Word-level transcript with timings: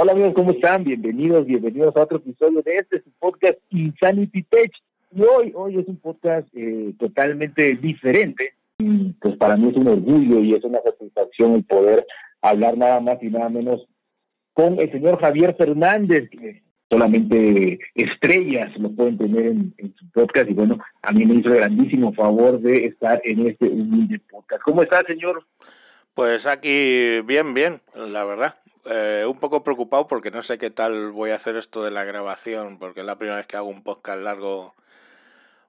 Hola 0.00 0.12
amigos, 0.12 0.34
¿cómo 0.36 0.52
están? 0.52 0.84
Bienvenidos, 0.84 1.44
bienvenidos 1.44 1.96
a 1.96 2.02
otro 2.02 2.18
episodio 2.18 2.62
de 2.62 2.76
este 2.76 3.02
su 3.02 3.10
podcast 3.18 3.58
Insanity 3.70 4.44
Tech. 4.44 4.70
Y 5.10 5.22
hoy, 5.22 5.52
hoy 5.56 5.76
es 5.76 5.88
un 5.88 5.96
podcast 5.96 6.46
eh, 6.54 6.94
totalmente 7.00 7.74
diferente. 7.74 8.54
Y 8.78 9.10
pues 9.20 9.36
para 9.38 9.56
mí 9.56 9.70
es 9.70 9.76
un 9.76 9.88
orgullo 9.88 10.38
y 10.38 10.54
es 10.54 10.62
una 10.62 10.78
satisfacción 10.84 11.54
el 11.54 11.64
poder 11.64 12.06
hablar 12.42 12.78
nada 12.78 13.00
más 13.00 13.20
y 13.20 13.26
nada 13.26 13.48
menos 13.48 13.88
con 14.52 14.78
el 14.78 14.88
señor 14.92 15.20
Javier 15.20 15.56
Fernández, 15.56 16.30
que 16.30 16.62
solamente 16.88 17.80
estrellas 17.96 18.70
lo 18.78 18.92
pueden 18.92 19.18
tener 19.18 19.46
en, 19.46 19.74
su 19.98 20.08
podcast. 20.12 20.48
Y 20.48 20.54
bueno, 20.54 20.78
a 21.02 21.10
mí 21.10 21.26
me 21.26 21.40
hizo 21.40 21.50
grandísimo 21.50 22.12
favor 22.12 22.60
de 22.60 22.84
estar 22.86 23.20
en 23.24 23.48
este 23.48 23.66
humilde 23.66 24.20
podcast. 24.30 24.62
¿Cómo 24.62 24.80
está, 24.80 25.02
señor? 25.02 25.44
Pues 26.14 26.46
aquí 26.46 27.20
bien, 27.22 27.52
bien, 27.52 27.80
la 27.96 28.24
verdad. 28.24 28.54
Eh, 28.84 29.24
un 29.28 29.38
poco 29.38 29.62
preocupado 29.62 30.06
porque 30.06 30.30
no 30.30 30.42
sé 30.42 30.58
qué 30.58 30.70
tal 30.70 31.10
voy 31.10 31.30
a 31.30 31.36
hacer 31.36 31.56
esto 31.56 31.84
de 31.84 31.90
la 31.90 32.04
grabación, 32.04 32.78
porque 32.78 33.00
es 33.00 33.06
la 33.06 33.16
primera 33.16 33.36
vez 33.36 33.46
que 33.46 33.56
hago 33.56 33.68
un 33.68 33.82
podcast 33.82 34.22
largo 34.22 34.74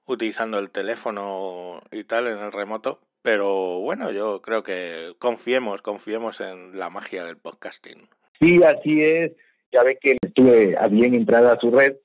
utilizando 0.06 0.58
el 0.58 0.70
teléfono 0.70 1.82
y 1.90 2.04
tal 2.04 2.26
en 2.26 2.38
el 2.38 2.52
remoto. 2.52 3.00
Pero 3.22 3.80
bueno, 3.80 4.10
yo 4.10 4.40
creo 4.40 4.62
que 4.62 5.14
confiemos, 5.18 5.82
confiemos 5.82 6.40
en 6.40 6.78
la 6.78 6.88
magia 6.88 7.24
del 7.24 7.36
podcasting. 7.36 8.08
Sí, 8.40 8.62
así 8.62 9.02
es. 9.02 9.32
Ya 9.72 9.82
ve 9.82 9.98
que 10.00 10.16
estuve 10.20 10.76
a 10.78 10.88
bien 10.88 11.14
entrada 11.14 11.52
a 11.52 11.60
su 11.60 11.70
red. 11.70 11.96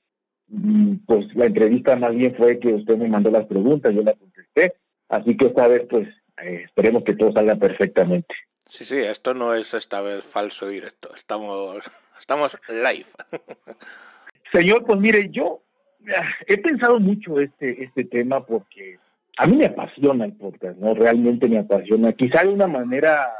Mm, 0.48 0.96
pues 1.06 1.34
la 1.34 1.46
entrevista 1.46 1.96
más 1.96 2.14
bien 2.14 2.34
fue 2.36 2.58
que 2.58 2.74
usted 2.74 2.96
me 2.96 3.08
mandó 3.08 3.30
las 3.30 3.46
preguntas, 3.46 3.94
yo 3.94 4.02
las 4.02 4.16
contesté. 4.16 4.74
Así 5.08 5.36
que 5.36 5.46
esta 5.46 5.66
vez, 5.68 5.86
pues, 5.88 6.08
eh, 6.42 6.62
esperemos 6.64 7.02
que 7.04 7.14
todo 7.14 7.32
salga 7.32 7.56
perfectamente. 7.56 8.34
Sí, 8.68 8.84
sí, 8.84 8.98
esto 8.98 9.32
no 9.32 9.54
es 9.54 9.74
esta 9.74 10.00
vez 10.00 10.24
falso 10.24 10.66
directo, 10.68 11.14
estamos, 11.14 11.84
estamos 12.18 12.58
live. 12.68 13.06
Señor, 14.52 14.84
pues 14.84 14.98
mire, 14.98 15.28
yo 15.30 15.62
ah, 16.16 16.26
he 16.46 16.58
pensado 16.58 16.98
mucho 16.98 17.40
este, 17.40 17.84
este 17.84 18.04
tema 18.04 18.44
porque 18.44 18.98
a 19.38 19.46
mí 19.46 19.56
me 19.56 19.66
apasiona 19.66 20.24
el 20.24 20.32
podcast, 20.32 20.78
¿no? 20.78 20.94
Realmente 20.94 21.48
me 21.48 21.58
apasiona, 21.58 22.12
quizá 22.12 22.42
de 22.42 22.48
una 22.48 22.66
manera 22.66 23.30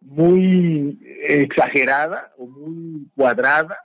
muy 0.00 0.98
exagerada 1.22 2.32
o 2.36 2.46
muy 2.46 3.06
cuadrada, 3.16 3.78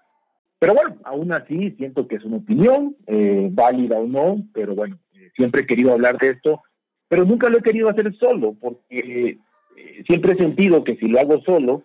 pero 0.60 0.74
bueno, 0.74 0.98
aún 1.04 1.32
así 1.32 1.72
siento 1.78 2.08
que 2.08 2.16
es 2.16 2.24
una 2.24 2.38
opinión, 2.38 2.96
eh, 3.06 3.48
válida 3.52 4.00
o 4.00 4.08
no, 4.08 4.44
pero 4.54 4.76
bueno, 4.76 4.98
eh, 5.14 5.30
siempre 5.36 5.62
he 5.62 5.68
querido 5.68 5.94
hablar 5.94 6.18
de 6.18 6.32
esto, 6.32 6.64
pero 7.08 7.24
nunca 7.24 7.50
lo 7.50 7.60
he 7.60 7.64
querido 7.64 7.88
hacer 7.88 8.14
solo, 8.18 8.56
porque 8.60 9.38
eh, 9.78 10.04
siempre 10.08 10.34
he 10.34 10.38
sentido 10.38 10.84
que 10.84 10.96
si 10.96 11.08
lo 11.08 11.20
hago 11.20 11.40
solo, 11.42 11.84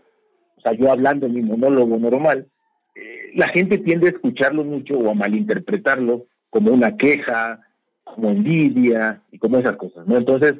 o 0.57 0.61
sea, 0.63 0.73
yo 0.73 0.91
hablando 0.91 1.27
en 1.27 1.35
mi 1.35 1.43
monólogo 1.43 1.99
normal, 1.99 2.49
eh, 2.95 3.33
la 3.35 3.49
gente 3.49 3.79
tiende 3.79 4.07
a 4.07 4.11
escucharlo 4.11 4.65
mucho 4.65 4.99
o 4.99 5.11
a 5.11 5.15
malinterpretarlo 5.15 6.27
como 6.49 6.73
una 6.73 6.97
queja, 6.97 7.61
como 8.03 8.31
envidia 8.31 9.23
y 9.31 9.39
como 9.39 9.59
esas 9.59 9.77
cosas, 9.77 10.07
¿no? 10.07 10.17
Entonces, 10.17 10.55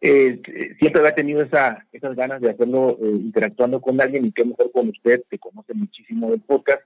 eh, 0.00 0.40
siempre 0.78 1.00
había 1.00 1.14
tenido 1.14 1.42
esa, 1.42 1.86
esas 1.92 2.16
ganas 2.16 2.40
de 2.40 2.50
hacerlo 2.50 2.98
interactuando 3.00 3.80
con 3.80 4.00
alguien 4.00 4.26
y 4.26 4.32
qué 4.32 4.44
mejor 4.44 4.70
con 4.72 4.88
usted, 4.88 5.22
que 5.30 5.38
conoce 5.38 5.74
muchísimo 5.74 6.30
del 6.30 6.40
podcast, 6.40 6.82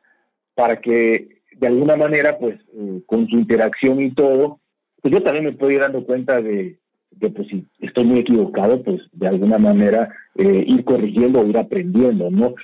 para 0.54 0.80
que 0.80 1.40
de 1.52 1.66
alguna 1.66 1.96
manera, 1.96 2.38
pues, 2.38 2.60
con 3.06 3.26
su 3.28 3.36
interacción 3.36 4.00
y 4.00 4.12
todo, 4.12 4.60
pues 5.00 5.12
yo 5.12 5.22
también 5.22 5.44
me 5.44 5.72
ir 5.72 5.80
dando 5.80 6.04
cuenta 6.04 6.40
de, 6.40 6.78
que 7.20 7.30
pues 7.30 7.48
si 7.48 7.66
estoy 7.80 8.04
muy 8.04 8.20
equivocado, 8.20 8.82
pues 8.82 9.00
de 9.12 9.28
alguna 9.28 9.58
manera 9.58 10.08
eh, 10.36 10.64
ir 10.66 10.84
corrigiendo 10.84 11.40
o 11.40 11.46
ir 11.46 11.58
aprendiendo, 11.58 12.30
¿no? 12.30 12.54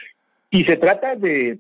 Y 0.51 0.65
se 0.65 0.77
trata 0.77 1.17
de 1.17 1.59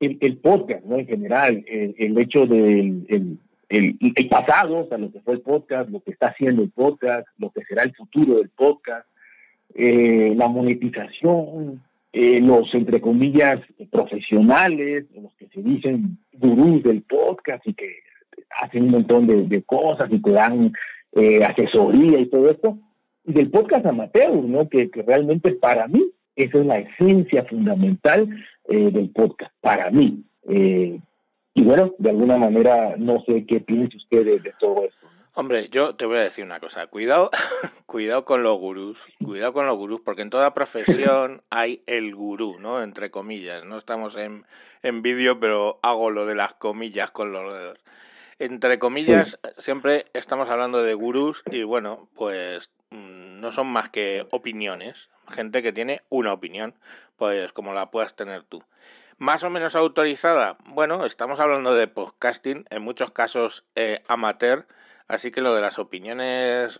el, 0.00 0.36
podcast, 0.38 0.84
¿no? 0.84 0.98
En 0.98 1.06
general, 1.06 1.64
el, 1.66 2.18
hecho 2.18 2.46
del 2.46 3.06
el, 3.08 3.38
el, 3.68 4.28
pasado, 4.28 4.80
o 4.80 4.88
sea, 4.88 4.98
lo 4.98 5.10
que 5.10 5.20
fue 5.20 5.34
el 5.34 5.40
podcast, 5.40 5.88
lo 5.90 6.00
que 6.00 6.10
está 6.10 6.28
haciendo 6.28 6.62
el 6.62 6.70
podcast, 6.70 7.26
lo 7.38 7.50
que 7.50 7.64
será 7.64 7.82
el 7.82 7.94
futuro 7.94 8.36
del 8.36 8.50
podcast, 8.50 9.06
eh, 9.74 10.34
la 10.36 10.48
monetización, 10.48 11.82
eh, 12.12 12.40
los, 12.40 12.72
entre 12.74 13.00
comillas, 13.00 13.60
profesionales, 13.90 15.06
los 15.14 15.32
que 15.34 15.48
se 15.48 15.62
dicen 15.62 16.18
gurús 16.34 16.82
del 16.82 17.02
podcast 17.02 17.66
y 17.66 17.74
que 17.74 17.90
hacen 18.62 18.84
un 18.84 18.90
montón 18.90 19.26
de, 19.26 19.44
de 19.44 19.62
cosas 19.62 20.10
y 20.10 20.20
te 20.20 20.30
dan 20.30 20.72
eh, 21.16 21.42
asesoría 21.44 22.18
y 22.20 22.26
todo 22.26 22.50
esto, 22.50 22.78
y 23.24 23.32
del 23.32 23.50
podcast 23.50 23.86
amateur, 23.86 24.34
¿no? 24.34 24.68
Que, 24.68 24.90
realmente 25.06 25.52
para 25.52 25.88
mí 25.88 26.04
esa 26.36 26.58
es 26.58 26.66
la 26.66 26.78
esencia 26.78 27.44
fundamental 27.44 28.28
eh, 28.68 28.90
del 28.90 29.10
podcast, 29.10 29.52
para 29.62 29.90
mí. 29.90 30.22
Eh, 30.48 31.00
y 31.54 31.62
bueno, 31.62 31.94
de 31.96 32.10
alguna 32.10 32.36
manera 32.36 32.94
no 32.98 33.24
sé 33.24 33.46
qué 33.46 33.60
piensa 33.60 33.96
usted 33.96 34.26
de, 34.26 34.52
todo 34.60 34.84
esto. 34.84 35.06
Hombre, 35.32 35.68
yo 35.70 35.94
te 35.94 36.04
voy 36.04 36.18
a 36.18 36.22
decir 36.22 36.44
una 36.44 36.60
cosa, 36.60 36.86
cuidado, 36.86 37.30
cuidado 37.86 38.26
con 38.26 38.42
los 38.42 38.58
gurús, 38.58 38.98
cuidado 39.24 39.54
con 39.54 39.66
los 39.66 39.76
gurús, 39.76 40.02
porque 40.02 40.20
en 40.20 40.30
toda 40.30 40.52
profesión 40.52 41.40
hay 41.50 41.82
el 41.86 42.14
gurú, 42.14 42.58
¿no? 42.60 42.82
Entre 42.82 43.10
comillas, 43.10 43.64
no 43.64 43.78
estamos 43.78 44.16
en, 44.16 44.44
en 44.82 45.00
vídeo, 45.00 45.40
pero 45.40 45.78
hago 45.82 46.10
lo 46.10 46.26
de 46.26 46.34
las 46.34 46.52
comillas 46.52 47.10
con 47.10 47.32
los 47.32 47.50
dedos. 47.52 47.78
Entre 48.38 48.78
comillas, 48.78 49.38
siempre 49.56 50.04
estamos 50.12 50.50
hablando 50.50 50.82
de 50.82 50.92
gurús 50.92 51.42
y 51.50 51.62
bueno, 51.62 52.10
pues 52.14 52.70
mm, 52.90 53.40
no 53.40 53.50
son 53.50 53.68
más 53.68 53.88
que 53.88 54.26
opiniones. 54.30 55.08
Gente 55.28 55.62
que 55.62 55.72
tiene 55.72 56.02
una 56.10 56.34
opinión, 56.34 56.74
pues 57.16 57.54
como 57.54 57.72
la 57.72 57.90
puedas 57.90 58.14
tener 58.14 58.42
tú. 58.42 58.62
Más 59.16 59.42
o 59.42 59.48
menos 59.48 59.74
autorizada, 59.74 60.58
bueno, 60.66 61.06
estamos 61.06 61.40
hablando 61.40 61.74
de 61.74 61.88
podcasting, 61.88 62.66
en 62.68 62.82
muchos 62.82 63.10
casos 63.10 63.64
eh, 63.74 64.02
amateur, 64.06 64.66
así 65.08 65.30
que 65.30 65.40
lo 65.40 65.54
de 65.54 65.62
las 65.62 65.78
opiniones 65.78 66.78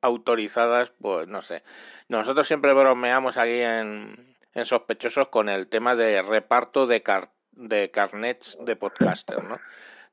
autorizadas, 0.00 0.92
pues 1.00 1.26
no 1.26 1.42
sé. 1.42 1.64
Nosotros 2.06 2.46
siempre 2.46 2.72
bromeamos 2.74 3.36
aquí 3.38 3.60
en, 3.60 4.36
en 4.54 4.66
Sospechosos 4.66 5.28
con 5.28 5.48
el 5.48 5.66
tema 5.66 5.96
de 5.96 6.22
reparto 6.22 6.86
de, 6.86 7.02
de 7.56 7.90
carnets 7.90 8.56
de 8.60 8.76
podcaster, 8.76 9.42
¿no? 9.42 9.58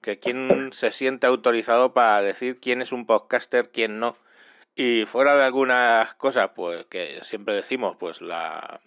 que 0.04 0.20
quién 0.20 0.70
se 0.74 0.92
siente 0.92 1.26
autorizado 1.26 1.94
para 1.94 2.22
decir 2.22 2.60
quién 2.60 2.82
es 2.82 2.92
un 2.92 3.08
podcaster, 3.08 3.72
quién 3.72 4.00
no. 4.00 4.18
Y 4.76 5.06
fuera 5.06 5.36
de 5.36 5.44
algunas 5.44 6.14
cosas, 6.16 6.52
pues 6.56 6.86
que 6.88 7.20
siempre 7.24 7.56
decimos, 7.56 7.96
pues 7.98 8.22
la 8.22 8.82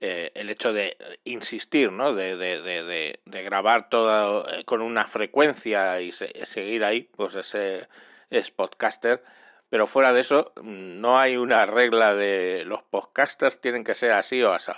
eh, 0.00 0.32
el 0.34 0.50
hecho 0.50 0.72
de 0.72 0.96
insistir, 1.24 1.92
¿no? 1.92 2.14
De, 2.14 2.36
de, 2.36 2.60
de, 2.62 3.20
de, 3.24 3.42
grabar 3.42 3.88
todo 3.88 4.48
eh, 4.50 4.64
con 4.64 4.82
una 4.82 5.06
frecuencia 5.06 6.00
y 6.00 6.12
seguir 6.12 6.84
ahí, 6.84 7.08
pues 7.16 7.34
ese 7.34 7.88
es 8.30 8.50
podcaster. 8.50 9.22
Pero 9.70 9.86
fuera 9.86 10.12
de 10.12 10.20
eso, 10.20 10.52
no 10.62 11.18
hay 11.18 11.36
una 11.36 11.66
regla 11.66 12.14
de 12.14 12.64
los 12.66 12.82
podcasters 12.82 13.60
tienen 13.60 13.84
que 13.84 13.94
ser 13.94 14.12
así 14.12 14.42
o 14.42 14.52
así. 14.52 14.72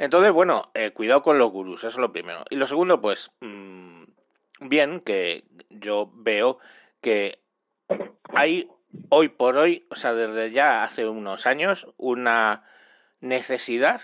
Entonces, 0.00 0.32
bueno, 0.32 0.70
eh, 0.72 0.92
cuidado 0.92 1.22
con 1.22 1.38
los 1.38 1.50
gurús, 1.50 1.80
eso 1.80 1.88
es 1.88 1.96
lo 1.98 2.10
primero. 2.10 2.42
Y 2.48 2.56
lo 2.56 2.66
segundo, 2.66 3.02
pues, 3.02 3.32
mm, 3.40 4.04
bien 4.60 5.00
que 5.00 5.44
yo 5.68 6.10
veo 6.14 6.58
que 7.02 7.42
hay 8.34 8.70
hoy 9.10 9.28
por 9.28 9.58
hoy, 9.58 9.86
o 9.90 9.96
sea, 9.96 10.14
desde 10.14 10.52
ya 10.52 10.84
hace 10.84 11.06
unos 11.06 11.46
años, 11.46 11.86
una 11.98 12.64
necesidad 13.20 14.00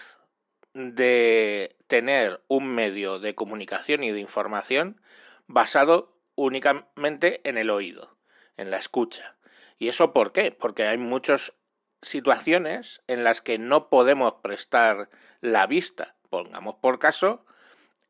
de 0.75 1.77
tener 1.87 2.43
un 2.47 2.67
medio 2.67 3.19
de 3.19 3.35
comunicación 3.35 4.05
y 4.05 4.13
de 4.13 4.21
información 4.21 5.01
basado 5.47 6.13
únicamente 6.35 7.41
en 7.49 7.57
el 7.57 7.71
oído, 7.71 8.19
en 8.59 8.71
la 8.71 8.77
escucha. 8.77 9.37
¿Y 9.79 9.89
eso 9.89 10.13
por 10.13 10.33
qué? 10.33 10.53
Porque 10.53 10.87
hay 10.87 10.99
muchas 10.99 11.55
situaciones 12.03 13.03
en 13.07 13.25
las 13.25 13.41
que 13.41 13.59
no 13.59 13.89
podemos 13.89 14.35
prestar 14.43 15.09
la 15.41 15.67
vista. 15.67 16.15
Pongamos 16.31 16.77
por 16.77 16.99
caso 16.99 17.45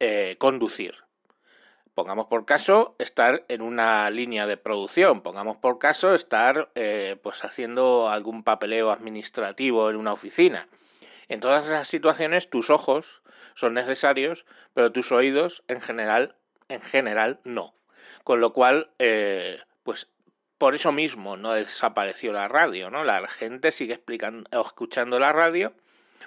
eh, 0.01 0.37
conducir. 0.39 0.95
Pongamos 1.95 2.27
por 2.27 2.45
caso 2.45 2.95
estar 2.99 3.47
en 3.49 3.63
una 3.63 4.11
línea 4.11 4.47
de 4.47 4.59
producción, 4.59 5.23
pongamos 5.23 5.57
por 5.57 5.79
caso 5.79 6.13
estar 6.13 6.71
eh, 6.75 7.17
pues 7.23 7.43
haciendo 7.43 8.11
algún 8.11 8.45
papeleo 8.45 8.91
administrativo 8.91 9.89
en 9.89 9.97
una 9.97 10.13
oficina. 10.13 10.69
En 11.29 11.41
todas 11.41 11.67
esas 11.67 11.89
situaciones 11.89 12.51
tus 12.51 12.69
ojos 12.69 13.23
son 13.55 13.73
necesarios, 13.73 14.45
pero 14.75 14.93
tus 14.93 15.11
oídos 15.11 15.65
en 15.69 15.81
general, 15.81 16.37
en 16.69 16.83
general 16.83 17.41
no. 17.45 17.75
Con 18.25 18.43
lo 18.43 18.53
cual, 18.53 18.91
eh, 18.99 19.59
pues 19.83 20.11
por 20.59 20.75
eso 20.75 20.93
mismo 20.93 21.37
no 21.37 21.53
desapareció 21.53 22.33
la 22.33 22.49
radio, 22.49 22.91
¿no? 22.91 23.05
La 23.05 23.27
gente 23.29 23.73
sigue 23.73 23.95
explicando, 23.95 24.49
escuchando 24.51 25.19
la 25.19 25.33
radio 25.33 25.73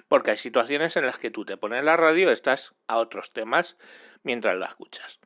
porque 0.08 0.32
hay 0.32 0.36
situaciones 0.36 0.96
en 0.96 1.06
las 1.06 1.18
que 1.18 1.30
tú 1.30 1.44
te 1.44 1.56
pones 1.56 1.84
la 1.84 1.96
radio, 1.96 2.30
estás 2.30 2.74
a 2.88 2.98
otros 2.98 3.32
temas 3.32 3.76
mientras 4.22 4.56
la 4.56 4.66
escuchas 4.66 5.20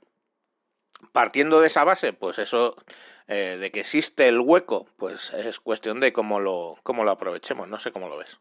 partiendo 1.13 1.61
de 1.61 1.69
esa 1.69 1.85
base, 1.85 2.13
pues 2.13 2.39
eso 2.39 2.77
eh, 3.29 3.57
de 3.61 3.71
que 3.71 3.81
existe 3.81 4.29
el 4.29 4.41
hueco, 4.41 4.87
pues 4.97 5.33
es 5.33 5.61
cuestión 5.61 6.01
de 6.01 6.13
cómo 6.13 6.41
lo, 6.41 6.77
cómo 6.83 7.05
lo 7.05 7.11
aprovechemos. 7.11 7.69
No 7.69 7.79
sé 7.79 7.93
cómo 7.93 8.09
lo 8.09 8.19
ves. 8.19 8.39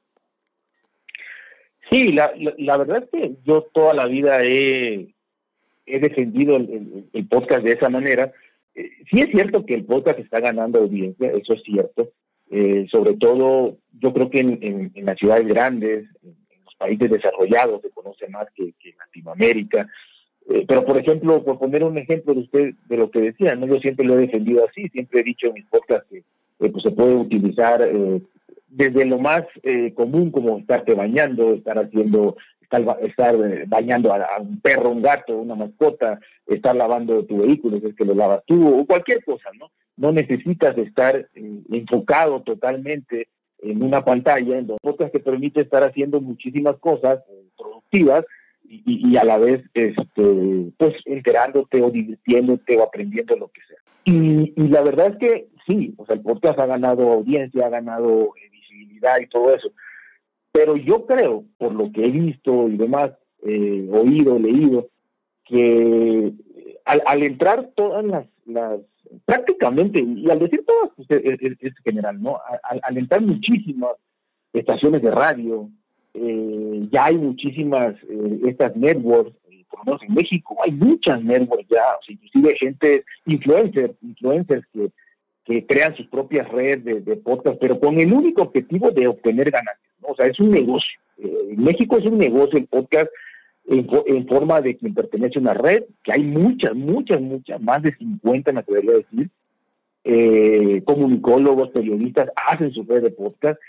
Sí, 1.90 2.14
la, 2.14 2.34
la, 2.58 2.78
verdad 2.78 3.04
es 3.04 3.10
que 3.10 3.36
yo 3.44 3.64
toda 3.74 3.94
la 3.94 4.06
vida 4.06 4.42
he, 4.42 5.14
he 5.86 6.00
defendido 6.00 6.56
el, 6.56 7.10
el, 7.12 7.28
podcast 7.28 7.64
de 7.64 7.74
esa 7.74 7.90
manera. 7.90 8.32
Eh, 8.76 8.90
sí 9.10 9.22
es 9.22 9.28
cierto 9.32 9.66
que 9.66 9.76
el 9.76 9.86
podcast 9.86 10.20
está 10.20 10.40
ganando 10.40 10.80
audiencia, 10.80 11.32
eso 11.32 11.54
es 11.54 11.64
cierto. 11.64 12.10
Eh, 12.50 12.88
sobre 12.92 13.16
todo, 13.16 13.78
yo 14.00 14.14
creo 14.14 14.30
que 14.30 14.40
en, 14.40 14.92
en, 14.94 15.06
las 15.06 15.18
ciudades 15.18 15.48
grandes, 15.48 16.06
en, 16.24 16.36
los 16.66 16.76
países 16.76 17.10
desarrollados, 17.10 17.82
se 17.82 17.90
conoce 17.90 18.28
más 18.28 18.48
que, 18.56 18.74
que 18.80 18.94
Latinoamérica. 18.98 19.88
Eh, 20.50 20.66
pero, 20.68 20.86
por 20.86 20.98
ejemplo, 20.98 21.44
por 21.44 21.58
poner 21.58 21.84
un 21.84 21.98
ejemplo 21.98 22.34
de 22.34 22.42
usted, 22.42 22.74
de 22.88 22.98
lo 22.98 23.10
que 23.10 23.22
decía, 23.22 23.56
¿no? 23.56 23.66
yo 23.68 23.80
siempre 23.80 24.06
lo 24.06 24.16
he 24.16 24.22
defendido 24.22 24.66
así, 24.68 24.90
siempre 24.90 25.22
he 25.22 25.24
dicho 25.24 25.48
en 25.48 25.54
mis 25.54 25.66
podcasts 25.66 26.08
que 26.10 26.24
pues 26.70 26.84
se 26.84 26.92
puede 26.92 27.16
utilizar 27.16 27.82
desde 28.74 29.06
lo 29.06 29.20
más 29.20 29.44
eh, 29.62 29.94
común 29.94 30.32
como 30.32 30.58
estarte 30.58 30.96
bañando, 30.96 31.54
estar 31.54 31.78
haciendo, 31.78 32.38
estar, 33.02 33.36
eh, 33.36 33.66
bañando 33.68 34.14
a, 34.14 34.40
un 34.40 34.60
perro, 34.60 34.90
un 34.90 35.02
gato, 35.02 35.38
una 35.38 35.56
mascota, 35.56 36.20
estar 36.48 36.76
lavando 36.76 37.26
tu 37.26 37.38
vehículo, 37.40 37.78
es 37.78 37.96
que 37.96 38.06
lo 38.06 38.14
lavas 38.14 38.44
tú, 38.46 38.80
o 38.80 38.86
cualquier 38.86 39.24
cosa, 39.24 39.50
¿no? 39.60 39.72
No 39.96 40.12
necesitas 40.12 40.78
estar 40.78 41.16
eh, 41.16 41.62
enfocado 41.72 42.42
totalmente 42.42 43.28
en 43.60 43.82
una 43.82 44.04
pantalla, 44.04 44.58
en 44.58 44.68
los 44.68 44.80
podcasts 44.82 45.14
te 45.14 45.20
permite 45.20 45.62
estar 45.62 45.84
haciendo 45.84 46.20
muchísimas 46.20 46.78
cosas 46.80 47.24
productivas 47.58 48.26
y, 48.66 49.16
a 49.18 49.24
la 49.24 49.38
vez, 49.38 49.64
este, 49.74 50.72
pues, 50.78 50.96
enterándote 51.06 51.82
o 51.82 51.92
divirtiéndote 51.92 52.78
o 52.78 52.84
aprendiendo 52.84 53.36
lo 53.36 53.48
que 53.50 53.62
sea. 53.68 53.78
Y, 54.06 54.54
y 54.56 54.68
la 54.68 54.82
verdad 54.82 55.12
es 55.12 55.18
que 55.18 55.48
sí, 55.68 55.94
o 55.98 56.06
sea, 56.06 56.16
el 56.16 56.22
podcast 56.22 56.60
ha 56.60 56.66
ganado 56.66 57.12
audiencia, 57.12 57.68
ha 57.68 57.70
ganado 57.70 58.34
y 59.22 59.28
todo 59.28 59.54
eso. 59.54 59.72
Pero 60.54 60.78
yo 60.78 61.08
creo, 61.08 61.46
por 61.58 61.74
lo 61.74 61.92
que 61.92 62.06
he 62.06 62.12
visto 62.12 62.70
y 62.70 62.78
demás, 62.78 63.12
eh, 63.42 63.90
oído, 63.92 64.38
leído, 64.38 64.88
que 65.46 66.28
eh, 66.28 66.80
al, 66.86 67.24
entrar 67.24 67.72
todas 67.76 68.06
las, 68.06 68.28
las, 68.46 68.80
prácticamente, 69.26 70.00
y 70.00 70.30
al 70.30 70.38
decir 70.38 70.64
todas, 70.64 70.92
pues, 70.96 71.08
es, 71.10 71.74
general, 71.84 72.22
¿no? 72.22 72.40
Al, 72.84 72.98
entrar 72.98 73.22
muchísimas 73.22 73.94
estaciones 74.54 75.02
de 75.02 75.10
radio, 75.10 75.70
eh, 76.14 76.88
ya 76.92 77.06
hay 77.06 77.18
muchísimas, 77.18 77.96
estas 78.46 78.76
networks, 78.76 79.36
por 79.72 79.80
lo 79.80 79.86
menos 79.86 80.04
en 80.04 80.14
México 80.14 80.56
hay 80.64 80.72
muchas 80.72 81.24
networks 81.24 81.68
ya, 81.68 81.84
inclusive 82.08 82.56
gente, 82.60 83.04
influencers, 83.26 83.96
influencers 84.04 84.64
que 85.46 85.66
crean 85.66 85.96
sus 85.96 86.08
propias 86.08 86.48
redes 86.50 87.04
de, 87.06 87.16
podcast, 87.18 87.58
pero 87.60 87.80
con 87.80 88.00
el 88.00 88.14
único 88.14 88.44
objetivo 88.44 88.92
de 88.92 89.08
obtener 89.08 89.52
ganancias. 89.52 89.93
O 90.08 90.16
sea, 90.16 90.28
es 90.28 90.40
un 90.40 90.52
negocio. 90.52 91.00
Eh, 91.18 91.56
México 91.58 91.98
es 91.98 92.06
un 92.06 92.18
negocio 92.18 92.60
el 92.60 92.68
podcast 92.68 93.10
en, 93.66 94.28
forma 94.28 94.62
de 94.62 94.76
quien 94.76 94.94
pertenece 94.94 95.40
a 95.40 95.42
una 95.42 95.54
red, 95.54 95.84
que 96.04 96.12
hay 96.12 96.24
muchas, 96.24 96.76
muchas, 96.76 97.22
muchas, 97.22 97.62
más 97.62 97.82
de 97.82 97.96
50 97.96 98.52
me 98.52 98.60
atrevería 98.60 98.92
a 98.92 98.98
decir, 98.98 99.30
eh, 100.04 100.82
comunicólogos, 100.86 101.70
periodistas 101.70 102.30
hacen 102.36 102.72
su 102.74 102.84
red 102.84 103.04
de 103.04 103.12
podcast. 103.12 103.60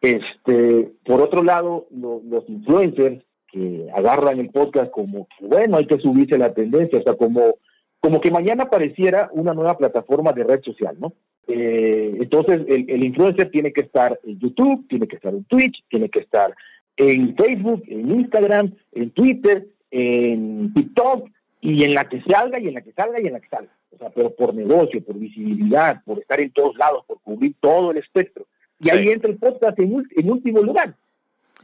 Este, 0.00 0.92
por 1.04 1.20
otro 1.20 1.42
lado, 1.42 1.86
los 1.90 2.48
influencers 2.48 3.24
que 3.50 3.88
agarran 3.94 4.38
el 4.38 4.50
podcast 4.50 4.90
como 4.90 5.26
que, 5.26 5.46
bueno, 5.46 5.78
hay 5.78 5.86
que 5.86 5.98
subirse 5.98 6.38
la 6.38 6.52
tendencia, 6.52 6.98
o 6.98 7.02
sea, 7.02 7.14
como 7.14 7.56
como 8.04 8.20
que 8.20 8.30
mañana 8.30 8.64
apareciera 8.64 9.30
una 9.32 9.54
nueva 9.54 9.78
plataforma 9.78 10.30
de 10.32 10.44
red 10.44 10.60
social, 10.62 10.94
¿no? 11.00 11.14
Eh, 11.46 12.16
entonces, 12.20 12.62
el, 12.68 13.04
influencer 13.04 13.50
tiene 13.50 13.72
que 13.72 13.82
estar 13.82 14.18
en 14.24 14.38
YouTube, 14.38 14.86
tiene 14.88 15.06
que 15.06 15.16
estar 15.16 15.34
en 15.34 15.44
Twitch, 15.44 15.84
tiene 15.88 16.08
que 16.08 16.20
estar 16.20 16.54
en 16.96 17.36
Facebook, 17.36 17.82
en 17.88 18.10
Instagram, 18.10 18.74
en 18.92 19.10
Twitter, 19.10 19.66
en 19.90 20.72
TikTok, 20.74 21.28
y 21.60 21.84
en 21.84 21.94
la 21.94 22.08
que 22.08 22.22
salga, 22.22 22.58
y 22.58 22.68
en 22.68 22.74
la 22.74 22.82
que 22.82 22.92
salga, 22.92 23.20
y 23.20 23.26
en 23.26 23.32
la 23.32 23.40
que 23.40 23.48
salga. 23.48 23.72
O 23.90 23.98
sea, 23.98 24.10
pero 24.10 24.34
por 24.34 24.54
negocio, 24.54 25.02
por 25.04 25.16
visibilidad, 25.16 26.02
por 26.04 26.18
estar 26.18 26.40
en 26.40 26.50
todos 26.50 26.76
lados, 26.76 27.04
por 27.06 27.20
cubrir 27.20 27.54
todo 27.60 27.90
el 27.90 27.98
espectro. 27.98 28.46
Y 28.80 28.90
ahí 28.90 29.08
entra 29.08 29.30
el 29.30 29.38
podcast 29.38 29.78
en, 29.78 30.06
en 30.16 30.30
último 30.30 30.60
lugar. 30.62 30.94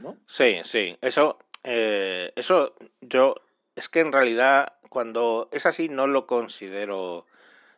¿no? 0.00 0.17
Sí, 0.27 0.59
sí. 0.65 0.97
Eso, 1.00 1.38
eh, 1.65 2.32
eso 2.37 2.75
yo, 3.00 3.35
es 3.77 3.88
que 3.88 4.00
en 4.00 4.12
realidad 4.12 4.75
cuando 4.88 5.49
es 5.53 5.67
así 5.67 5.88
no 5.88 6.06
lo 6.06 6.27
considero, 6.27 7.27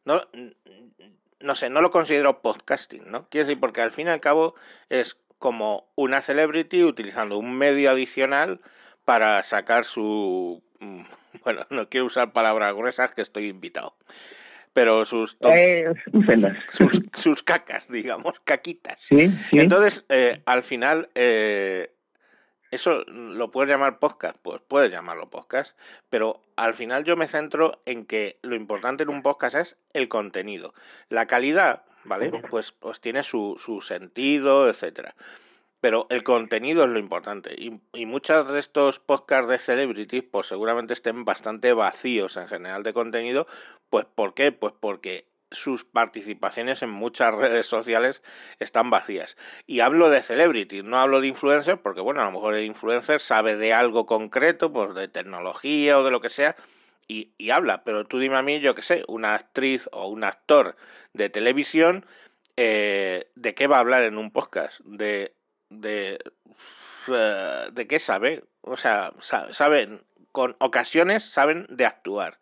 no, 0.05 0.21
no 1.43 1.55
sé, 1.55 1.71
no 1.71 1.81
lo 1.81 1.91
considero 1.91 2.41
podcasting, 2.41 3.11
¿no? 3.11 3.29
Quiero 3.29 3.47
decir, 3.47 3.61
porque 3.61 3.81
al 3.81 3.93
fin 3.93 4.07
y 4.07 4.11
al 4.11 4.21
cabo 4.21 4.55
es 4.89 5.19
como 5.39 5.89
una 5.97 6.21
celebrity 6.21 6.85
utilizando 6.85 7.37
un 7.37 7.57
medio 7.57 7.91
adicional 7.91 8.61
para 9.05 9.43
sacar 9.43 9.85
su... 9.85 10.63
Mm, 10.81 11.03
bueno, 11.45 11.67
no 11.71 11.89
quiero 11.89 12.07
usar 12.07 12.33
palabras 12.33 12.75
gruesas 12.75 13.13
que 13.13 13.23
estoy 13.23 13.49
invitado. 13.49 13.95
Pero 14.73 15.05
sus, 15.05 15.37
eh, 15.41 15.93
sus, 16.71 17.03
sus, 17.15 17.43
cacas, 17.43 17.87
digamos, 17.89 18.41
caquitas. 18.41 18.97
¿Sí? 19.01 19.31
Entonces, 19.51 20.03
eh, 20.09 20.41
al 20.47 20.63
final, 20.63 21.11
eh, 21.15 21.92
¿Eso 22.73 23.05
lo 23.07 23.51
puedes 23.51 23.69
llamar 23.69 23.99
podcast? 23.99 24.39
Pues 24.41 24.63
puedes 24.67 24.91
llamarlo 24.91 25.29
podcast, 25.29 25.77
pero 26.09 26.41
al 26.57 26.73
final 26.73 27.05
yo 27.05 27.19
me 27.19 27.29
centro 27.29 27.83
en 27.85 28.07
que 28.07 28.39
lo 28.41 28.55
importante 28.55 29.03
en 29.03 29.11
un 29.11 29.23
podcast 29.23 29.57
es 29.57 29.77
el 29.93 30.09
contenido. 30.09 30.73
La 31.11 31.27
calidad, 31.27 31.85
¿vale? 32.05 32.33
Pues, 32.49 32.73
pues 32.73 32.99
tiene 32.99 33.25
su, 33.25 33.61
su 33.63 33.83
sentido, 33.83 34.71
etcétera. 34.71 35.15
Pero 35.83 36.07
el 36.09 36.23
contenido 36.23 36.85
es 36.85 36.91
lo 36.91 36.99
importante. 36.99 37.55
Y, 37.59 37.79
y 37.93 38.07
muchos 38.07 38.51
de 38.51 38.59
estos 38.59 39.01
podcasts 39.01 39.51
de 39.51 39.59
celebrities, 39.59 40.25
pues 40.25 40.47
seguramente 40.47 40.95
estén 40.95 41.27
bastante 41.27 41.75
vacíos 41.75 42.39
en 42.39 42.49
general 42.49 42.85
de 42.85 42.95
contenido. 42.95 43.47
Pues 43.91 44.07
¿por 44.07 44.33
qué? 44.33 44.51
Pues 44.51 44.73
porque 44.81 45.27
sus 45.53 45.85
participaciones 45.85 46.83
en 46.83 46.91
muchas 46.91 47.35
redes 47.35 47.67
sociales 47.67 48.23
están 48.59 48.91
vacías. 48.91 49.37
Y 49.67 49.81
hablo 49.81 50.11
de 50.11 50.23
celebrity, 50.23 50.83
no 50.83 50.99
hablo 50.99 51.21
de 51.21 51.29
influencer, 51.29 51.81
porque 51.81 52.01
bueno, 52.01 52.21
a 52.21 52.25
lo 52.25 52.33
mejor 52.33 52.55
el 52.55 52.65
influencer 52.65 53.21
sabe 53.21 53.57
de 53.57 53.73
algo 53.73 54.07
concreto, 54.07 54.73
pues 54.73 54.95
de 54.95 55.09
tecnología 55.09 55.99
o 55.99 56.05
de 56.05 56.11
lo 56.11 56.21
que 56.21 56.31
sea, 56.31 56.57
y, 57.09 57.51
habla. 57.51 57.85
Pero 57.85 58.07
tú 58.07 58.19
dime 58.19 58.39
a 58.39 58.43
mí, 58.43 58.61
yo 58.61 58.75
qué 58.75 58.83
sé, 58.83 59.05
una 59.09 59.35
actriz 59.35 59.89
o 59.93 60.09
un 60.09 60.25
actor 60.25 60.77
de 61.13 61.29
televisión, 61.29 62.07
eh, 62.57 63.31
¿de 63.35 63.55
qué 63.55 63.67
va 63.67 63.77
a 63.77 63.81
hablar 63.81 64.05
en 64.05 64.19
un 64.19 64.31
podcast? 64.31 64.81
De, 64.81 65.35
de, 65.69 66.19
eh, 67.09 67.67
¿de 67.73 67.87
qué 67.87 67.99
sabe? 67.99 68.45
O 68.63 68.77
sea, 68.77 69.13
saben, 69.21 70.05
con 70.33 70.57
ocasiones 70.59 71.25
saben 71.25 71.67
de 71.69 71.87
actuar. 71.87 72.39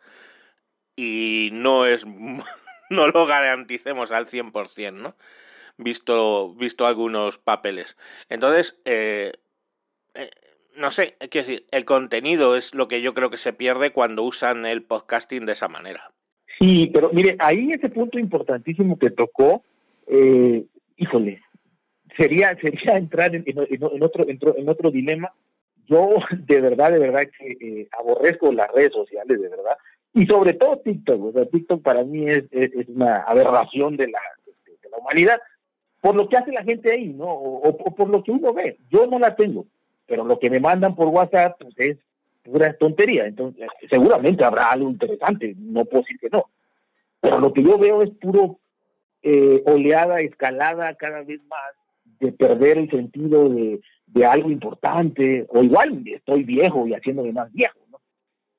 Y 0.96 1.50
no 1.52 1.86
es 1.86 2.04
no 2.96 3.08
lo 3.08 3.26
garanticemos 3.26 4.12
al 4.12 4.26
100%, 4.26 4.92
¿no? 4.92 5.14
Visto, 5.78 6.54
visto 6.54 6.86
algunos 6.86 7.38
papeles. 7.38 7.96
Entonces, 8.28 8.78
eh, 8.84 9.32
eh, 10.14 10.30
no 10.76 10.90
sé, 10.90 11.16
quiero 11.30 11.46
decir, 11.46 11.66
el 11.70 11.84
contenido 11.84 12.56
es 12.56 12.74
lo 12.74 12.88
que 12.88 13.00
yo 13.00 13.14
creo 13.14 13.30
que 13.30 13.38
se 13.38 13.52
pierde 13.54 13.92
cuando 13.92 14.24
usan 14.24 14.66
el 14.66 14.82
podcasting 14.82 15.46
de 15.46 15.52
esa 15.52 15.68
manera. 15.68 16.10
Sí, 16.58 16.90
pero 16.92 17.10
mire, 17.12 17.36
ahí 17.38 17.70
ese 17.72 17.88
punto 17.88 18.18
importantísimo 18.18 18.98
que 18.98 19.10
tocó, 19.10 19.62
eh, 20.06 20.64
híjole, 20.96 21.40
sería, 22.16 22.54
sería 22.60 22.98
entrar 22.98 23.34
en, 23.34 23.44
otro, 24.02 24.28
en, 24.28 24.68
otro 24.68 24.90
dilema. 24.90 25.32
Yo 25.86 26.16
de 26.32 26.60
verdad, 26.60 26.92
de 26.92 26.98
verdad 26.98 27.22
que 27.38 27.52
eh, 27.52 27.88
aborrezco 27.98 28.52
las 28.52 28.70
redes 28.72 28.92
sociales, 28.92 29.40
de 29.40 29.48
verdad 29.48 29.78
y 30.14 30.26
sobre 30.26 30.54
todo 30.54 30.78
TikTok. 30.78 31.24
O 31.24 31.32
sea, 31.32 31.46
TikTok 31.46 31.82
para 31.82 32.04
mí 32.04 32.26
es, 32.28 32.44
es, 32.50 32.88
una 32.88 33.18
aberración 33.18 33.96
de 33.96 34.08
la, 34.08 34.20
de 34.66 34.90
la 34.90 34.98
humanidad 34.98 35.40
por 36.00 36.14
lo 36.14 36.28
que 36.28 36.36
hace 36.36 36.52
la 36.52 36.64
gente 36.64 36.90
ahí, 36.90 37.12
¿no? 37.12 37.26
O, 37.26 37.76
por 37.94 38.08
lo 38.08 38.22
que 38.22 38.32
uno 38.32 38.52
ve. 38.52 38.78
Yo 38.90 39.06
no 39.06 39.18
la 39.18 39.36
tengo, 39.36 39.66
pero 40.06 40.24
lo 40.24 40.38
que 40.38 40.50
me 40.50 40.60
mandan 40.60 40.94
por 40.94 41.08
WhatsApp 41.08 41.60
pues, 41.60 41.74
es 41.76 41.98
pura 42.42 42.72
tontería. 42.74 43.26
Entonces, 43.26 43.68
seguramente 43.88 44.44
habrá 44.44 44.70
algo 44.70 44.90
interesante, 44.90 45.54
no 45.58 45.84
puedo 45.84 46.02
decir 46.02 46.18
que 46.18 46.30
no. 46.30 46.46
Pero 47.20 47.38
lo 47.38 47.52
que 47.52 47.62
yo 47.62 47.78
veo 47.78 48.02
es 48.02 48.10
puro 48.10 48.58
eh, 49.22 49.62
oleada, 49.66 50.20
escalada 50.20 50.94
cada 50.94 51.22
vez 51.22 51.40
más 51.44 51.74
de 52.18 52.32
perder 52.32 52.78
el 52.78 52.90
sentido 52.90 53.48
de, 53.50 53.80
de 54.06 54.26
algo 54.26 54.50
importante, 54.50 55.46
o 55.48 55.62
igual 55.62 56.02
estoy 56.06 56.44
viejo 56.44 56.86
y 56.86 56.94
haciéndome 56.94 57.32
más 57.32 57.52
viejo. 57.52 57.78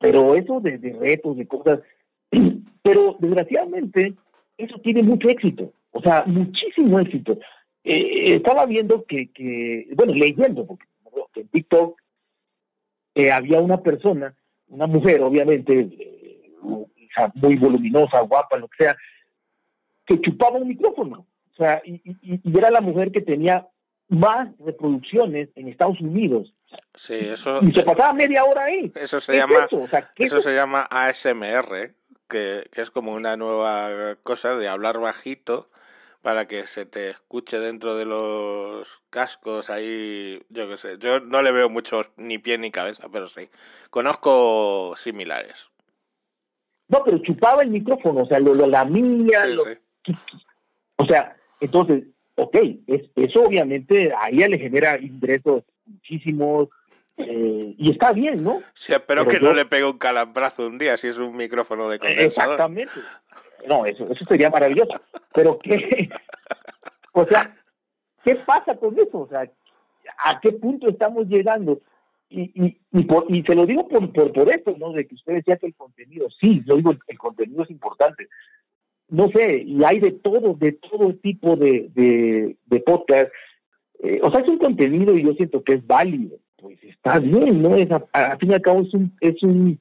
Pero 0.01 0.35
eso 0.35 0.59
de, 0.59 0.77
retos, 0.99 1.37
de 1.37 1.47
cosas, 1.47 1.79
pero 2.81 3.15
desgraciadamente 3.19 4.15
eso 4.57 4.79
tiene 4.79 5.03
mucho 5.03 5.29
éxito, 5.29 5.71
o 5.91 6.01
sea, 6.01 6.23
muchísimo 6.25 6.99
éxito. 6.99 7.37
Eh, 7.83 8.35
estaba 8.35 8.65
viendo 8.65 9.05
que, 9.05 9.31
que, 9.31 9.87
bueno, 9.95 10.13
leyendo, 10.13 10.65
porque 10.65 10.85
en 11.35 11.47
TikTok 11.47 11.99
eh, 13.15 13.31
había 13.31 13.61
una 13.61 13.81
persona, 13.81 14.35
una 14.67 14.87
mujer, 14.87 15.21
obviamente, 15.21 15.79
eh, 15.79 16.51
muy 17.35 17.55
voluminosa, 17.57 18.21
guapa, 18.21 18.57
lo 18.57 18.67
que 18.67 18.83
sea, 18.83 18.97
que 20.05 20.19
chupaba 20.21 20.57
un 20.57 20.67
micrófono. 20.67 21.27
O 21.51 21.55
sea, 21.55 21.81
y, 21.85 22.01
y, 22.21 22.57
era 22.57 22.71
la 22.71 22.81
mujer 22.81 23.11
que 23.11 23.21
tenía 23.21 23.67
más 24.11 24.49
reproducciones 24.59 25.49
en 25.55 25.67
Estados 25.67 25.99
Unidos 25.99 26.53
Sí, 26.95 27.15
eso. 27.15 27.59
Y 27.61 27.73
se 27.73 27.83
pasaba 27.83 28.13
media 28.13 28.43
hora 28.43 28.65
ahí. 28.65 28.91
Eso 28.95 29.19
se 29.19 29.35
llama. 29.35 29.67
Eso, 30.15 30.41
se 30.41 30.53
llama 30.53 30.87
ASMR, 30.89 31.93
que, 32.27 32.69
que, 32.71 32.81
es 32.81 32.91
como 32.91 33.13
una 33.13 33.37
nueva 33.37 34.15
cosa 34.23 34.55
de 34.55 34.67
hablar 34.67 34.99
bajito 34.99 35.69
para 36.21 36.47
que 36.47 36.67
se 36.67 36.85
te 36.85 37.09
escuche 37.09 37.59
dentro 37.59 37.95
de 37.95 38.05
los 38.05 39.01
cascos 39.09 39.69
ahí, 39.69 40.41
yo 40.49 40.69
qué 40.69 40.77
sé. 40.77 40.97
Yo 40.99 41.19
no 41.19 41.41
le 41.41 41.51
veo 41.51 41.69
mucho 41.69 42.03
ni 42.15 42.37
pie 42.37 42.57
ni 42.57 42.71
cabeza, 42.71 43.07
pero 43.11 43.27
sí. 43.27 43.49
Conozco 43.89 44.93
similares. 44.97 45.67
No, 46.87 47.03
pero 47.03 47.17
chupaba 47.19 47.63
el 47.63 47.69
micrófono, 47.69 48.23
o 48.23 48.25
sea, 48.27 48.39
lo, 48.39 48.53
lo 48.53 48.67
lamía, 48.67 49.45
o 50.97 51.05
sea, 51.05 51.37
entonces, 51.61 52.03
ok, 52.41 52.55
es, 52.87 53.03
eso 53.15 53.43
obviamente 53.43 54.11
a 54.19 54.29
ella 54.29 54.47
le 54.47 54.57
genera 54.57 54.97
ingresos 54.99 55.63
muchísimos, 55.85 56.69
eh, 57.17 57.75
y 57.77 57.91
está 57.91 58.13
bien, 58.13 58.43
¿no? 58.43 58.61
Sí, 58.73 58.93
espero 58.93 59.27
que 59.27 59.39
no 59.39 59.53
le 59.53 59.65
pegue 59.65 59.85
un 59.85 59.99
calambrazo 59.99 60.67
un 60.67 60.79
día 60.79 60.97
si 60.97 61.07
es 61.07 61.17
un 61.17 61.35
micrófono 61.35 61.87
de 61.87 61.99
condensador. 61.99 62.53
Exactamente. 62.53 62.93
No, 63.67 63.85
eso, 63.85 64.11
eso 64.11 64.25
sería 64.25 64.49
maravilloso. 64.49 64.99
Pero 65.33 65.59
qué, 65.59 66.09
o 67.13 67.25
sea, 67.27 67.55
¿qué 68.23 68.35
pasa 68.35 68.75
con 68.75 68.97
eso? 68.97 69.19
O 69.19 69.27
sea, 69.27 69.47
¿a 70.23 70.39
qué 70.39 70.51
punto 70.53 70.89
estamos 70.89 71.27
llegando? 71.27 71.79
Y, 72.29 72.41
y, 72.55 72.77
y, 72.93 73.03
por, 73.03 73.25
y 73.29 73.43
se 73.43 73.53
lo 73.53 73.67
digo 73.67 73.87
por, 73.87 74.11
por, 74.13 74.31
por 74.31 74.49
esto, 74.49 74.73
¿no? 74.79 74.93
De 74.93 75.05
que 75.05 75.15
usted 75.15 75.33
decía 75.33 75.57
que 75.57 75.67
el 75.67 75.75
contenido, 75.75 76.27
sí, 76.39 76.63
lo 76.65 76.77
digo, 76.77 76.95
el 77.07 77.17
contenido 77.19 77.63
es 77.63 77.69
importante. 77.69 78.29
No 79.11 79.29
sé, 79.29 79.63
y 79.67 79.83
hay 79.83 79.99
de 79.99 80.11
todo, 80.11 80.55
de 80.55 80.71
todo 80.71 81.13
tipo 81.15 81.55
de, 81.55 81.91
de, 81.93 82.57
de 82.65 82.79
podcast. 82.79 83.31
Eh, 84.01 84.19
o 84.23 84.31
sea, 84.31 84.41
es 84.41 84.49
un 84.49 84.57
contenido 84.57 85.15
y 85.15 85.23
yo 85.23 85.33
siento 85.33 85.63
que 85.63 85.73
es 85.73 85.85
válido. 85.85 86.37
Pues 86.55 86.83
está 86.83 87.19
bien, 87.19 87.61
¿no? 87.61 87.75
Es 87.75 87.89
a, 87.91 88.37
fin 88.37 88.51
y 88.51 88.53
al 88.55 88.61
cabo 88.61 88.81
es 88.81 88.93
un, 88.93 89.15
es 89.21 89.43
un, 89.43 89.79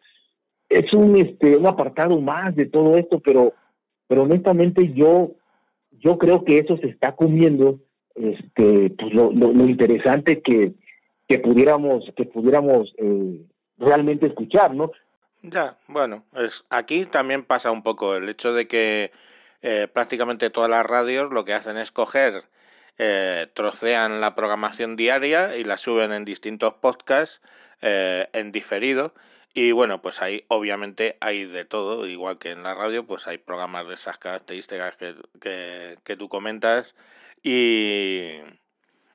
es 0.68 0.92
un, 0.92 1.16
este, 1.16 1.56
un 1.56 1.66
apartado 1.66 2.20
más 2.20 2.54
de 2.54 2.66
todo 2.66 2.96
esto, 2.96 3.20
pero 3.20 3.54
pero 4.10 4.24
honestamente 4.24 4.92
yo, 4.92 5.36
yo 6.00 6.18
creo 6.18 6.44
que 6.44 6.58
eso 6.58 6.76
se 6.78 6.88
está 6.88 7.14
comiendo 7.14 7.78
este, 8.16 8.90
pues 8.98 9.14
lo, 9.14 9.30
interesante 9.68 10.42
que, 10.42 10.72
que 11.28 11.38
pudiéramos, 11.38 12.04
que 12.16 12.24
pudiéramos 12.24 12.92
eh, 12.98 13.40
realmente 13.78 14.26
escuchar, 14.26 14.74
¿no? 14.74 14.90
Ya, 15.42 15.78
bueno, 15.86 16.24
es, 16.34 16.64
aquí 16.70 17.06
también 17.06 17.44
pasa 17.44 17.70
un 17.70 17.82
poco 17.82 18.14
el 18.14 18.28
hecho 18.28 18.52
de 18.52 18.68
que 18.68 19.10
eh, 19.62 19.88
prácticamente 19.92 20.50
todas 20.50 20.70
las 20.70 20.84
radios 20.84 21.32
lo 21.32 21.44
que 21.44 21.54
hacen 21.54 21.76
es 21.78 21.92
coger, 21.92 22.44
eh, 22.98 23.46
trocean 23.54 24.20
la 24.20 24.34
programación 24.34 24.96
diaria 24.96 25.56
y 25.56 25.64
la 25.64 25.78
suben 25.78 26.12
en 26.12 26.24
distintos 26.24 26.74
podcasts 26.74 27.40
en 27.82 28.52
diferido 28.52 29.14
y 29.52 29.72
bueno, 29.72 30.00
pues 30.00 30.22
ahí 30.22 30.44
obviamente 30.48 31.16
hay 31.20 31.44
de 31.44 31.64
todo, 31.64 32.06
igual 32.06 32.38
que 32.38 32.50
en 32.50 32.62
la 32.62 32.74
radio, 32.74 33.04
pues 33.06 33.26
hay 33.26 33.38
programas 33.38 33.88
de 33.88 33.94
esas 33.94 34.16
características 34.18 34.96
que, 34.96 35.16
que, 35.40 35.98
que 36.04 36.16
tú 36.16 36.28
comentas. 36.28 36.94
Y, 37.42 38.36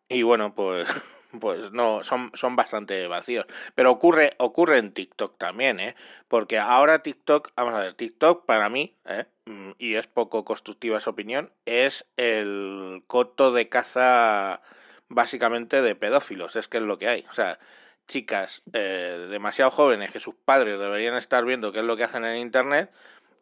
y 0.10 0.24
bueno, 0.24 0.54
pues, 0.54 0.88
pues 1.40 1.72
no, 1.72 2.04
son, 2.04 2.32
son 2.34 2.56
bastante 2.56 3.08
vacíos. 3.08 3.46
Pero 3.76 3.92
ocurre, 3.92 4.34
ocurre 4.38 4.78
en 4.78 4.94
TikTok 4.94 5.38
también, 5.38 5.80
¿eh? 5.80 5.96
Porque 6.28 6.60
ahora 6.60 7.00
TikTok, 7.00 7.52
vamos 7.56 7.74
a 7.74 7.80
ver, 7.80 7.94
TikTok 7.94 8.46
para 8.46 8.70
mí, 8.70 8.96
¿eh? 9.06 9.26
Mm, 9.46 9.72
y 9.78 9.96
es 9.96 10.08
poco 10.08 10.44
constructiva 10.46 11.00
su 11.00 11.10
opinión, 11.10 11.52
es 11.66 12.06
el 12.18 13.04
coto 13.08 13.52
de 13.52 13.70
caza 13.70 14.62
básicamente 15.08 15.82
de 15.82 15.96
pedófilos, 15.96 16.56
es 16.56 16.68
que 16.68 16.78
es 16.78 16.84
lo 16.84 16.98
que 16.98 17.08
hay. 17.08 17.26
O 17.30 17.34
sea, 17.34 17.60
chicas 18.08 18.64
eh, 18.74 19.28
demasiado 19.30 19.72
jóvenes 19.72 20.12
que 20.12 20.20
sus 20.20 20.36
padres 20.36 20.80
deberían 20.80 21.16
estar 21.16 21.46
viendo 21.46 21.72
qué 21.72 21.80
es 21.80 21.86
lo 21.86 21.98
que 21.98 22.04
hacen 22.04 22.26
en 22.26 22.38
internet, 22.38 22.92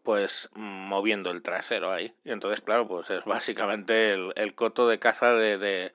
pues 0.03 0.49
moviendo 0.53 1.31
el 1.31 1.41
trasero 1.41 1.91
ahí. 1.91 2.13
Y 2.23 2.31
entonces, 2.31 2.61
claro, 2.61 2.87
pues 2.87 3.09
es 3.09 3.23
básicamente 3.25 4.13
el, 4.13 4.55
coto 4.55 4.87
de 4.87 4.99
caza 4.99 5.33
de, 5.33 5.93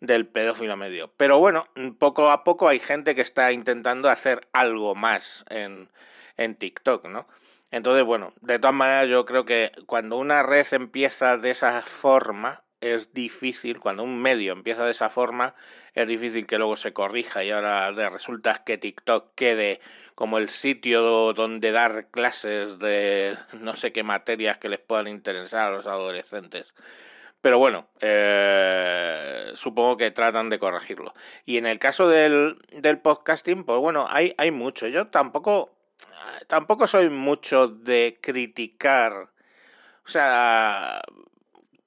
del 0.00 0.26
pedófilo 0.26 0.76
medio. 0.76 1.12
Pero 1.16 1.38
bueno, 1.38 1.68
poco 1.98 2.30
a 2.30 2.44
poco 2.44 2.68
hay 2.68 2.80
gente 2.80 3.14
que 3.14 3.22
está 3.22 3.52
intentando 3.52 4.08
hacer 4.08 4.48
algo 4.52 4.94
más 4.94 5.44
en, 5.48 5.88
en 6.36 6.54
TikTok, 6.54 7.06
¿no? 7.06 7.26
Entonces, 7.70 8.04
bueno, 8.04 8.32
de 8.40 8.58
todas 8.58 8.74
maneras 8.74 9.08
yo 9.08 9.26
creo 9.26 9.44
que 9.44 9.72
cuando 9.86 10.16
una 10.18 10.42
red 10.42 10.66
empieza 10.72 11.36
de 11.36 11.50
esa 11.50 11.82
forma, 11.82 12.62
es 12.80 13.12
difícil, 13.12 13.80
cuando 13.80 14.02
un 14.02 14.20
medio 14.20 14.52
empieza 14.52 14.84
de 14.84 14.92
esa 14.92 15.08
forma, 15.08 15.54
es 15.94 16.06
difícil 16.06 16.46
que 16.46 16.58
luego 16.58 16.76
se 16.76 16.92
corrija 16.92 17.42
y 17.42 17.50
ahora 17.50 17.90
resulta 18.10 18.62
que 18.64 18.78
TikTok 18.78 19.34
quede 19.34 19.80
como 20.14 20.38
el 20.38 20.48
sitio 20.48 21.32
donde 21.34 21.72
dar 21.72 22.08
clases 22.10 22.78
de 22.78 23.36
no 23.60 23.76
sé 23.76 23.92
qué 23.92 24.02
materias 24.02 24.58
que 24.58 24.68
les 24.68 24.80
puedan 24.80 25.08
interesar 25.08 25.66
a 25.66 25.70
los 25.70 25.86
adolescentes. 25.86 26.72
Pero 27.40 27.58
bueno, 27.58 27.86
eh, 28.00 29.52
supongo 29.54 29.96
que 29.96 30.10
tratan 30.10 30.50
de 30.50 30.58
corregirlo. 30.58 31.14
Y 31.44 31.58
en 31.58 31.66
el 31.66 31.78
caso 31.78 32.08
del, 32.08 32.58
del 32.72 32.98
podcasting, 32.98 33.64
pues 33.64 33.78
bueno, 33.78 34.06
hay, 34.08 34.34
hay 34.38 34.50
mucho. 34.50 34.88
Yo 34.88 35.08
tampoco, 35.08 35.70
tampoco 36.48 36.86
soy 36.86 37.10
mucho 37.10 37.68
de 37.68 38.18
criticar. 38.20 39.28
O 40.04 40.08
sea, 40.08 41.02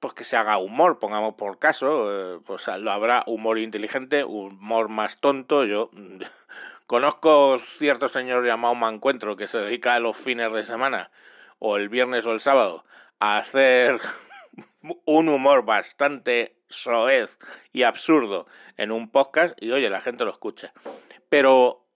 pues 0.00 0.14
que 0.14 0.24
se 0.24 0.36
haga 0.36 0.58
humor, 0.58 0.98
pongamos 0.98 1.34
por 1.34 1.58
caso, 1.58 2.36
eh, 2.36 2.40
pues 2.46 2.66
lo 2.66 2.90
habrá 2.90 3.22
humor 3.26 3.58
inteligente, 3.58 4.24
humor 4.24 4.88
más 4.88 5.18
tonto. 5.18 5.64
Yo 5.66 5.90
conozco 6.86 7.58
cierto 7.58 8.08
señor 8.08 8.44
llamado 8.44 8.74
Mancuentro 8.74 9.36
que 9.36 9.46
se 9.46 9.58
dedica 9.58 9.94
a 9.94 10.00
los 10.00 10.16
fines 10.16 10.52
de 10.52 10.64
semana, 10.64 11.10
o 11.58 11.76
el 11.76 11.90
viernes 11.90 12.24
o 12.26 12.32
el 12.32 12.40
sábado, 12.40 12.84
a 13.20 13.36
hacer 13.36 14.00
un 15.04 15.28
humor 15.28 15.64
bastante 15.64 16.56
soez 16.68 17.38
y 17.72 17.82
absurdo 17.82 18.46
en 18.76 18.92
un 18.92 19.10
podcast 19.10 19.54
y 19.60 19.72
oye, 19.72 19.90
la 19.90 20.00
gente 20.00 20.24
lo 20.24 20.30
escucha. 20.30 20.72
Pero 21.28 21.86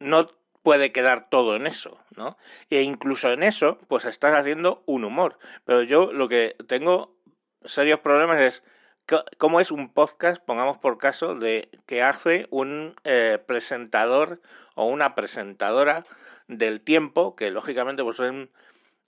no 0.00 0.28
puede 0.62 0.92
quedar 0.92 1.28
todo 1.28 1.56
en 1.56 1.66
eso, 1.66 1.98
¿no? 2.16 2.38
E 2.70 2.82
incluso 2.82 3.30
en 3.30 3.42
eso, 3.42 3.78
pues 3.86 4.04
estás 4.06 4.34
haciendo 4.34 4.82
un 4.86 5.04
humor. 5.04 5.38
Pero 5.64 5.82
yo 5.82 6.12
lo 6.12 6.28
que 6.28 6.56
tengo 6.66 7.14
serios 7.64 8.00
problemas 8.00 8.40
es 8.40 8.62
cómo 9.38 9.60
es 9.60 9.70
un 9.70 9.92
podcast, 9.92 10.42
pongamos 10.42 10.78
por 10.78 10.98
caso, 10.98 11.34
de 11.34 11.68
que 11.86 12.02
hace 12.02 12.46
un 12.50 12.96
eh, 13.04 13.38
presentador 13.46 14.40
o 14.74 14.86
una 14.86 15.14
presentadora 15.14 16.04
del 16.48 16.80
tiempo, 16.80 17.36
que 17.36 17.50
lógicamente 17.50 18.02
pues 18.02 18.16
son 18.16 18.50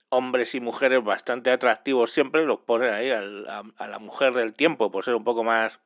hombres 0.09 0.55
y 0.55 0.59
mujeres 0.59 1.03
bastante 1.03 1.51
atractivos 1.51 2.11
siempre, 2.11 2.45
los 2.45 2.59
ponen 2.59 2.93
ahí 2.93 3.11
a, 3.11 3.21
la 3.21 3.99
mujer 3.99 4.33
del 4.33 4.53
tiempo 4.53 4.91
por 4.91 5.03
ser 5.03 5.15
un 5.15 5.23
poco 5.23 5.43
más 5.43 5.79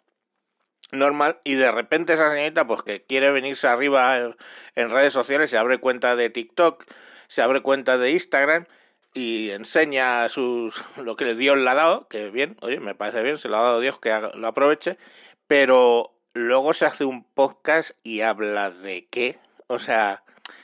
normal 0.92 1.40
y 1.44 1.56
de 1.56 1.72
repente 1.72 2.14
esa 2.14 2.30
señorita 2.30 2.68
pues 2.68 2.84
que 2.84 3.04
quiere 3.04 3.32
venirse 3.32 3.68
arriba 3.68 4.36
en 4.76 4.90
redes 4.90 5.14
sociales 5.14 5.50
se 5.50 5.58
abre 5.58 5.78
cuenta 5.78 6.16
de 6.16 6.30
TikTok, 6.30 6.86
se 7.28 7.42
abre 7.42 7.62
cuenta 7.62 7.98
de 7.98 8.12
Instagram 8.12 8.66
y 9.14 9.52
enseña 9.52 10.28
sus 10.30 10.84
lo 10.98 11.16
que 11.16 11.36
Dios 11.36 11.58
le 11.58 11.70
ha 11.70 11.76
dado, 11.76 12.08
que 12.08 12.30
bien, 12.30 12.58
oye, 12.62 12.80
me 12.80 12.96
parece 12.96 13.24
bien, 13.24 13.38
se 13.38 13.50
lo 13.50 13.58
ha 13.58 13.62
dado 13.62 13.80
Dios, 13.80 14.00
que 14.00 14.10
lo 14.36 14.48
aproveche, 14.48 14.98
pero 15.48 16.14
luego 16.34 16.74
se 16.74 16.86
hace 16.86 17.06
un 17.06 17.24
podcast 17.24 17.92
y 18.04 18.22
habla 18.22 18.72
de 18.72 19.08
qué, 19.10 19.40
o 19.68 19.80
sea, 19.80 20.24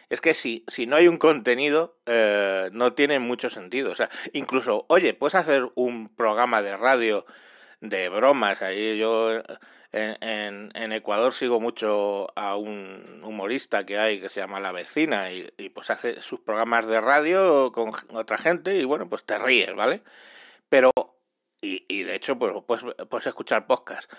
es 0.10 0.22
que 0.22 0.34
si, 0.34 0.64
si 0.68 0.86
no 0.86 0.96
hay 0.96 1.08
un 1.08 1.18
contenido, 1.18 1.98
eh, 2.06 2.70
no 2.72 2.94
tiene 2.94 3.20
mucho 3.20 3.50
sentido. 3.50 3.92
O 3.92 3.96
sea, 3.96 4.10
incluso, 4.34 4.86
oye, 4.90 5.14
puedes 5.14 5.36
hacer 5.36 5.70
un 5.76 6.14
programa 6.16 6.62
de 6.62 6.78
radio 6.78 7.26
de 7.82 8.10
bromas. 8.10 8.62
Ahí 8.62 8.98
yo 8.98 9.42
en, 9.92 10.72
en, 10.74 10.92
Ecuador 10.94 11.34
sigo 11.34 11.60
mucho 11.60 12.28
a 12.38 12.56
un 12.56 13.22
humorista 13.24 13.86
que 13.86 13.98
hay 13.98 14.22
que 14.22 14.30
se 14.30 14.40
llama 14.40 14.60
La 14.60 14.72
Vecina 14.72 15.32
y, 15.32 15.70
pues 15.70 15.90
hace 15.90 16.22
sus 16.22 16.40
programas 16.40 16.88
de 16.88 17.02
radio 17.02 17.72
con 17.72 17.92
otra 18.14 18.38
gente 18.38 18.78
y 18.78 18.86
bueno, 18.86 19.10
pues 19.10 19.26
te 19.26 19.38
ríes, 19.38 19.76
¿vale? 19.76 20.04
Pero, 20.70 20.92
y, 21.62 21.86
y 21.88 22.04
de 22.04 22.16
hecho, 22.16 22.38
pues 22.38 22.54
puedes, 22.66 22.86
puedes 23.10 23.28
escuchar 23.28 23.68
podcast. 23.68 24.12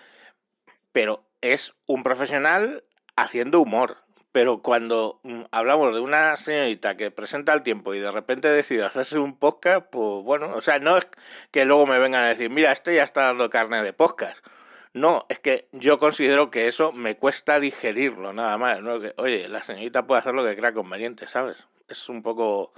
Pero 0.92 1.24
es 1.40 1.74
un 1.86 2.02
profesional 2.02 2.84
haciendo 3.16 3.60
humor. 3.60 3.98
Pero 4.38 4.62
cuando 4.62 5.18
mm, 5.24 5.46
hablamos 5.50 5.92
de 5.92 6.00
una 6.00 6.36
señorita 6.36 6.96
que 6.96 7.10
presenta 7.10 7.52
el 7.54 7.64
tiempo 7.64 7.92
y 7.92 7.98
de 7.98 8.12
repente 8.12 8.46
decide 8.46 8.84
hacerse 8.84 9.18
un 9.18 9.36
podcast, 9.36 9.84
pues 9.90 10.22
bueno, 10.22 10.52
o 10.54 10.60
sea, 10.60 10.78
no 10.78 10.96
es 10.96 11.08
que 11.50 11.64
luego 11.64 11.88
me 11.88 11.98
vengan 11.98 12.22
a 12.22 12.28
decir, 12.28 12.48
mira, 12.48 12.70
este 12.70 12.94
ya 12.94 13.02
está 13.02 13.22
dando 13.22 13.50
carne 13.50 13.82
de 13.82 13.92
podcast 13.92 14.46
no, 14.94 15.26
es 15.28 15.40
que 15.40 15.66
yo 15.72 15.98
considero 15.98 16.52
que 16.52 16.68
eso 16.68 16.92
me 16.92 17.16
cuesta 17.16 17.58
digerirlo, 17.58 18.32
nada 18.32 18.56
más. 18.58 18.80
oye, 19.16 19.48
la 19.48 19.62
señorita 19.64 20.06
puede 20.06 20.20
hacer 20.20 20.34
lo 20.34 20.44
que 20.44 20.56
crea 20.56 20.72
conveniente, 20.72 21.26
¿sabes? 21.26 21.66
Es 21.88 22.08
un 22.08 22.22
poco 22.22 22.72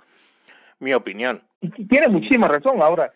mi 0.79 0.95
opinión. 0.95 1.43
Tiene 1.88 2.09
muchísima 2.09 2.49
razón. 2.49 2.81
Ahora, 2.81 3.12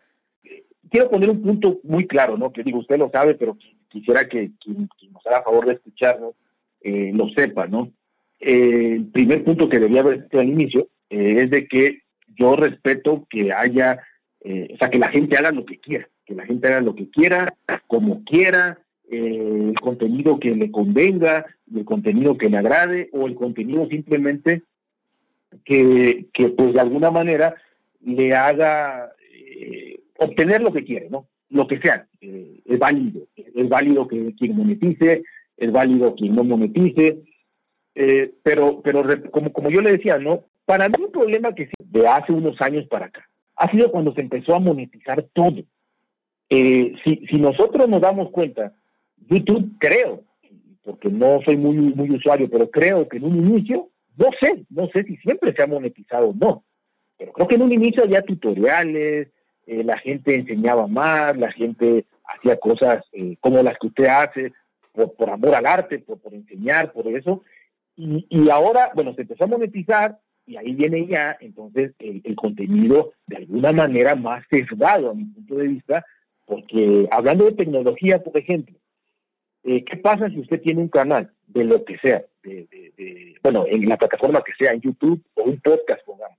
quiero 0.91 1.11
poner 1.11 1.31
un 1.31 1.43
punto 1.43 1.81
muy 1.83 2.07
claro, 2.07 2.37
¿no? 2.37 2.53
Que 2.53 2.63
digo, 2.63 2.81
usted 2.81 2.99
lo 2.99 3.11
sabe, 3.11 3.35
pero 3.35 3.57
quisiera 3.89 4.29
que 4.29 4.51
quien, 4.61 4.87
nos 5.11 5.27
haga 5.27 5.43
favor 5.43 5.67
de 5.67 5.75
escucharnos. 5.75 6.35
eh, 6.83 7.11
lo 7.15 7.31
sepa, 7.31 7.67
¿no? 7.67 7.91
Eh, 8.41 8.95
el 8.97 9.07
primer 9.07 9.45
punto 9.45 9.69
que 9.69 9.81
debía 9.81 10.01
haber 10.01 10.29
al 10.33 10.49
inicio 10.49 10.89
es 11.09 11.51
de 11.51 11.69
que 11.69 12.03
yo 12.37 12.57
respeto 12.57 13.27
que 13.31 13.53
haya, 13.53 14.01
o 14.45 14.77
sea, 14.79 14.91
que 14.91 14.99
la 14.99 15.09
gente 15.09 15.37
haga 15.37 15.53
lo 15.53 15.65
que 15.65 15.79
quiera, 15.79 16.09
que 16.27 16.35
la 16.35 16.45
gente 16.45 16.67
haga 16.67 16.81
lo 16.81 16.97
que 16.97 17.09
quiera, 17.09 17.55
como 17.87 18.25
quiera, 18.25 18.79
el 19.09 19.75
contenido 19.81 20.41
que 20.41 20.55
le 20.55 20.71
convenga, 20.71 21.47
el 21.73 21.85
contenido 21.85 22.37
que 22.37 22.49
le 22.49 22.57
agrade 22.57 23.11
o 23.13 23.27
el 23.27 23.35
contenido 23.35 23.87
simplemente 23.89 24.63
que, 25.65 26.27
que 26.33 26.49
pues 26.49 26.75
de 26.75 26.81
alguna 26.81 27.11
manera 27.11 27.55
le 28.01 28.35
haga 28.35 29.13
eh, 29.33 30.01
obtener 30.19 30.63
lo 30.63 30.73
que 30.73 30.85
quiere, 30.85 31.09
¿no? 31.11 31.27
Lo 31.51 31.67
que 31.67 31.79
sea, 31.79 32.07
eh, 32.21 32.61
es 32.65 32.79
válido. 32.79 33.27
Es 33.37 33.69
válido 33.69 34.09
que 34.09 34.35
quien 34.37 34.57
monetice, 34.57 35.23
es 35.57 35.73
válido 35.73 36.15
quien 36.15 36.35
no 36.35 36.45
monetice, 36.45 37.19
eh, 37.95 38.33
pero, 38.43 38.81
pero 38.83 39.05
como, 39.31 39.53
como 39.53 39.71
yo 39.71 39.81
le 39.81 39.93
decía, 39.93 40.19
¿no? 40.19 40.45
Para 40.65 40.89
mí 40.89 40.95
un 40.99 41.13
problema 41.13 41.55
que 41.55 41.69
de 41.79 42.09
hace 42.09 42.33
unos 42.33 42.61
años 42.61 42.87
para 42.89 43.07
acá 43.07 43.29
ha 43.57 43.71
sido 43.71 43.91
cuando 43.91 44.13
se 44.15 44.21
empezó 44.21 44.55
a 44.55 44.61
monetizar 44.61 45.23
todo. 45.33 45.63
si, 46.49 47.27
si 47.29 47.37
nosotros 47.39 47.89
nos 47.89 48.01
damos 48.01 48.31
cuenta, 48.31 48.73
YouTube 49.29 49.77
creo, 49.79 50.23
porque 50.83 51.09
no 51.09 51.41
soy 51.45 51.57
muy, 51.57 51.77
muy 51.77 52.11
usuario, 52.11 52.49
pero 52.51 52.71
creo 52.71 53.09
que 53.09 53.17
en 53.17 53.25
un 53.25 53.37
inicio, 53.37 53.89
no 54.17 54.27
sé, 54.41 54.65
no 54.71 54.89
sé 54.89 55.05
si 55.05 55.17
siempre 55.19 55.53
se 55.55 55.63
ha 55.63 55.67
monetizado 55.67 56.31
o 56.31 56.35
no, 56.35 56.65
pero 57.19 57.33
creo 57.33 57.49
que 57.49 57.55
en 57.55 57.63
un 57.63 57.73
inicio 57.73 58.05
había 58.05 58.23
tutoriales, 58.23 59.29
eh, 59.67 59.83
la 59.83 59.99
gente 59.99 60.35
enseñaba 60.35 60.87
más, 60.87 61.37
la 61.37 61.51
gente 61.53 62.05
hacía 62.27 62.57
cosas 62.59 63.05
eh, 63.13 63.37
como 63.41 63.63
las 63.63 63.79
que 63.79 63.87
usted 63.87 64.07
hace, 64.07 64.53
por, 64.93 65.31
amor 65.31 65.55
al 65.55 65.67
arte, 65.67 65.99
por, 65.99 66.21
por 66.21 66.35
enseñar, 66.35 66.93
por 66.93 67.07
eso. 67.09 67.43
Y, 67.97 68.27
y, 68.29 68.51
ahora, 68.51 68.91
bueno, 68.95 69.15
se 69.15 69.23
empezó 69.23 69.45
a 69.45 69.49
monetizar 69.49 70.19
y 70.47 70.57
ahí 70.57 70.75
viene 70.75 71.07
ya 71.07 71.37
entonces 71.41 71.93
el, 71.99 72.35
contenido 72.37 73.13
de 73.27 73.37
alguna 73.37 73.73
manera 73.73 74.15
más 74.15 74.45
sesgado 74.51 75.11
a 75.11 75.15
mi 75.15 75.25
punto 75.25 75.57
de 75.57 75.69
vista, 75.69 76.05
porque 76.47 77.09
hablando 77.11 77.47
de 77.47 77.53
tecnología, 77.53 78.23
por 78.23 78.37
ejemplo, 78.37 78.77
eh, 79.63 79.85
¿qué 79.85 79.97
pasa 79.97 80.29
si 80.29 80.41
usted 80.41 80.61
tiene 80.61 80.83
un 80.83 80.89
canal 80.89 81.31
de 81.47 81.65
lo 81.65 81.85
que 81.85 81.97
sea, 81.99 82.25
de, 82.43 83.35
bueno, 83.43 83.65
en 83.67 83.89
la 83.89 83.97
plataforma 83.97 84.43
que 84.43 84.53
sea, 84.59 84.73
en 84.73 84.83
YouTube 84.83 85.23
o 85.35 85.45
un 85.45 85.61
podcast, 85.61 86.05
pongamos? 86.05 86.39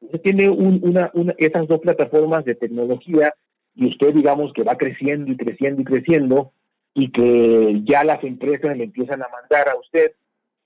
Usted 0.00 0.20
tiene 0.22 0.48
una, 0.48 1.10
una, 1.12 1.34
esas 1.38 1.68
dos 1.68 1.80
plataformas 1.80 2.44
de 2.44 2.54
tecnología 2.54 3.34
y 3.74 3.86
usted 3.86 4.14
digamos 4.14 4.52
que 4.52 4.64
va 4.64 4.76
creciendo 4.76 5.30
y 5.30 5.36
creciendo 5.36 5.82
y 5.82 5.84
creciendo 5.84 6.52
y 6.94 7.10
que 7.12 7.80
ya 7.84 8.02
las 8.02 8.22
empresas 8.24 8.76
le 8.76 8.84
empiezan 8.84 9.22
a 9.22 9.28
mandar 9.28 9.68
a 9.68 9.78
usted 9.78 10.12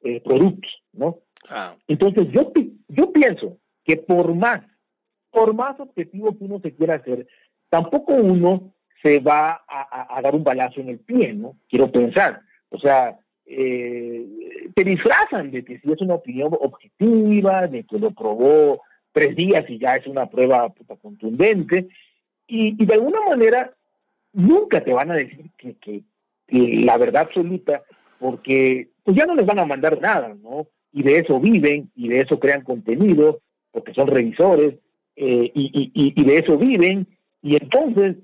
eh, 0.06 0.20
productos, 0.24 0.70
¿no? 0.92 1.18
Ah. 1.48 1.74
Entonces 1.88 2.28
yo, 2.32 2.52
yo 2.88 3.12
pienso 3.12 3.58
que 3.84 3.96
por 3.96 4.34
más, 4.34 4.62
por 5.30 5.54
más 5.54 5.78
objetivo 5.80 6.36
que 6.36 6.44
uno 6.44 6.60
se 6.60 6.74
quiera 6.74 6.96
hacer, 6.96 7.26
tampoco 7.68 8.14
uno 8.14 8.72
se 9.02 9.20
va 9.20 9.62
a, 9.68 10.20
dar 10.22 10.34
un 10.34 10.42
balazo 10.42 10.80
en 10.80 10.88
el 10.88 10.98
pie, 10.98 11.32
¿no? 11.32 11.56
Quiero 11.68 11.90
pensar. 11.92 12.40
O 12.70 12.78
sea, 12.78 13.18
eh, 13.44 14.26
te 14.74 14.84
disfrazan 14.84 15.50
de 15.50 15.64
que 15.64 15.78
si 15.78 15.92
es 15.92 16.00
una 16.00 16.14
opinión 16.14 16.50
objetiva, 16.60 17.66
de 17.68 17.84
que 17.84 17.98
lo 17.98 18.10
probó 18.10 18.82
tres 19.12 19.36
días 19.36 19.64
y 19.68 19.78
ya 19.78 19.94
es 19.96 20.06
una 20.06 20.28
prueba 20.28 20.72
contundente. 21.00 21.88
Y, 22.46 22.84
de 22.84 22.94
alguna 22.94 23.20
manera 23.28 23.72
nunca 24.32 24.82
te 24.82 24.92
van 24.92 25.10
a 25.10 25.16
decir 25.16 25.50
que, 25.56 26.02
la 26.48 26.96
verdad 26.98 27.22
absoluta, 27.22 27.82
porque 28.18 28.88
pues 29.04 29.16
ya 29.16 29.26
no 29.26 29.34
les 29.34 29.46
van 29.46 29.58
a 29.58 29.66
mandar 29.66 30.00
nada, 30.00 30.34
¿no? 30.42 30.66
Y 30.92 31.02
de 31.02 31.18
eso 31.18 31.38
viven 31.40 31.90
y 31.94 32.08
de 32.08 32.20
eso 32.20 32.38
crean 32.38 32.62
contenido, 32.62 33.40
porque 33.70 33.94
son 33.94 34.08
revisores, 34.08 34.74
eh, 35.16 35.50
y, 35.54 35.90
y, 35.94 36.24
de 36.24 36.38
eso 36.38 36.58
viven, 36.58 37.06
y 37.42 37.56
entonces 37.56 38.16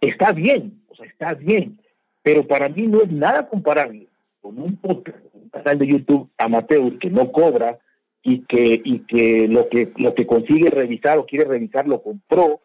está 0.00 0.32
bien, 0.32 0.80
o 0.88 0.94
sea, 0.94 1.06
está 1.06 1.34
bien, 1.34 1.78
pero 2.22 2.46
para 2.46 2.68
mí 2.68 2.86
no 2.86 3.02
es 3.02 3.10
nada 3.10 3.48
comparable 3.48 4.08
con 4.40 4.58
un 4.58 4.78
un 4.82 5.48
canal 5.50 5.78
de 5.78 5.86
YouTube 5.86 6.28
amateur 6.38 6.98
que 6.98 7.10
no 7.10 7.30
cobra, 7.30 7.78
y 8.22 8.44
que, 8.46 8.80
y 8.84 9.00
que 9.00 9.48
lo 9.48 9.68
que 9.68 9.92
lo 9.96 10.14
que 10.14 10.26
consigue 10.26 10.70
revisar 10.70 11.18
o 11.18 11.26
quiere 11.26 11.46
revisar 11.46 11.88
lo 11.88 12.02
compró 12.02 12.60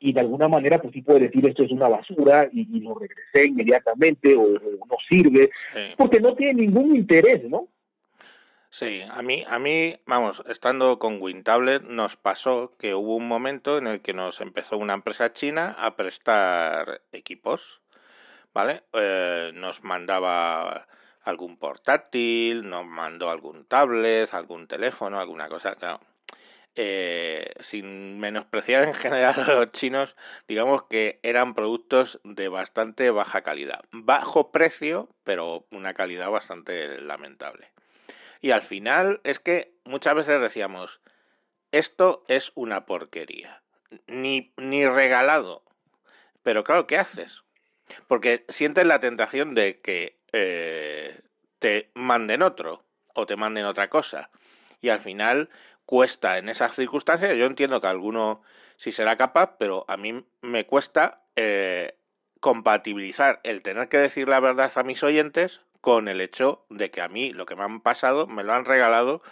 y 0.00 0.12
de 0.12 0.20
alguna 0.20 0.48
manera 0.48 0.80
pues 0.80 0.92
sí 0.92 1.02
puede 1.02 1.20
decir 1.20 1.46
esto 1.46 1.64
es 1.64 1.72
una 1.72 1.88
basura 1.88 2.48
y, 2.52 2.80
lo 2.80 2.94
regresé 2.94 3.46
inmediatamente 3.46 4.36
o, 4.36 4.46
no 4.52 4.96
sirve 5.08 5.50
porque 5.96 6.20
no 6.20 6.34
tiene 6.34 6.62
ningún 6.62 6.96
interés, 6.96 7.48
¿no? 7.48 7.68
Sí, 8.70 9.00
a 9.10 9.22
mí, 9.22 9.44
a 9.48 9.58
mí, 9.58 9.96
vamos, 10.04 10.42
estando 10.46 10.98
con 10.98 11.22
WinTablet 11.22 11.84
nos 11.84 12.16
pasó 12.16 12.76
que 12.78 12.94
hubo 12.94 13.16
un 13.16 13.26
momento 13.26 13.78
en 13.78 13.86
el 13.86 14.02
que 14.02 14.12
nos 14.12 14.42
empezó 14.42 14.76
una 14.76 14.92
empresa 14.92 15.32
china 15.32 15.74
a 15.78 15.96
prestar 15.96 17.00
equipos, 17.12 17.80
¿vale? 18.52 18.82
Eh, 18.92 19.52
nos 19.54 19.82
mandaba 19.84 20.86
algún 21.22 21.56
portátil, 21.56 22.68
nos 22.68 22.84
mandó 22.84 23.30
algún 23.30 23.64
tablet, 23.64 24.32
algún 24.34 24.66
teléfono, 24.66 25.18
alguna 25.18 25.48
cosa, 25.48 25.74
claro. 25.74 26.00
Eh, 26.80 27.54
sin 27.58 28.20
menospreciar 28.20 28.84
en 28.84 28.94
general 28.94 29.34
a 29.36 29.52
los 29.52 29.72
chinos, 29.72 30.14
digamos 30.46 30.84
que 30.84 31.18
eran 31.24 31.54
productos 31.54 32.20
de 32.22 32.48
bastante 32.48 33.10
baja 33.10 33.42
calidad. 33.42 33.80
Bajo 33.90 34.52
precio, 34.52 35.08
pero 35.24 35.66
una 35.72 35.94
calidad 35.94 36.30
bastante 36.30 37.00
lamentable. 37.00 37.72
Y 38.40 38.52
al 38.52 38.62
final 38.62 39.20
es 39.24 39.40
que 39.40 39.74
muchas 39.82 40.14
veces 40.14 40.40
decíamos, 40.40 41.00
esto 41.72 42.24
es 42.28 42.52
una 42.54 42.86
porquería. 42.86 43.60
Ni, 44.06 44.52
ni 44.56 44.86
regalado. 44.86 45.64
Pero 46.44 46.62
claro, 46.62 46.86
¿qué 46.86 46.96
haces? 46.96 47.42
Porque 48.06 48.44
sientes 48.48 48.86
la 48.86 49.00
tentación 49.00 49.56
de 49.56 49.80
que 49.80 50.16
eh, 50.30 51.22
te 51.58 51.90
manden 51.94 52.42
otro 52.42 52.84
o 53.14 53.26
te 53.26 53.34
manden 53.34 53.64
otra 53.64 53.90
cosa. 53.90 54.30
Y 54.80 54.90
al 54.90 55.00
final 55.00 55.50
cuesta 55.88 56.36
en 56.36 56.50
esas 56.50 56.76
circunstancias, 56.76 57.34
yo 57.34 57.46
entiendo 57.46 57.80
que 57.80 57.86
alguno 57.86 58.42
sí 58.76 58.92
será 58.92 59.16
capaz, 59.16 59.56
pero 59.58 59.86
a 59.88 59.96
mí 59.96 60.22
me 60.42 60.66
cuesta 60.66 61.22
eh, 61.34 61.96
compatibilizar 62.40 63.40
el 63.42 63.62
tener 63.62 63.88
que 63.88 63.96
decir 63.96 64.28
la 64.28 64.38
verdad 64.38 64.70
a 64.74 64.82
mis 64.82 65.02
oyentes 65.02 65.62
con 65.80 66.08
el 66.08 66.20
hecho 66.20 66.66
de 66.68 66.90
que 66.90 67.00
a 67.00 67.08
mí 67.08 67.32
lo 67.32 67.46
que 67.46 67.56
me 67.56 67.64
han 67.64 67.80
pasado 67.80 68.26
me 68.26 68.44
lo 68.44 68.52
han 68.52 68.66
regalado 68.66 69.22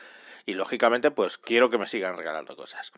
y 0.47 0.55
lógicamente 0.55 1.11
pues 1.11 1.37
quiero 1.37 1.69
que 1.69 1.77
me 1.77 1.89
sigan 1.89 2.17
regalando 2.17 2.57
cosas. 2.57 2.91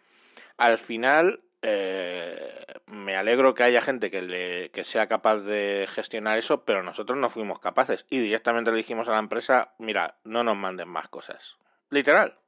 Al 0.56 0.78
final 0.78 1.40
eh, 1.60 2.62
me 2.86 3.16
alegro 3.16 3.54
que 3.54 3.64
haya 3.64 3.82
gente 3.82 4.12
que, 4.12 4.22
le, 4.22 4.70
que 4.70 4.84
sea 4.84 5.08
capaz 5.08 5.38
de 5.38 5.88
gestionar 5.92 6.38
eso, 6.38 6.64
pero 6.64 6.84
nosotros 6.84 7.18
no 7.18 7.28
fuimos 7.28 7.58
capaces. 7.58 8.06
Y 8.08 8.20
directamente 8.20 8.70
le 8.70 8.76
dijimos 8.76 9.08
a 9.08 9.12
la 9.14 9.18
empresa, 9.18 9.74
mira, 9.78 10.14
no 10.22 10.44
nos 10.44 10.56
manden 10.56 10.88
más 10.88 11.08
cosas. 11.08 11.56
Literal. 11.90 12.38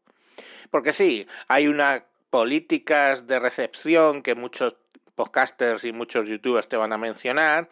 Porque 0.70 0.92
sí, 0.92 1.26
hay 1.48 1.68
unas 1.68 2.02
políticas 2.30 3.26
de 3.26 3.38
recepción 3.38 4.22
que 4.22 4.34
muchos 4.34 4.76
podcasters 5.14 5.84
y 5.84 5.92
muchos 5.92 6.26
youtubers 6.26 6.68
te 6.68 6.76
van 6.76 6.92
a 6.92 6.98
mencionar, 6.98 7.68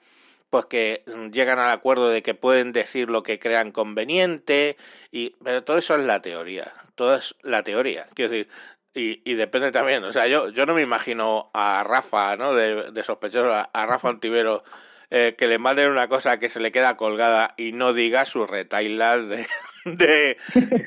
pues 0.51 0.67
que 0.67 1.05
llegan 1.33 1.59
al 1.59 1.71
acuerdo 1.71 2.09
de 2.11 2.23
que 2.23 2.35
pueden 2.35 2.73
decir 2.73 3.11
lo 3.11 3.23
que 3.23 3.39
crean 3.39 3.73
conveniente, 3.73 4.77
y, 5.11 5.35
pero 5.43 5.65
todo 5.65 5.79
eso 5.79 5.95
es 5.95 6.05
la 6.05 6.21
teoría, 6.21 6.73
todo 6.95 7.17
es 7.17 7.35
la 7.43 7.63
teoría. 7.63 8.07
Quiero 8.15 8.33
decir, 8.33 8.49
y, 8.95 9.23
y, 9.25 9.35
depende 9.35 9.71
también, 9.71 10.03
o 10.05 10.13
sea, 10.13 10.27
yo, 10.27 10.49
yo 10.51 10.67
no 10.67 10.75
me 10.75 10.83
imagino 10.83 11.51
a 11.55 11.85
Rafa, 11.85 12.37
¿no? 12.37 12.55
De, 12.55 12.91
de 12.91 13.05
sospechoso, 13.05 13.53
a, 13.53 13.87
Rafa 13.87 14.09
Antivero, 14.09 14.65
eh, 15.11 15.35
que 15.39 15.47
le 15.47 15.59
manden 15.59 15.91
una 15.91 16.09
cosa 16.09 16.39
que 16.39 16.49
se 16.49 16.61
le 16.61 16.73
queda 16.73 16.97
colgada 16.97 17.55
y 17.57 17.73
no 17.73 17.93
diga 17.93 18.27
sus 18.27 18.49
retailas 18.49 19.29
de, 19.29 19.47
de, 19.85 20.37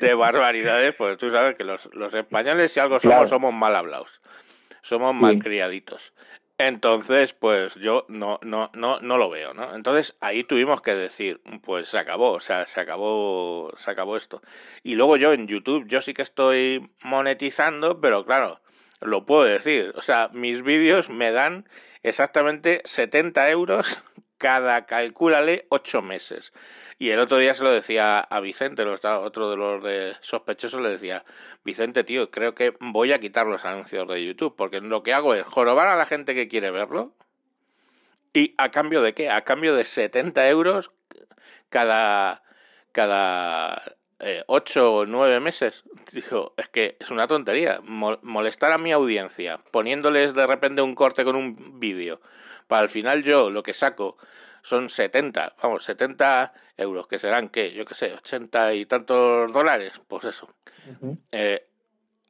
de 0.00 0.14
barbaridades, 0.14 0.94
pues 0.94 1.16
tú 1.16 1.30
sabes 1.30 1.56
que 1.56 1.64
los, 1.64 1.88
los 1.92 2.14
españoles, 2.14 2.72
si 2.72 2.80
algo 2.80 3.00
somos, 3.00 3.28
somos 3.28 3.52
mal 3.52 3.74
hablados, 3.74 4.20
somos 4.82 5.14
malcriaditos. 5.14 6.12
Entonces, 6.58 7.32
pues 7.32 7.74
yo 7.74 8.06
no, 8.08 8.38
no, 8.42 8.70
no, 8.74 9.00
no 9.00 9.18
lo 9.18 9.30
veo, 9.30 9.52
¿no? 9.52 9.74
Entonces 9.74 10.14
ahí 10.20 10.44
tuvimos 10.44 10.80
que 10.80 10.94
decir, 10.94 11.40
pues 11.64 11.88
se 11.88 11.98
acabó, 11.98 12.32
o 12.32 12.40
sea, 12.40 12.66
se 12.66 12.78
acabó, 12.78 13.72
se 13.76 13.90
acabó 13.90 14.16
esto. 14.16 14.42
Y 14.84 14.94
luego 14.94 15.16
yo 15.16 15.32
en 15.32 15.48
YouTube, 15.48 15.88
yo 15.88 16.00
sí 16.02 16.14
que 16.14 16.22
estoy 16.22 16.88
monetizando, 17.02 18.00
pero 18.00 18.24
claro, 18.24 18.60
lo 19.00 19.26
puedo 19.26 19.42
decir. 19.42 19.92
O 19.96 20.02
sea, 20.02 20.30
mis 20.32 20.62
vídeos 20.62 21.08
me 21.08 21.32
dan 21.32 21.68
exactamente 22.02 22.82
70 22.84 23.50
euros 23.50 24.02
cada, 24.42 24.86
calcúlale, 24.86 25.66
8 25.68 26.02
meses. 26.02 26.52
Y 26.98 27.10
el 27.10 27.20
otro 27.20 27.38
día 27.38 27.54
se 27.54 27.62
lo 27.62 27.70
decía 27.70 28.18
a 28.18 28.40
Vicente, 28.40 28.82
otro 28.82 29.50
de 29.50 29.56
los 29.56 30.16
sospechosos, 30.20 30.80
le 30.80 30.88
decía, 30.88 31.24
Vicente, 31.64 32.02
tío, 32.02 32.30
creo 32.30 32.54
que 32.54 32.74
voy 32.80 33.12
a 33.12 33.20
quitar 33.20 33.46
los 33.46 33.64
anuncios 33.64 34.08
de 34.08 34.24
YouTube, 34.24 34.56
porque 34.56 34.80
lo 34.80 35.04
que 35.04 35.14
hago 35.14 35.34
es 35.34 35.44
jorobar 35.46 35.86
a 35.86 35.96
la 35.96 36.06
gente 36.06 36.34
que 36.34 36.48
quiere 36.48 36.72
verlo. 36.72 37.12
¿Y 38.34 38.54
a 38.58 38.70
cambio 38.70 39.00
de 39.00 39.14
qué? 39.14 39.30
A 39.30 39.42
cambio 39.42 39.76
de 39.76 39.84
70 39.84 40.48
euros 40.48 40.90
cada, 41.68 42.42
cada 42.90 43.96
eh, 44.24 44.44
ocho 44.46 44.94
o 44.94 45.06
nueve 45.06 45.40
meses. 45.40 45.82
Digo, 46.12 46.54
es 46.56 46.68
que 46.68 46.96
es 47.00 47.10
una 47.10 47.26
tontería. 47.26 47.80
molestar 47.82 48.70
a 48.70 48.78
mi 48.78 48.92
audiencia 48.92 49.58
poniéndoles 49.72 50.32
de 50.32 50.46
repente 50.46 50.80
un 50.80 50.94
corte 50.94 51.24
con 51.24 51.34
un 51.34 51.80
vídeo. 51.80 52.20
Para 52.68 52.82
al 52.82 52.88
final 52.88 53.24
yo 53.24 53.50
lo 53.50 53.64
que 53.64 53.74
saco 53.74 54.16
son 54.62 54.90
70, 54.90 55.56
vamos, 55.60 55.84
70 55.84 56.52
euros, 56.76 57.08
que 57.08 57.18
serán, 57.18 57.48
¿qué? 57.48 57.72
Yo 57.72 57.84
qué 57.84 57.94
sé, 57.94 58.12
80 58.12 58.74
y 58.74 58.86
tantos 58.86 59.52
dólares. 59.52 60.00
Pues 60.06 60.24
eso. 60.24 60.48
Eh, 61.32 61.66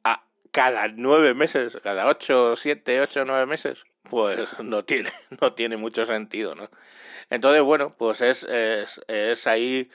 a 0.03 0.23
cada 0.51 0.87
nueve 0.87 1.35
meses, 1.35 1.77
cada 1.83 2.07
ocho, 2.07 2.55
siete, 2.55 3.01
ocho, 3.01 3.23
nueve 3.23 3.45
meses, 3.45 3.83
pues 4.09 4.49
no 4.63 4.83
tiene, 4.83 5.13
no 5.41 5.53
tiene 5.53 5.77
mucho 5.77 6.07
sentido, 6.07 6.55
¿no? 6.55 6.71
Entonces, 7.29 7.61
bueno, 7.61 7.95
pues 7.95 8.21
es, 8.21 8.43
es, 8.43 8.99
es 9.07 9.45
ahí 9.45 9.89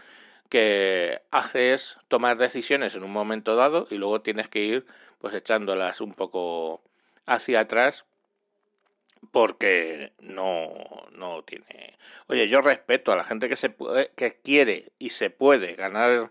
que 0.48 1.22
haces 1.30 1.98
tomar 2.08 2.38
decisiones 2.38 2.94
en 2.94 3.04
un 3.04 3.12
momento 3.12 3.56
dado 3.56 3.86
y 3.90 3.96
luego 3.96 4.22
tienes 4.22 4.48
que 4.48 4.60
ir 4.60 4.86
pues 5.18 5.34
echándolas 5.34 6.00
un 6.00 6.14
poco 6.14 6.82
hacia 7.26 7.60
atrás 7.60 8.04
porque 9.30 10.12
no, 10.20 10.68
no 11.12 11.42
tiene... 11.42 11.98
Oye, 12.28 12.48
yo 12.48 12.60
respeto 12.60 13.12
a 13.12 13.16
la 13.16 13.24
gente 13.24 13.48
que, 13.48 13.56
se 13.56 13.70
puede, 13.70 14.10
que 14.16 14.40
quiere 14.40 14.92
y 14.98 15.10
se 15.10 15.30
puede 15.30 15.74
ganar 15.74 16.30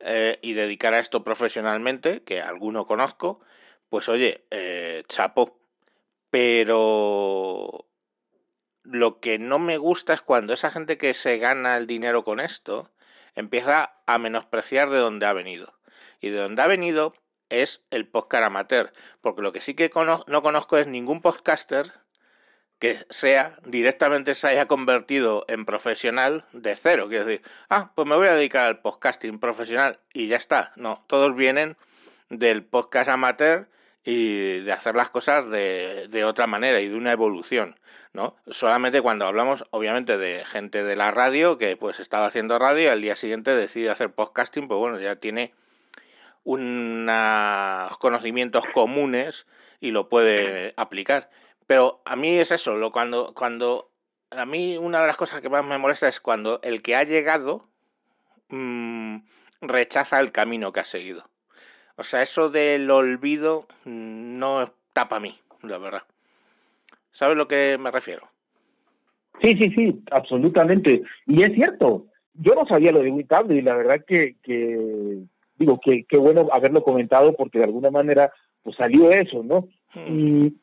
eh, 0.00 0.38
y 0.42 0.54
dedicar 0.54 0.94
a 0.94 0.98
esto 0.98 1.24
profesionalmente, 1.24 2.22
que 2.22 2.40
alguno 2.40 2.86
conozco, 2.86 3.40
pues 3.88 4.08
oye, 4.08 4.44
eh, 4.50 5.04
chapo. 5.08 5.58
Pero 6.30 7.86
lo 8.82 9.20
que 9.20 9.38
no 9.38 9.58
me 9.58 9.78
gusta 9.78 10.14
es 10.14 10.20
cuando 10.20 10.52
esa 10.52 10.70
gente 10.70 10.98
que 10.98 11.14
se 11.14 11.38
gana 11.38 11.76
el 11.76 11.86
dinero 11.86 12.24
con 12.24 12.40
esto, 12.40 12.90
empieza 13.34 13.94
a 14.06 14.18
menospreciar 14.18 14.90
de 14.90 14.98
dónde 14.98 15.26
ha 15.26 15.32
venido. 15.32 15.74
Y 16.20 16.30
de 16.30 16.38
dónde 16.38 16.62
ha 16.62 16.66
venido 16.66 17.14
es 17.48 17.82
el 17.90 18.08
podcast 18.08 18.44
amateur, 18.44 18.92
porque 19.20 19.42
lo 19.42 19.52
que 19.52 19.60
sí 19.60 19.74
que 19.74 19.90
no 19.94 20.42
conozco 20.42 20.76
es 20.76 20.86
ningún 20.86 21.20
podcaster 21.20 21.92
que 22.78 22.98
sea 23.10 23.58
directamente 23.64 24.34
se 24.34 24.48
haya 24.48 24.66
convertido 24.66 25.44
en 25.48 25.64
profesional 25.64 26.44
de 26.52 26.76
cero. 26.76 27.06
Quiero 27.08 27.24
decir, 27.24 27.42
ah, 27.70 27.92
pues 27.94 28.06
me 28.06 28.16
voy 28.16 28.26
a 28.26 28.34
dedicar 28.34 28.64
al 28.64 28.80
podcasting 28.80 29.38
profesional 29.38 30.00
y 30.12 30.28
ya 30.28 30.36
está. 30.36 30.72
No, 30.76 31.04
todos 31.06 31.34
vienen 31.34 31.76
del 32.28 32.64
podcast 32.64 33.08
amateur 33.08 33.68
y 34.04 34.60
de 34.60 34.72
hacer 34.72 34.94
las 34.94 35.08
cosas 35.10 35.48
de, 35.50 36.08
de, 36.08 36.24
otra 36.24 36.46
manera 36.46 36.80
y 36.80 36.88
de 36.88 36.94
una 36.94 37.12
evolución, 37.12 37.80
¿no? 38.12 38.36
Solamente 38.46 39.00
cuando 39.00 39.26
hablamos, 39.26 39.64
obviamente, 39.70 40.18
de 40.18 40.44
gente 40.44 40.84
de 40.84 40.94
la 40.94 41.10
radio 41.10 41.56
que 41.56 41.76
pues 41.76 42.00
estaba 42.00 42.26
haciendo 42.26 42.58
radio 42.58 42.84
y 42.84 42.88
al 42.88 43.00
día 43.00 43.16
siguiente 43.16 43.56
decide 43.56 43.90
hacer 43.90 44.12
podcasting, 44.12 44.68
pues 44.68 44.78
bueno, 44.78 45.00
ya 45.00 45.16
tiene 45.16 45.54
unos 46.44 47.96
conocimientos 47.96 48.64
comunes 48.74 49.46
y 49.80 49.90
lo 49.90 50.10
puede 50.10 50.74
aplicar. 50.76 51.30
Pero 51.66 52.02
a 52.04 52.14
mí 52.14 52.36
es 52.36 52.50
eso, 52.50 52.76
lo 52.76 52.92
cuando, 52.92 53.32
cuando 53.34 53.90
a 54.30 54.44
mí 54.44 54.76
una 54.76 55.00
de 55.00 55.06
las 55.06 55.16
cosas 55.16 55.40
que 55.40 55.48
más 55.48 55.64
me 55.64 55.78
molesta 55.78 56.08
es 56.08 56.20
cuando 56.20 56.60
el 56.62 56.82
que 56.82 56.96
ha 56.96 57.04
llegado 57.04 57.68
mmm, 58.48 59.18
rechaza 59.62 60.20
el 60.20 60.32
camino 60.32 60.72
que 60.72 60.80
ha 60.80 60.84
seguido. 60.84 61.28
O 61.96 62.02
sea, 62.02 62.22
eso 62.22 62.48
del 62.48 62.90
olvido 62.90 63.66
no 63.84 64.62
está 64.62 65.08
para 65.08 65.20
mí, 65.20 65.38
la 65.62 65.78
verdad. 65.78 66.02
¿Sabes 67.12 67.36
lo 67.36 67.46
que 67.46 67.78
me 67.78 67.90
refiero? 67.90 68.28
Sí, 69.40 69.56
sí, 69.58 69.70
sí, 69.70 70.02
absolutamente. 70.10 71.02
Y 71.26 71.42
es 71.42 71.52
cierto, 71.54 72.06
yo 72.34 72.54
no 72.54 72.66
sabía 72.66 72.92
lo 72.92 73.02
de 73.02 73.10
Witable 73.10 73.56
y 73.56 73.62
la 73.62 73.74
verdad 73.74 74.04
que, 74.06 74.36
que 74.42 75.18
digo, 75.56 75.80
que 75.80 76.04
qué 76.04 76.18
bueno 76.18 76.48
haberlo 76.52 76.82
comentado 76.82 77.34
porque 77.34 77.58
de 77.58 77.64
alguna 77.64 77.90
manera 77.90 78.32
pues 78.62 78.76
salió 78.76 79.10
eso, 79.10 79.42
¿no? 79.42 79.68
Hmm. 79.94 80.46
Y, 80.46 80.56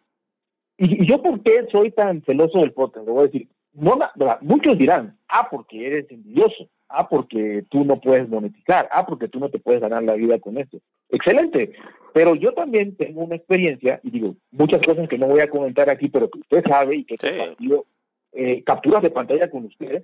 y, 0.78 1.06
yo 1.06 1.22
por 1.22 1.41
qué 1.44 1.67
soy 1.72 1.91
tan 1.91 2.22
celoso 2.24 2.60
del 2.60 2.74
podcast, 2.74 3.06
le 3.06 3.12
voy 3.12 3.24
a 3.24 3.28
decir, 3.28 3.48
no, 3.74 3.98
muchos 4.41 4.78
dirán, 4.78 5.17
ah, 5.30 5.48
porque 5.50 5.88
eres 5.88 6.12
envidioso, 6.12 6.67
ah, 6.93 7.08
porque 7.10 7.63
tú 7.69 7.84
no 7.86 7.99
puedes 7.99 8.27
monetizar, 8.30 8.88
ah, 8.91 9.06
porque 9.06 9.27
tú 9.27 9.39
no 9.39 9.49
te 9.49 9.60
puedes 9.60 9.82
ganar 9.82 10.04
la 10.04 10.13
vida 10.13 10.39
con 10.39 10.58
esto. 10.58 10.80
Excelente, 11.10 11.73
pero 12.13 12.36
yo 12.36 12.54
también 12.54 12.95
tengo 12.95 13.21
una 13.23 13.36
experiencia, 13.36 13.99
y 14.04 14.12
digo, 14.12 14.36
muchas 14.51 14.82
cosas 14.86 15.08
que 15.10 15.17
no 15.17 15.27
voy 15.27 15.41
a 15.41 15.49
comentar 15.49 15.89
aquí, 15.89 16.10
pero 16.10 16.30
que 16.30 16.39
usted 16.39 16.63
sabe 16.67 16.97
y 16.97 17.04
que 17.06 17.15
he 17.15 17.17
compartido 17.17 17.86
eh, 18.34 18.63
capturas 18.63 19.01
de 19.01 19.10
pantalla 19.10 19.49
con 19.49 19.65
usted, 19.65 20.04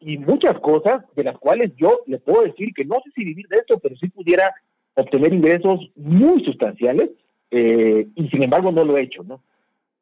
y 0.00 0.18
muchas 0.18 0.58
cosas 0.60 1.04
de 1.16 1.24
las 1.24 1.38
cuales 1.38 1.72
yo 1.76 2.00
le 2.06 2.18
puedo 2.18 2.42
decir 2.42 2.72
que 2.74 2.84
no 2.84 2.96
sé 3.04 3.10
si 3.14 3.24
vivir 3.24 3.48
de 3.48 3.58
esto, 3.58 3.78
pero 3.78 3.96
sí 3.96 4.08
pudiera 4.08 4.54
obtener 4.94 5.32
ingresos 5.32 5.90
muy 5.96 6.44
sustanciales, 6.44 7.10
eh, 7.50 8.06
y 8.14 8.28
sin 8.28 8.42
embargo 8.42 8.72
no 8.72 8.84
lo 8.84 8.96
he 8.96 9.02
hecho, 9.02 9.22
¿no? 9.24 9.42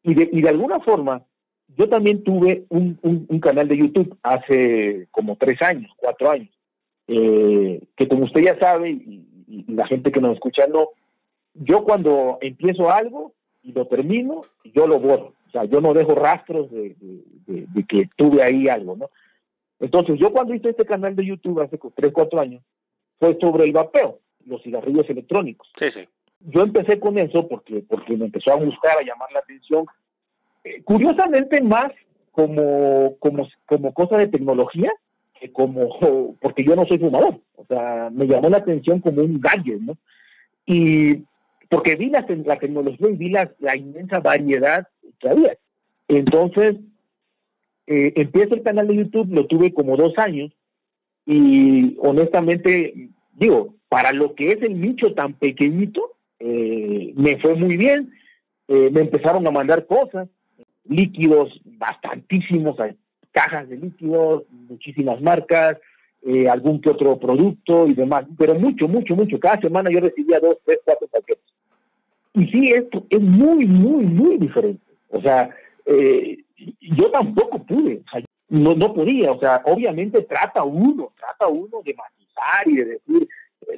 Y 0.02 0.14
de, 0.14 0.28
y 0.32 0.42
de 0.42 0.48
alguna 0.48 0.80
forma, 0.80 1.22
yo 1.68 1.88
también 1.88 2.22
tuve 2.22 2.64
un, 2.68 2.98
un, 3.02 3.40
canal 3.40 3.68
de 3.68 3.76
YouTube 3.76 4.16
hace 4.22 5.08
como 5.10 5.36
tres 5.36 5.60
años, 5.62 5.90
cuatro 5.96 6.30
años, 6.30 6.48
eh, 7.08 7.80
que 7.96 8.08
como 8.08 8.24
usted 8.24 8.42
ya 8.42 8.58
sabe, 8.58 8.90
y, 8.90 9.24
la 9.68 9.86
gente 9.86 10.10
que 10.10 10.20
nos 10.20 10.34
escucha 10.34 10.66
no, 10.66 10.88
yo 11.54 11.84
cuando 11.84 12.38
empiezo 12.40 12.90
algo 12.90 13.32
y 13.62 13.72
lo 13.72 13.86
termino, 13.86 14.42
yo 14.74 14.88
lo 14.88 14.98
borro. 14.98 15.34
O 15.46 15.50
sea, 15.52 15.64
yo 15.64 15.80
no 15.80 15.94
dejo 15.94 16.16
rastros 16.16 16.70
de, 16.70 16.96
de, 17.46 17.84
que 17.84 18.08
tuve 18.16 18.42
ahí 18.42 18.68
algo, 18.68 18.96
¿no? 18.96 19.08
Entonces, 19.78 20.18
yo 20.18 20.32
cuando 20.32 20.52
hice 20.52 20.70
este 20.70 20.84
canal 20.84 21.14
de 21.14 21.24
YouTube 21.24 21.60
hace 21.60 21.78
tres, 21.94 22.12
cuatro 22.12 22.40
años, 22.40 22.62
fue 23.20 23.38
sobre 23.40 23.64
el 23.64 23.72
vapeo, 23.72 24.18
los 24.44 24.62
cigarrillos 24.62 25.08
electrónicos. 25.08 25.70
Sí, 25.76 25.90
sí. 25.90 26.08
Yo 26.40 26.62
empecé 26.62 26.98
con 26.98 27.16
eso 27.18 27.46
porque, 27.46 27.84
porque 27.88 28.16
me 28.16 28.26
empezó 28.26 28.52
a 28.52 28.56
gustar, 28.56 28.98
a 28.98 29.02
llamar 29.02 29.30
la 29.32 29.40
atención 29.40 29.86
curiosamente 30.84 31.60
más 31.60 31.92
como, 32.32 33.16
como, 33.18 33.48
como 33.66 33.94
cosa 33.94 34.18
de 34.18 34.28
tecnología 34.28 34.92
que 35.40 35.52
como, 35.52 36.36
porque 36.40 36.64
yo 36.64 36.76
no 36.76 36.86
soy 36.86 36.98
fumador, 36.98 37.40
o 37.56 37.64
sea, 37.66 38.10
me 38.12 38.26
llamó 38.26 38.48
la 38.48 38.58
atención 38.58 39.00
como 39.00 39.22
un 39.22 39.40
gadget, 39.40 39.80
¿no? 39.80 39.96
Y 40.66 41.24
porque 41.68 41.96
vi 41.96 42.10
la, 42.10 42.24
la 42.44 42.58
tecnología 42.58 43.08
y 43.08 43.16
vi 43.16 43.30
la, 43.30 43.76
inmensa 43.76 44.20
variedad 44.20 44.86
que 45.18 45.28
había. 45.28 45.56
Entonces, 46.08 46.76
eh, 47.86 48.12
empiezo 48.16 48.54
el 48.54 48.62
canal 48.62 48.88
de 48.88 48.96
YouTube, 48.96 49.32
lo 49.32 49.46
tuve 49.46 49.72
como 49.72 49.96
dos 49.96 50.16
años, 50.18 50.52
y 51.24 51.96
honestamente, 52.00 53.08
digo, 53.34 53.74
para 53.88 54.12
lo 54.12 54.34
que 54.34 54.52
es 54.52 54.62
el 54.62 54.80
nicho 54.80 55.14
tan 55.14 55.34
pequeñito, 55.34 56.12
eh, 56.38 57.12
me 57.16 57.36
fue 57.38 57.54
muy 57.54 57.76
bien, 57.76 58.12
eh, 58.68 58.90
me 58.92 59.00
empezaron 59.00 59.46
a 59.46 59.50
mandar 59.50 59.86
cosas, 59.86 60.28
líquidos 60.88 61.60
bastantísimos, 61.64 62.76
cajas 63.32 63.68
de 63.68 63.76
líquidos, 63.76 64.44
muchísimas 64.68 65.20
marcas, 65.20 65.78
eh, 66.22 66.48
algún 66.48 66.80
que 66.80 66.90
otro 66.90 67.18
producto 67.18 67.86
y 67.86 67.94
demás, 67.94 68.24
pero 68.36 68.54
mucho, 68.54 68.88
mucho, 68.88 69.14
mucho. 69.14 69.38
Cada 69.38 69.60
semana 69.60 69.90
yo 69.90 70.00
recibía 70.00 70.40
dos, 70.40 70.56
tres, 70.64 70.78
cuatro 70.84 71.06
paquetes. 71.08 71.44
Y 72.34 72.46
sí, 72.48 72.72
esto 72.72 73.04
es 73.08 73.20
muy, 73.20 73.66
muy, 73.66 74.04
muy 74.04 74.38
diferente. 74.38 74.82
O 75.10 75.20
sea, 75.20 75.50
eh, 75.86 76.38
yo 76.80 77.10
tampoco 77.10 77.62
pude, 77.64 78.02
no, 78.48 78.74
no 78.74 78.92
podía, 78.92 79.32
o 79.32 79.38
sea, 79.38 79.62
obviamente 79.66 80.22
trata 80.22 80.64
uno, 80.64 81.12
trata 81.18 81.46
uno 81.46 81.82
de 81.84 81.94
matizar 81.94 82.66
y 82.66 82.76
de 82.76 82.84
decir, 82.84 83.28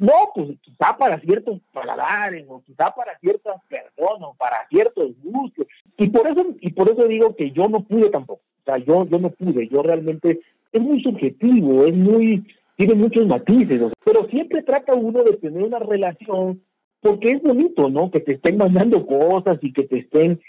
no, 0.00 0.12
pues 0.34 0.50
quizá 0.60 0.96
para 0.96 1.18
ciertos 1.20 1.60
paladares, 1.72 2.44
o 2.48 2.62
quizá 2.62 2.94
para 2.94 3.18
ciertas 3.18 3.60
personas, 3.68 4.36
para 4.36 4.66
ciertos 4.68 5.12
gustos. 5.22 5.66
Y 5.96 6.08
por 6.08 6.28
eso, 6.28 6.46
y 6.60 6.70
por 6.70 6.90
eso 6.90 7.06
digo 7.08 7.34
que 7.34 7.50
yo 7.50 7.68
no 7.68 7.82
pude 7.82 8.10
tampoco. 8.10 8.42
O 8.62 8.64
sea, 8.64 8.78
yo, 8.78 9.06
yo 9.06 9.18
no 9.18 9.30
pude, 9.30 9.68
yo 9.68 9.82
realmente, 9.82 10.40
es 10.72 10.80
muy 10.80 11.02
subjetivo, 11.02 11.84
es 11.84 11.94
muy, 11.94 12.46
tiene 12.76 12.94
muchos 12.94 13.26
matices, 13.26 13.82
pero 14.04 14.28
siempre 14.28 14.62
trata 14.62 14.94
uno 14.94 15.22
de 15.22 15.36
tener 15.38 15.62
una 15.62 15.78
relación, 15.78 16.62
porque 17.00 17.32
es 17.32 17.42
bonito, 17.42 17.88
¿no? 17.88 18.10
Que 18.10 18.20
te 18.20 18.34
estén 18.34 18.58
mandando 18.58 19.06
cosas 19.06 19.58
y 19.62 19.72
que 19.72 19.84
te 19.84 20.00
estén, 20.00 20.40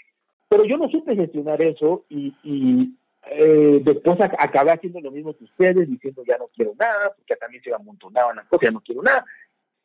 pero 0.48 0.64
yo 0.64 0.76
no 0.76 0.88
supe 0.90 1.16
gestionar 1.16 1.62
eso 1.62 2.04
y, 2.10 2.34
y 2.44 2.90
eh, 3.28 3.80
después 3.84 4.18
acabé 4.20 4.72
haciendo 4.72 5.00
lo 5.00 5.10
mismo 5.10 5.36
que 5.36 5.44
ustedes, 5.44 5.88
diciendo 5.88 6.22
ya 6.26 6.38
no 6.38 6.48
quiero 6.54 6.74
nada, 6.78 7.12
porque 7.16 7.36
también 7.36 7.62
se 7.62 7.72
amontonaban 7.72 8.36
las 8.36 8.46
cosas, 8.46 8.68
ya 8.68 8.70
no 8.70 8.80
quiero 8.80 9.02
nada. 9.02 9.24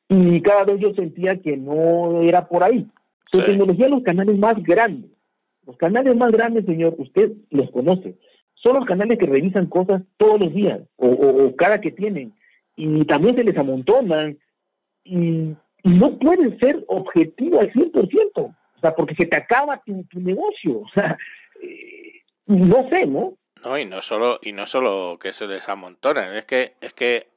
Y 0.08 0.42
cada 0.42 0.64
vez 0.64 0.80
yo 0.80 0.94
sentía 0.94 1.42
que 1.42 1.58
no 1.58 2.22
era 2.22 2.48
por 2.48 2.64
ahí. 2.64 2.88
Su 3.32 3.44
tecnología, 3.44 3.90
los 3.90 4.04
canales 4.04 4.38
más 4.38 4.62
grandes, 4.64 5.12
los 5.66 5.76
canales 5.78 6.16
más 6.16 6.32
grandes, 6.32 6.66
señor, 6.66 6.96
usted 6.98 7.32
los 7.50 7.70
conoce, 7.72 8.16
son 8.54 8.76
los 8.76 8.86
canales 8.86 9.18
que 9.18 9.26
revisan 9.26 9.66
cosas 9.66 10.02
todos 10.18 10.40
los 10.40 10.54
días 10.54 10.80
o, 10.96 11.54
cada 11.56 11.82
que 11.82 11.92
tienen. 11.92 12.34
Y 12.76 13.06
también 13.06 13.36
se 13.36 13.44
les 13.44 13.58
amontonan 13.58 14.38
y, 15.04 15.56
no 15.84 16.18
pueden 16.18 16.58
ser 16.60 16.84
objetivo 16.88 17.62
al 17.62 17.72
100%, 17.72 18.32
o 18.38 18.56
sea, 18.82 18.96
porque 18.96 19.14
se 19.14 19.28
te 19.28 19.38
acaba 19.38 19.80
tu, 19.86 20.04
tu 20.06 20.20
negocio. 20.20 20.80
O 20.80 20.90
sea, 20.96 21.16
eh, 21.62 21.95
no 22.48 22.90
sé, 22.90 23.06
¿no? 23.06 23.38
No, 23.64 23.78
y 23.78 23.86
no 23.86 24.02
solo, 24.02 24.40
y 24.42 24.52
no 24.52 24.68
solo 24.68 25.18
que 25.20 25.34
se 25.34 25.48
les 25.48 25.68
amontonen, 25.68 26.36
es 26.36 26.46
que, 26.46 26.76
es 26.82 26.94
que 26.94 27.30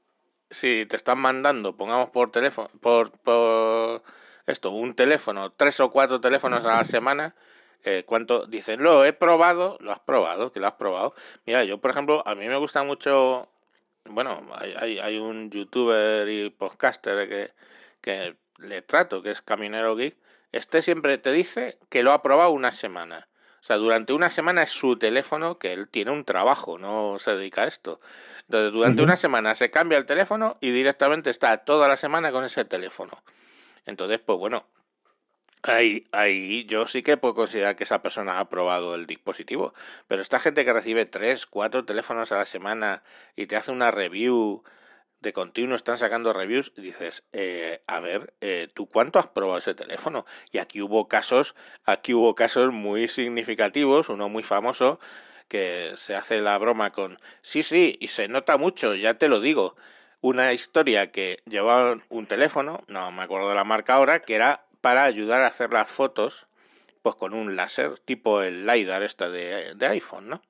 si 0.50 0.86
te 0.86 0.96
están 0.96 1.18
mandando, 1.18 1.76
pongamos 1.76 2.10
por 2.10 2.30
teléfono, 2.30 2.68
por, 2.80 3.12
por 3.12 4.02
esto, 4.46 4.70
un 4.70 4.94
teléfono, 4.94 5.52
tres 5.52 5.80
o 5.80 5.90
cuatro 5.90 6.20
teléfonos 6.20 6.66
a 6.66 6.76
la 6.76 6.84
semana, 6.84 7.34
eh, 7.84 8.04
¿cuánto? 8.06 8.46
Dicen, 8.46 8.82
lo 8.82 9.04
he 9.04 9.12
probado, 9.12 9.78
lo 9.80 9.92
has 9.92 10.00
probado, 10.00 10.52
que 10.52 10.60
lo 10.60 10.66
has 10.66 10.74
probado. 10.74 11.14
Mira, 11.46 11.64
yo, 11.64 11.78
por 11.78 11.90
ejemplo, 11.90 12.22
a 12.26 12.34
mí 12.34 12.46
me 12.48 12.56
gusta 12.56 12.82
mucho, 12.82 13.48
bueno, 14.04 14.46
hay, 14.54 14.74
hay, 14.78 14.98
hay 14.98 15.18
un 15.18 15.50
youtuber 15.50 16.28
y 16.28 16.50
podcaster 16.50 17.28
que, 17.28 17.52
que 18.00 18.36
le 18.58 18.82
trato, 18.82 19.22
que 19.22 19.30
es 19.30 19.42
Caminero 19.42 19.96
Geek, 19.96 20.16
este 20.52 20.82
siempre 20.82 21.18
te 21.18 21.32
dice 21.32 21.78
que 21.88 22.02
lo 22.02 22.12
ha 22.12 22.22
probado 22.22 22.50
una 22.50 22.72
semana. 22.72 23.27
O 23.60 23.64
sea, 23.64 23.76
durante 23.76 24.12
una 24.12 24.30
semana 24.30 24.62
es 24.62 24.70
su 24.70 24.96
teléfono, 24.98 25.58
que 25.58 25.72
él 25.72 25.88
tiene 25.88 26.10
un 26.10 26.24
trabajo, 26.24 26.78
no 26.78 27.18
se 27.18 27.32
dedica 27.32 27.62
a 27.62 27.66
esto. 27.66 28.00
Entonces, 28.42 28.72
durante 28.72 29.02
una 29.02 29.16
semana 29.16 29.54
se 29.54 29.70
cambia 29.70 29.98
el 29.98 30.06
teléfono 30.06 30.56
y 30.60 30.70
directamente 30.70 31.30
está 31.30 31.58
toda 31.58 31.88
la 31.88 31.96
semana 31.96 32.32
con 32.32 32.44
ese 32.44 32.64
teléfono. 32.64 33.22
Entonces, 33.84 34.20
pues 34.20 34.38
bueno, 34.38 34.66
ahí, 35.62 36.06
ahí 36.12 36.64
yo 36.66 36.86
sí 36.86 37.02
que 37.02 37.16
puedo 37.16 37.34
considerar 37.34 37.76
que 37.76 37.84
esa 37.84 38.00
persona 38.02 38.38
ha 38.38 38.48
probado 38.48 38.94
el 38.94 39.06
dispositivo. 39.06 39.74
Pero 40.06 40.22
esta 40.22 40.40
gente 40.40 40.64
que 40.64 40.72
recibe 40.72 41.06
tres, 41.06 41.46
cuatro 41.46 41.84
teléfonos 41.84 42.32
a 42.32 42.36
la 42.38 42.44
semana 42.44 43.02
y 43.36 43.46
te 43.46 43.56
hace 43.56 43.70
una 43.72 43.90
review 43.90 44.62
de 45.20 45.32
continuo 45.32 45.76
están 45.76 45.98
sacando 45.98 46.32
reviews 46.32 46.72
y 46.76 46.82
dices, 46.82 47.24
eh, 47.32 47.82
a 47.86 48.00
ver, 48.00 48.34
eh, 48.40 48.68
¿tú 48.72 48.86
cuánto 48.86 49.18
has 49.18 49.26
probado 49.26 49.58
ese 49.58 49.74
teléfono? 49.74 50.26
Y 50.52 50.58
aquí 50.58 50.80
hubo 50.80 51.08
casos, 51.08 51.54
aquí 51.84 52.14
hubo 52.14 52.34
casos 52.34 52.72
muy 52.72 53.08
significativos, 53.08 54.08
uno 54.08 54.28
muy 54.28 54.42
famoso, 54.42 55.00
que 55.48 55.92
se 55.96 56.14
hace 56.14 56.40
la 56.40 56.56
broma 56.58 56.92
con, 56.92 57.18
sí, 57.42 57.62
sí, 57.62 57.96
y 58.00 58.08
se 58.08 58.28
nota 58.28 58.58
mucho, 58.58 58.94
ya 58.94 59.14
te 59.14 59.28
lo 59.28 59.40
digo. 59.40 59.76
Una 60.20 60.52
historia 60.52 61.10
que 61.10 61.42
llevaba 61.46 61.98
un 62.08 62.26
teléfono, 62.26 62.82
no 62.88 63.10
me 63.12 63.22
acuerdo 63.22 63.48
de 63.48 63.54
la 63.54 63.64
marca 63.64 63.94
ahora, 63.94 64.20
que 64.20 64.34
era 64.34 64.64
para 64.80 65.04
ayudar 65.04 65.42
a 65.42 65.48
hacer 65.48 65.72
las 65.72 65.88
fotos, 65.88 66.46
pues 67.02 67.14
con 67.14 67.34
un 67.34 67.56
láser, 67.56 67.98
tipo 68.00 68.42
el 68.42 68.66
LiDAR 68.66 69.02
esta 69.02 69.30
de 69.30 69.86
iPhone, 69.86 70.28
¿no? 70.28 70.42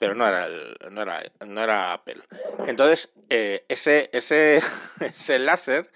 Pero 0.00 0.14
no 0.14 0.26
era, 0.26 0.48
no 0.90 1.02
era, 1.02 1.22
no 1.46 1.62
era 1.62 1.92
Apple. 1.92 2.22
Entonces, 2.66 3.10
eh, 3.28 3.66
ese, 3.68 4.08
ese, 4.14 4.62
ese 5.00 5.38
láser, 5.38 5.90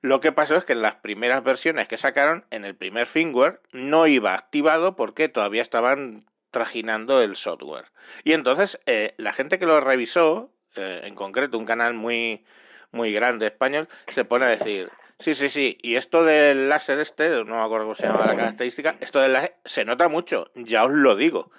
lo 0.00 0.18
que 0.18 0.32
pasó 0.32 0.56
es 0.56 0.64
que 0.64 0.72
en 0.72 0.82
las 0.82 0.96
primeras 0.96 1.44
versiones 1.44 1.86
que 1.86 1.96
sacaron, 1.96 2.44
en 2.50 2.64
el 2.64 2.74
primer 2.74 3.06
firmware, 3.06 3.60
no 3.70 4.08
iba 4.08 4.34
activado 4.34 4.96
porque 4.96 5.28
todavía 5.28 5.62
estaban 5.62 6.26
trajinando 6.50 7.22
el 7.22 7.36
software. 7.36 7.92
Y 8.24 8.32
entonces, 8.32 8.80
eh, 8.86 9.14
la 9.18 9.32
gente 9.32 9.60
que 9.60 9.66
lo 9.66 9.80
revisó, 9.80 10.50
eh, 10.74 11.02
en 11.04 11.14
concreto 11.14 11.56
un 11.56 11.64
canal 11.64 11.94
muy, 11.94 12.44
muy 12.90 13.12
grande 13.12 13.46
español, 13.46 13.88
se 14.08 14.24
pone 14.24 14.46
a 14.46 14.48
decir, 14.48 14.90
sí, 15.20 15.36
sí, 15.36 15.48
sí, 15.48 15.78
y 15.80 15.94
esto 15.94 16.24
del 16.24 16.68
láser 16.68 16.98
este, 16.98 17.28
no 17.44 17.56
me 17.56 17.62
acuerdo 17.62 17.84
cómo 17.84 17.94
se 17.94 18.08
llama 18.08 18.26
la 18.26 18.34
característica, 18.34 18.96
esto 18.98 19.20
del 19.20 19.32
láser 19.32 19.54
se 19.64 19.84
nota 19.84 20.08
mucho, 20.08 20.50
ya 20.56 20.84
os 20.84 20.92
lo 20.92 21.14
digo 21.14 21.52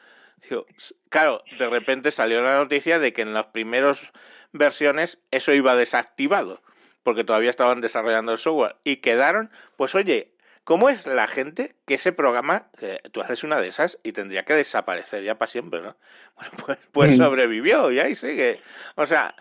claro, 1.09 1.43
de 1.57 1.69
repente 1.69 2.11
salió 2.11 2.41
la 2.41 2.57
noticia 2.57 2.99
de 2.99 3.13
que 3.13 3.21
en 3.21 3.33
las 3.33 3.47
primeras 3.47 4.11
versiones 4.51 5.19
eso 5.31 5.53
iba 5.53 5.75
desactivado, 5.75 6.61
porque 7.03 7.23
todavía 7.23 7.49
estaban 7.49 7.81
desarrollando 7.81 8.31
el 8.31 8.37
software. 8.37 8.75
Y 8.83 8.97
quedaron, 8.97 9.51
pues 9.77 9.95
oye, 9.95 10.33
¿cómo 10.63 10.89
es 10.89 11.05
la 11.05 11.27
gente 11.27 11.75
que 11.85 11.95
ese 11.95 12.11
programa, 12.11 12.69
tú 13.11 13.21
haces 13.21 13.43
una 13.43 13.59
de 13.59 13.67
esas 13.67 13.97
y 14.03 14.11
tendría 14.11 14.45
que 14.45 14.53
desaparecer 14.53 15.23
ya 15.23 15.37
para 15.37 15.51
siempre, 15.51 15.81
¿no? 15.81 15.95
Bueno, 16.35 16.51
pues, 16.65 16.77
pues 16.91 17.11
mm. 17.13 17.17
sobrevivió 17.17 17.91
y 17.91 17.99
ahí 17.99 18.15
sigue. 18.15 18.61
O 18.95 19.05
sea, 19.05 19.35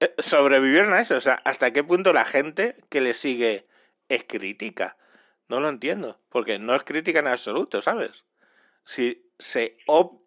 eh, 0.00 0.14
sobrevivieron 0.18 0.92
a 0.92 1.00
eso. 1.00 1.16
O 1.16 1.20
sea, 1.20 1.40
¿hasta 1.44 1.72
qué 1.72 1.82
punto 1.82 2.12
la 2.12 2.24
gente 2.24 2.76
que 2.88 3.00
le 3.00 3.14
sigue 3.14 3.66
es 4.08 4.24
crítica? 4.24 4.96
No 5.48 5.60
lo 5.60 5.68
entiendo, 5.68 6.20
porque 6.28 6.58
no 6.58 6.74
es 6.74 6.82
crítica 6.82 7.20
en 7.20 7.28
absoluto, 7.28 7.80
¿sabes? 7.80 8.24
Si 8.84 9.25
se 9.38 9.78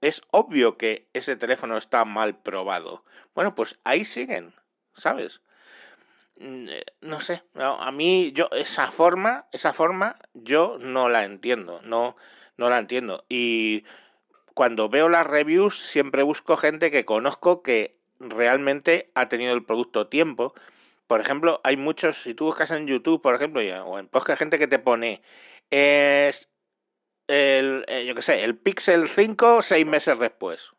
es 0.01 0.21
obvio 0.31 0.77
que 0.77 1.09
ese 1.13 1.35
teléfono 1.35 1.77
está 1.77 2.05
mal 2.05 2.37
probado. 2.41 3.03
Bueno, 3.35 3.55
pues 3.55 3.79
ahí 3.83 4.05
siguen, 4.05 4.53
¿sabes? 4.93 5.41
Mm, 6.37 6.69
eh, 6.69 6.83
no 7.01 7.19
sé, 7.19 7.43
a 7.55 7.91
mí 7.91 8.31
yo 8.33 8.49
esa 8.51 8.91
forma, 8.91 9.47
esa 9.51 9.73
forma 9.73 10.17
yo 10.33 10.77
no 10.79 11.09
la 11.09 11.25
entiendo, 11.25 11.81
no 11.83 12.15
no 12.57 12.69
la 12.69 12.77
entiendo 12.79 13.25
y 13.29 13.85
cuando 14.53 14.89
veo 14.89 15.09
las 15.09 15.25
reviews 15.25 15.79
siempre 15.79 16.23
busco 16.23 16.57
gente 16.57 16.91
que 16.91 17.05
conozco 17.05 17.63
que 17.63 17.95
realmente 18.19 19.09
ha 19.15 19.29
tenido 19.29 19.53
el 19.53 19.63
producto 19.63 20.07
tiempo. 20.07 20.53
Por 21.07 21.21
ejemplo, 21.21 21.61
hay 21.63 21.77
muchos, 21.77 22.23
si 22.23 22.33
tú 22.33 22.45
buscas 22.45 22.71
en 22.71 22.85
YouTube, 22.85 23.21
por 23.21 23.35
ejemplo, 23.35 23.61
o 23.85 23.99
en 23.99 24.07
podcast, 24.09 24.39
gente 24.39 24.59
que 24.59 24.67
te 24.67 24.79
pone 24.79 25.21
es 25.71 26.48
el, 27.29 27.85
eh, 27.87 28.05
yo 28.05 28.15
qué 28.15 28.23
sé, 28.23 28.43
el 28.43 28.57
Pixel 28.57 29.07
5 29.07 29.61
seis 29.61 29.85
meses 29.85 30.17
después. 30.19 30.71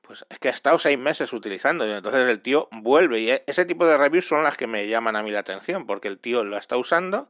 Pues 0.00 0.24
es 0.28 0.38
que 0.38 0.48
ha 0.48 0.52
estado 0.52 0.78
seis 0.78 0.98
meses 0.98 1.32
utilizando 1.32 1.86
y 1.86 1.90
entonces 1.90 2.28
el 2.28 2.40
tío 2.40 2.68
vuelve 2.70 3.20
y 3.20 3.30
e, 3.30 3.44
ese 3.46 3.64
tipo 3.64 3.86
de 3.86 3.96
reviews 3.96 4.28
son 4.28 4.44
las 4.44 4.56
que 4.56 4.66
me 4.66 4.86
llaman 4.86 5.16
a 5.16 5.22
mí 5.22 5.30
la 5.30 5.40
atención 5.40 5.86
porque 5.86 6.08
el 6.08 6.18
tío 6.18 6.44
lo 6.44 6.56
está 6.58 6.76
usando 6.76 7.28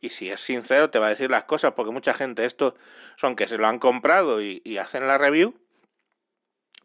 y 0.00 0.08
si 0.08 0.30
es 0.30 0.40
sincero 0.40 0.90
te 0.90 0.98
va 0.98 1.06
a 1.06 1.10
decir 1.10 1.30
las 1.30 1.44
cosas 1.44 1.74
porque 1.74 1.92
mucha 1.92 2.14
gente 2.14 2.46
esto 2.46 2.74
son 3.16 3.36
que 3.36 3.46
se 3.46 3.58
lo 3.58 3.66
han 3.66 3.78
comprado 3.78 4.40
y, 4.40 4.62
y 4.64 4.78
hacen 4.78 5.06
la 5.06 5.18
review 5.18 5.54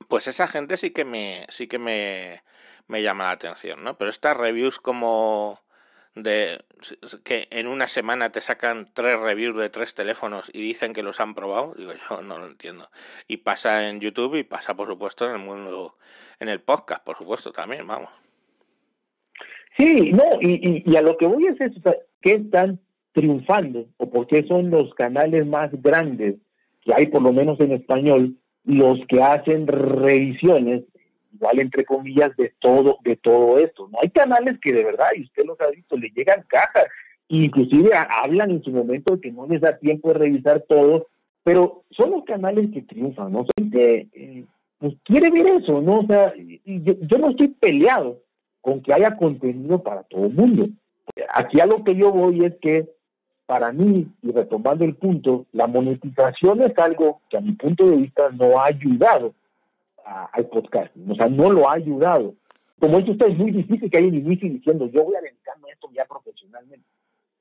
pues 0.10 0.27
esa 0.27 0.49
gente 0.49 0.75
sí 0.75 0.91
que 0.91 1.05
me 1.05 1.45
sí 1.47 1.67
que 1.67 1.79
me, 1.79 2.43
me 2.88 3.01
llama 3.01 3.23
la 3.23 3.31
atención 3.31 3.86
no 3.86 3.97
pero 3.97 4.10
estas 4.10 4.36
reviews 4.36 4.79
como 4.79 5.62
de 6.15 6.60
que 7.23 7.47
en 7.51 7.67
una 7.67 7.88
semana 7.88 8.32
te 8.32 8.41
sacan 8.41 8.89
tres 8.93 9.19
reviews 9.19 9.58
de 9.58 9.69
tres 9.69 9.93
teléfonos 9.93 10.49
y 10.54 10.62
dicen 10.62 10.93
que 10.93 11.04
los 11.04 11.19
han 11.19 11.36
probado, 11.36 11.73
digo 11.78 11.91
yo 12.10 12.21
no 12.21 12.39
lo 12.39 12.47
entiendo. 12.47 12.89
Y 13.28 13.38
pasa 13.38 13.89
en 13.89 13.99
YouTube 13.99 14.36
y 14.36 14.43
pasa 14.43 14.75
por 14.75 14.88
supuesto 14.88 15.28
en 15.28 15.34
el 15.34 15.45
mundo, 15.45 15.97
en 16.39 16.49
el 16.49 16.62
podcast, 16.62 17.04
por 17.04 17.17
supuesto 17.17 17.51
también, 17.51 17.86
vamos. 17.86 18.10
Sí, 19.78 20.13
no, 20.13 20.23
y, 20.39 20.84
y, 20.89 20.95
a 20.95 21.01
lo 21.01 21.17
que 21.17 21.25
voy 21.25 21.47
es 21.47 21.60
eso, 21.60 21.82
¿qué 22.21 22.36
están 22.36 22.80
triunfando 23.12 23.86
o 23.97 24.10
por 24.10 24.28
qué 24.28 24.43
son 24.47 24.69
los 24.69 24.93
canales 24.93 25.45
más 25.45 25.69
grandes 25.82 26.36
que 26.82 26.93
hay 26.93 27.08
por 27.08 27.21
lo 27.21 27.34
menos 27.34 27.60
en 27.60 27.73
español 27.73 28.38
los 28.63 28.99
que 29.08 29.21
hacen 29.21 29.67
revisiones 29.67 30.84
igual 31.36 31.60
entre 31.60 31.86
comillas, 31.86 32.36
de 32.38 32.54
todo, 32.60 32.98
de 33.04 33.15
todo 33.17 33.58
esto. 33.58 33.88
No 33.91 34.00
hay 34.02 34.10
canales 34.10 34.58
que 34.62 34.74
de 34.74 34.84
verdad, 34.84 35.10
y 35.15 35.24
usted 35.24 35.45
los 35.45 35.60
ha 35.62 35.69
visto, 35.69 35.98
le 35.98 36.10
llegan 36.10 36.43
cajas, 36.48 36.86
inclusive 37.28 37.91
hablan 37.93 38.52
en 38.52 38.63
su 38.63 38.71
momento 38.71 39.15
de 39.15 39.21
que 39.21 39.32
no 39.32 39.48
les 39.48 39.62
da 39.62 39.78
tiempo 39.78 40.10
de 40.10 40.19
revisar 40.19 40.63
todo, 40.67 41.08
pero 41.43 41.84
son 41.91 42.12
los 42.12 42.24
canales 42.26 42.69
que 42.74 42.82
triunfan, 42.82 43.32
¿no? 43.32 43.45
Gente 43.58 44.08
eh, 44.13 44.45
pues 44.80 44.95
quiere 45.04 45.30
ver 45.30 45.48
eso, 45.48 45.82
¿no? 45.82 46.00
O 46.00 46.08
sea, 46.08 46.34
yo, 46.65 46.93
yo 47.02 47.17
no 47.17 47.30
estoy 47.30 47.50
peleado 47.50 48.19
con 48.62 48.82
que 48.82 48.93
haya 48.93 49.15
contenido 49.15 49.82
para 49.84 50.04
todo 50.04 50.26
el 50.26 50.34
mundo. 50.34 50.67
Aquí 51.34 51.60
a 51.60 51.65
lo 51.65 51.84
que 51.84 51.95
yo 51.95 52.12
voy 52.12 52.45
es 52.45 52.56
que 52.62 52.89
para 53.45 53.71
mí, 53.71 54.08
y 54.24 54.32
retomando 54.32 54.86
el 54.86 54.95
punto, 54.95 55.45
la 55.52 55.67
monetización 55.67 56.63
es 56.63 56.78
algo 56.80 57.21
que 57.30 57.38
a 57.38 57.41
mi 57.41 57.52
punto 57.52 57.86
de 57.88 57.98
vista 57.98 58.30
no 58.32 58.60
ha 58.60 58.65
ayudado 58.65 59.34
al 60.06 60.48
podcast. 60.48 60.96
O 61.10 61.15
sea, 61.15 61.28
no 61.28 61.52
lo 61.52 61.68
ha 61.68 61.74
ayudado. 61.74 62.36
Como 62.80 63.00
dice 63.00 63.12
usted, 63.12 63.28
es 63.30 63.38
muy 63.38 63.52
difícil 63.52 63.89
que 63.89 63.98
haya 63.98 64.08
un 64.08 64.15
inicio 64.15 64.50
diciendo, 64.50 64.88
yo 64.88 65.04
voy 65.04 65.15
a 65.15 65.22
dedicarme 65.22 65.70
a 65.70 65.74
esto 65.74 65.89
ya 65.94 66.06
profesionalmente. 66.06 66.86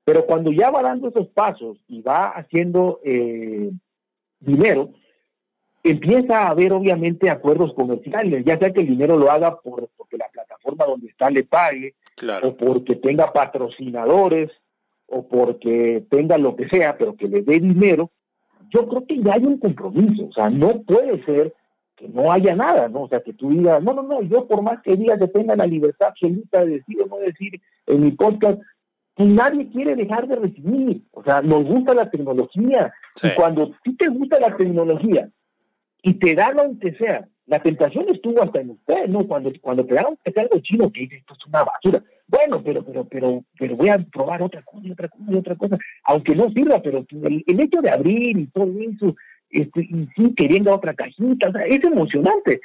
Pero 0.04 0.26
cuando 0.26 0.52
ya 0.52 0.70
va 0.70 0.82
dando 0.82 1.08
esos 1.08 1.28
pasos 1.28 1.78
y 1.88 2.02
va 2.02 2.28
haciendo 2.28 3.00
eh, 3.04 3.70
dinero, 4.40 4.90
empieza 5.82 6.42
a 6.42 6.48
haber 6.48 6.72
obviamente 6.72 7.30
acuerdos 7.30 7.74
comerciales, 7.74 8.44
ya 8.44 8.58
sea 8.58 8.72
que 8.72 8.80
el 8.80 8.88
dinero 8.88 9.18
lo 9.18 9.30
haga 9.30 9.60
por, 9.60 9.88
porque 9.96 10.16
la 10.16 10.28
plataforma 10.28 10.86
donde 10.86 11.08
está 11.08 11.30
le 11.30 11.44
pague, 11.44 11.94
o 12.42 12.56
porque 12.56 12.96
tenga 12.96 13.32
patrocinadores, 13.32 14.50
o 15.06 15.26
porque 15.26 16.04
tenga 16.10 16.38
lo 16.38 16.56
que 16.56 16.68
sea, 16.68 16.96
pero 16.96 17.16
que 17.16 17.28
le 17.28 17.42
dé 17.42 17.60
dinero, 17.60 18.10
yo 18.70 18.88
creo 18.88 19.06
que 19.06 19.20
ya 19.20 19.34
hay 19.34 19.44
un 19.44 19.58
compromiso. 19.58 20.26
O 20.26 20.32
sea, 20.32 20.50
no 20.50 20.82
puede 20.82 21.22
ser 21.24 21.54
que 21.96 22.08
no 22.08 22.30
haya 22.30 22.54
nada, 22.54 22.88
¿no? 22.88 23.02
O 23.02 23.08
sea, 23.08 23.20
que 23.20 23.32
tú 23.32 23.50
digas, 23.50 23.82
no, 23.82 23.92
no, 23.92 24.02
no, 24.02 24.22
yo 24.22 24.46
por 24.46 24.62
más 24.62 24.82
que 24.82 24.96
digas 24.96 25.18
que 25.18 25.28
tenga 25.28 25.56
la 25.56 25.66
libertad 25.66 26.08
absoluta 26.08 26.64
de 26.64 26.72
decir 26.72 26.96
o 27.02 27.06
no 27.06 27.18
decir 27.18 27.60
en 27.86 28.04
mi 28.04 28.10
podcast, 28.12 28.60
que 29.16 29.24
nadie 29.24 29.68
quiere 29.70 29.94
dejar 29.94 30.26
de 30.26 30.36
recibir. 30.36 31.02
O 31.12 31.22
sea, 31.22 31.40
nos 31.40 31.64
gusta 31.64 31.94
la 31.94 32.10
tecnología. 32.10 32.92
Y 33.22 33.34
cuando 33.36 33.70
ti 33.82 33.96
te 33.96 34.08
gusta 34.08 34.40
la 34.40 34.56
tecnología 34.56 35.28
y 36.02 36.14
te 36.14 36.34
dan 36.34 36.58
aunque 36.58 36.94
sea, 36.94 37.28
la 37.46 37.62
tentación 37.62 38.06
estuvo 38.08 38.42
hasta 38.42 38.60
en 38.60 38.70
usted, 38.70 39.06
¿no? 39.08 39.26
Cuando, 39.26 39.52
cuando 39.60 39.84
te 39.84 39.94
dan 39.94 40.06
aunque 40.06 40.32
sea 40.32 40.42
algo 40.42 40.58
chino 40.60 40.90
que 40.90 41.02
dice, 41.02 41.16
esto 41.16 41.34
es 41.34 41.46
una 41.46 41.64
basura. 41.64 42.02
Bueno, 42.26 42.62
pero, 42.64 42.82
pero, 42.84 43.04
pero, 43.04 43.44
pero 43.58 43.76
voy 43.76 43.90
a 43.90 43.98
probar 43.98 44.42
otra 44.42 44.62
cosa 44.62 44.86
y 44.86 44.90
otra 44.90 45.08
cosa 45.08 45.24
y 45.28 45.36
otra 45.36 45.54
cosa, 45.56 45.78
aunque 46.04 46.34
no 46.34 46.50
sirva, 46.50 46.80
pero 46.80 47.04
el, 47.10 47.44
el 47.46 47.60
hecho 47.60 47.80
de 47.82 47.90
abrir 47.90 48.38
y 48.38 48.46
todo 48.46 48.72
eso, 48.80 49.14
este, 49.60 49.80
y 49.80 50.08
sí 50.16 50.34
queriendo 50.34 50.74
otra 50.74 50.94
cajita, 50.94 51.48
o 51.48 51.52
sea, 51.52 51.62
es 51.66 51.82
emocionante. 51.84 52.60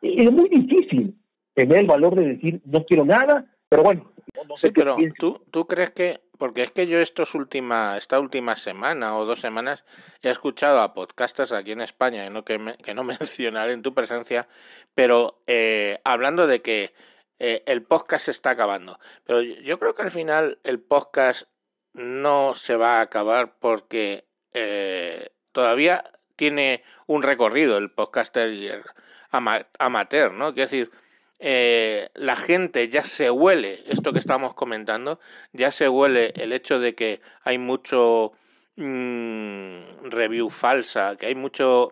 Es 0.00 0.30
muy 0.30 0.48
difícil 0.48 1.14
tener 1.54 1.78
el 1.78 1.86
valor 1.86 2.14
de 2.14 2.34
decir 2.34 2.60
no 2.64 2.84
quiero 2.84 3.04
nada, 3.04 3.46
pero 3.68 3.82
bueno. 3.82 4.12
No 4.48 4.56
sé 4.56 4.68
sí, 4.68 4.72
pero 4.72 4.96
¿tú, 5.18 5.40
tú 5.50 5.66
crees 5.66 5.90
que, 5.90 6.20
porque 6.38 6.62
es 6.62 6.70
que 6.70 6.86
yo 6.86 6.98
estos 7.00 7.34
última, 7.34 7.96
esta 7.96 8.18
última 8.18 8.56
semana 8.56 9.16
o 9.16 9.24
dos 9.24 9.40
semanas 9.40 9.84
he 10.22 10.30
escuchado 10.30 10.80
a 10.80 10.94
podcasters 10.94 11.52
aquí 11.52 11.72
en 11.72 11.82
España, 11.82 12.28
no 12.30 12.44
que, 12.44 12.76
que 12.82 12.94
no 12.94 13.04
mencionaré 13.04 13.72
en 13.72 13.82
tu 13.82 13.94
presencia, 13.94 14.48
pero 14.94 15.42
eh, 15.46 16.00
hablando 16.04 16.46
de 16.46 16.62
que 16.62 16.92
eh, 17.38 17.62
el 17.66 17.82
podcast 17.82 18.26
se 18.26 18.30
está 18.30 18.50
acabando. 18.50 18.98
Pero 19.24 19.42
yo 19.42 19.78
creo 19.78 19.94
que 19.94 20.02
al 20.02 20.10
final 20.10 20.58
el 20.62 20.80
podcast 20.80 21.48
no 21.92 22.54
se 22.54 22.76
va 22.76 22.98
a 22.98 23.02
acabar 23.02 23.58
porque 23.58 24.24
eh, 24.52 25.30
todavía 25.52 26.04
tiene 26.36 26.82
un 27.06 27.22
recorrido 27.22 27.78
el 27.78 27.90
podcaster 27.90 28.84
amateur, 29.30 30.32
¿no? 30.32 30.52
Quiero 30.52 30.68
decir, 30.68 30.90
eh, 31.38 32.10
la 32.14 32.36
gente 32.36 32.88
ya 32.88 33.04
se 33.04 33.30
huele 33.30 33.82
esto 33.86 34.12
que 34.12 34.18
estamos 34.18 34.54
comentando, 34.54 35.20
ya 35.52 35.70
se 35.70 35.88
huele 35.88 36.32
el 36.36 36.52
hecho 36.52 36.78
de 36.78 36.94
que 36.94 37.20
hay 37.42 37.58
mucho 37.58 38.32
mmm, 38.76 40.04
review 40.04 40.50
falsa, 40.50 41.16
que 41.16 41.26
hay 41.26 41.34
mucho 41.34 41.90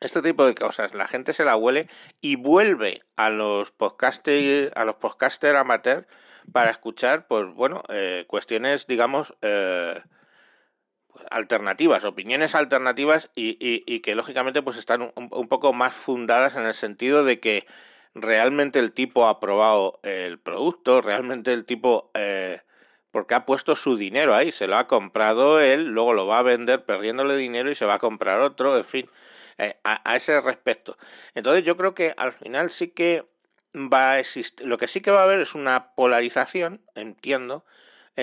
este 0.00 0.22
tipo 0.22 0.44
de 0.46 0.54
cosas, 0.54 0.94
la 0.94 1.08
gente 1.08 1.32
se 1.32 1.44
la 1.44 1.56
huele 1.56 1.88
y 2.20 2.36
vuelve 2.36 3.02
a 3.16 3.30
los 3.30 3.70
podcaster, 3.70 4.72
a 4.74 4.84
los 4.84 4.96
podcaster 4.96 5.56
amateur 5.56 6.06
para 6.52 6.70
escuchar, 6.70 7.26
pues 7.26 7.46
bueno, 7.54 7.82
eh, 7.88 8.24
cuestiones, 8.26 8.86
digamos, 8.86 9.34
eh, 9.42 10.00
alternativas, 11.30 12.04
opiniones 12.04 12.54
alternativas 12.54 13.30
y, 13.34 13.56
y, 13.60 14.00
que 14.00 14.14
lógicamente 14.14 14.62
pues 14.62 14.76
están 14.76 15.12
un, 15.14 15.48
poco 15.48 15.72
más 15.72 15.94
fundadas 15.94 16.56
en 16.56 16.64
el 16.64 16.74
sentido 16.74 17.24
de 17.24 17.40
que 17.40 17.66
realmente 18.14 18.78
el 18.78 18.92
tipo 18.92 19.26
ha 19.26 19.40
probado 19.40 20.00
el 20.02 20.38
producto, 20.38 21.00
realmente 21.00 21.52
el 21.52 21.64
tipo 21.64 22.10
eh, 22.14 22.60
porque 23.10 23.34
ha 23.34 23.46
puesto 23.46 23.76
su 23.76 23.96
dinero 23.96 24.34
ahí, 24.34 24.52
se 24.52 24.66
lo 24.66 24.76
ha 24.76 24.86
comprado 24.86 25.60
él, 25.60 25.86
luego 25.88 26.12
lo 26.12 26.26
va 26.26 26.38
a 26.38 26.42
vender 26.42 26.84
perdiéndole 26.84 27.36
dinero 27.36 27.70
y 27.70 27.74
se 27.74 27.86
va 27.86 27.94
a 27.94 27.98
comprar 27.98 28.40
otro, 28.40 28.76
en 28.76 28.84
fin. 28.84 29.10
Eh, 29.62 29.76
a, 29.84 30.16
ese 30.16 30.40
respecto. 30.40 30.96
Entonces 31.34 31.64
yo 31.64 31.76
creo 31.76 31.94
que 31.94 32.14
al 32.16 32.32
final 32.32 32.70
sí 32.70 32.88
que 32.88 33.26
va 33.74 34.12
a 34.12 34.18
existir, 34.18 34.66
lo 34.66 34.78
que 34.78 34.88
sí 34.88 35.02
que 35.02 35.10
va 35.10 35.20
a 35.20 35.24
haber 35.24 35.40
es 35.40 35.54
una 35.54 35.92
polarización, 35.94 36.80
entiendo, 36.94 37.66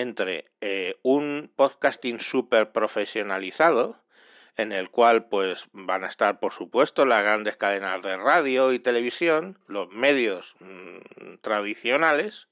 entre 0.00 0.50
eh, 0.60 0.98
un 1.02 1.50
podcasting 1.54 2.20
súper 2.20 2.72
profesionalizado, 2.72 4.00
en 4.56 4.72
el 4.72 4.90
cual 4.90 5.28
pues 5.28 5.68
van 5.72 6.04
a 6.04 6.08
estar 6.08 6.40
por 6.40 6.52
supuesto 6.52 7.06
las 7.06 7.22
grandes 7.22 7.56
cadenas 7.56 8.02
de 8.02 8.16
radio 8.16 8.72
y 8.72 8.78
televisión, 8.78 9.58
los 9.66 9.88
medios 9.90 10.56
mmm, 10.60 11.36
tradicionales, 11.40 12.48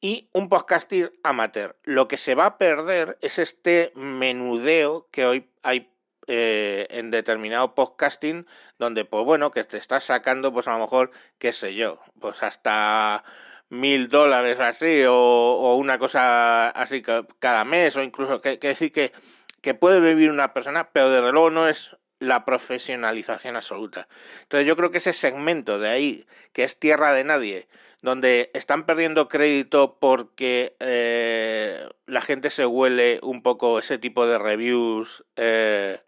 y 0.00 0.28
un 0.32 0.48
podcasting 0.48 1.10
amateur. 1.22 1.76
Lo 1.84 2.06
que 2.06 2.16
se 2.16 2.34
va 2.34 2.46
a 2.46 2.58
perder 2.58 3.18
es 3.20 3.38
este 3.38 3.92
menudeo 3.94 5.08
que 5.10 5.26
hoy 5.26 5.50
hay 5.62 5.90
eh, 6.28 6.86
en 6.90 7.10
determinado 7.10 7.74
podcasting 7.74 8.46
donde, 8.78 9.04
pues 9.04 9.24
bueno, 9.24 9.50
que 9.50 9.64
te 9.64 9.78
estás 9.78 10.04
sacando, 10.04 10.52
pues 10.52 10.68
a 10.68 10.72
lo 10.72 10.80
mejor, 10.80 11.12
qué 11.38 11.52
sé 11.52 11.74
yo, 11.74 12.00
pues 12.20 12.42
hasta 12.42 13.24
mil 13.68 14.08
dólares 14.08 14.58
así 14.60 15.02
o, 15.08 15.76
una 15.76 15.98
cosa 15.98 16.70
así 16.70 17.02
cada 17.02 17.64
mes 17.64 17.96
o 17.96 18.02
incluso 18.02 18.40
que, 18.40 18.58
decir 18.58 18.92
que, 18.92 19.12
que 19.60 19.74
puede 19.74 20.00
vivir 20.00 20.30
una 20.30 20.52
persona, 20.52 20.90
pero 20.92 21.10
desde 21.10 21.32
luego 21.32 21.50
no 21.50 21.68
es 21.68 21.96
la 22.18 22.44
profesionalización 22.44 23.56
absoluta. 23.56 24.08
Entonces 24.42 24.66
yo 24.66 24.76
creo 24.76 24.90
que 24.90 24.98
ese 24.98 25.12
segmento 25.12 25.78
de 25.78 25.88
ahí, 25.88 26.26
que 26.52 26.64
es 26.64 26.78
tierra 26.78 27.12
de 27.12 27.24
nadie, 27.24 27.68
donde 28.02 28.50
están 28.54 28.86
perdiendo 28.86 29.28
crédito 29.28 29.98
porque 30.00 30.76
eh, 30.80 31.88
la 32.06 32.20
gente 32.20 32.50
se 32.50 32.64
huele 32.64 33.18
un 33.22 33.42
poco 33.42 33.78
ese 33.78 33.98
tipo 33.98 34.26
de 34.26 34.38
reviews 34.38 35.24
eh, 35.36 36.00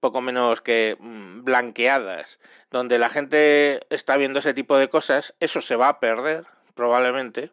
poco 0.00 0.20
menos 0.20 0.60
que 0.60 0.96
mm, 0.98 1.44
blanqueadas, 1.44 2.40
donde 2.70 2.98
la 2.98 3.08
gente 3.08 3.80
está 3.90 4.16
viendo 4.16 4.40
ese 4.40 4.54
tipo 4.54 4.76
de 4.76 4.88
cosas, 4.88 5.34
eso 5.38 5.60
se 5.60 5.76
va 5.76 5.88
a 5.88 6.00
perder 6.00 6.44
probablemente, 6.74 7.50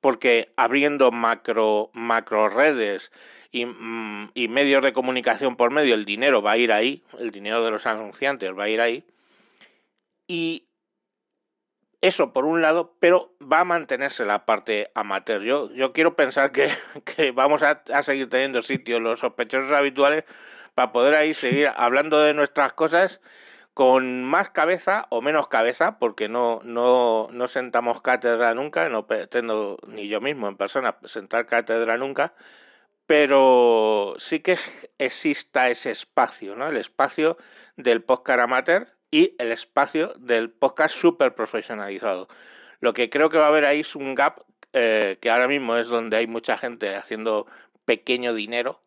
porque 0.00 0.52
abriendo 0.56 1.10
macro, 1.10 1.90
macro 1.92 2.48
redes 2.48 3.12
y, 3.50 3.66
mm, 3.66 4.30
y, 4.34 4.48
medios 4.48 4.82
de 4.82 4.92
comunicación 4.92 5.56
por 5.56 5.70
medio, 5.70 5.94
el 5.94 6.04
dinero 6.04 6.42
va 6.42 6.52
a 6.52 6.56
ir 6.58 6.72
ahí, 6.72 7.02
el 7.18 7.30
dinero 7.30 7.64
de 7.64 7.70
los 7.70 7.86
anunciantes 7.86 8.56
va 8.56 8.64
a 8.64 8.68
ir 8.68 8.80
ahí. 8.80 9.04
Y 10.28 10.66
eso 12.00 12.32
por 12.32 12.44
un 12.44 12.62
lado, 12.62 12.94
pero 13.00 13.34
va 13.40 13.60
a 13.60 13.64
mantenerse 13.64 14.24
la 14.24 14.44
parte 14.44 14.90
amateur. 14.94 15.42
Yo, 15.42 15.72
yo 15.72 15.92
quiero 15.92 16.14
pensar 16.14 16.52
que, 16.52 16.70
que 17.04 17.32
vamos 17.32 17.62
a, 17.62 17.82
a 17.92 18.02
seguir 18.02 18.28
teniendo 18.28 18.62
sitios 18.62 19.00
los 19.00 19.20
sospechosos 19.20 19.72
habituales, 19.72 20.24
para 20.76 20.92
poder 20.92 21.14
ahí 21.14 21.34
seguir 21.34 21.68
hablando 21.76 22.20
de 22.20 22.34
nuestras 22.34 22.72
cosas 22.74 23.20
con 23.76 24.24
más 24.24 24.48
cabeza 24.48 25.06
o 25.10 25.20
menos 25.20 25.48
cabeza, 25.48 25.98
porque 25.98 26.30
no, 26.30 26.62
no, 26.64 27.28
no 27.30 27.46
sentamos 27.46 28.00
cátedra 28.00 28.54
nunca, 28.54 28.88
no 28.88 29.06
pretendo 29.06 29.76
ni 29.86 30.08
yo 30.08 30.22
mismo 30.22 30.48
en 30.48 30.56
persona 30.56 30.96
sentar 31.04 31.44
cátedra 31.44 31.98
nunca, 31.98 32.32
pero 33.06 34.14
sí 34.16 34.40
que 34.40 34.56
exista 34.96 35.68
ese 35.68 35.90
espacio, 35.90 36.56
¿no? 36.56 36.68
El 36.68 36.78
espacio 36.78 37.36
del 37.76 38.02
podcast 38.02 38.40
amateur 38.40 38.88
y 39.10 39.34
el 39.38 39.52
espacio 39.52 40.14
del 40.16 40.48
podcast 40.48 40.96
súper 40.96 41.34
profesionalizado. 41.34 42.28
Lo 42.80 42.94
que 42.94 43.10
creo 43.10 43.28
que 43.28 43.36
va 43.36 43.44
a 43.44 43.48
haber 43.48 43.66
ahí 43.66 43.80
es 43.80 43.94
un 43.94 44.14
gap 44.14 44.40
eh, 44.72 45.18
que 45.20 45.28
ahora 45.28 45.48
mismo 45.48 45.76
es 45.76 45.88
donde 45.88 46.16
hay 46.16 46.26
mucha 46.26 46.56
gente 46.56 46.96
haciendo 46.96 47.46
pequeño 47.84 48.32
dinero 48.32 48.80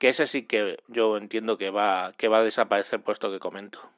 que 0.00 0.08
ese 0.08 0.26
sí 0.26 0.42
que 0.42 0.82
yo 0.88 1.16
entiendo 1.18 1.56
que 1.56 1.70
va, 1.70 2.14
que 2.16 2.26
va 2.26 2.38
a 2.38 2.42
desaparecer 2.42 3.00
puesto 3.00 3.30
que 3.30 3.38
comento. 3.38 3.94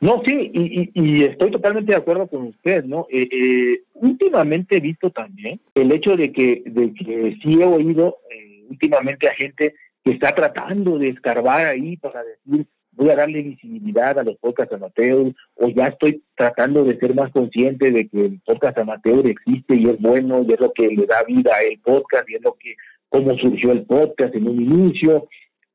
No, 0.00 0.22
sí, 0.24 0.50
y, 0.54 0.90
y, 0.94 1.24
estoy 1.24 1.50
totalmente 1.50 1.90
de 1.90 1.98
acuerdo 1.98 2.28
con 2.28 2.48
usted, 2.48 2.84
¿no? 2.84 3.08
Eh, 3.10 3.28
eh, 3.32 3.82
últimamente 3.94 4.76
he 4.76 4.80
visto 4.80 5.10
también 5.10 5.60
el 5.74 5.90
hecho 5.90 6.16
de 6.16 6.32
que, 6.32 6.62
de 6.66 6.94
que 6.94 7.36
sí 7.42 7.60
he 7.60 7.64
oído 7.64 8.18
eh, 8.30 8.64
últimamente 8.70 9.28
a 9.28 9.34
gente 9.34 9.74
que 10.04 10.12
está 10.12 10.32
tratando 10.32 10.98
de 10.98 11.08
escarbar 11.08 11.66
ahí 11.66 11.96
para 11.96 12.22
decir 12.22 12.66
voy 12.92 13.10
a 13.10 13.16
darle 13.16 13.42
visibilidad 13.42 14.18
a 14.18 14.24
los 14.24 14.36
podcasts 14.38 14.74
amateur 14.74 15.32
o 15.54 15.68
ya 15.68 15.86
estoy 15.86 16.22
tratando 16.34 16.82
de 16.84 16.98
ser 16.98 17.14
más 17.14 17.30
consciente 17.30 17.92
de 17.92 18.08
que 18.08 18.26
el 18.26 18.40
podcast 18.44 18.76
amateur 18.78 19.24
existe 19.26 19.76
y 19.76 19.88
es 19.88 20.00
bueno 20.00 20.44
y 20.46 20.52
es 20.52 20.60
lo 20.60 20.72
que 20.72 20.88
le 20.88 21.06
da 21.06 21.22
vida 21.22 21.52
al 21.56 21.78
podcast 21.78 22.28
y 22.28 22.34
es 22.34 22.42
lo 22.42 22.54
que 22.54 22.74
cómo 23.08 23.38
surgió 23.38 23.72
el 23.72 23.84
podcast 23.84 24.34
en 24.34 24.48
un 24.48 24.60
inicio, 24.60 25.28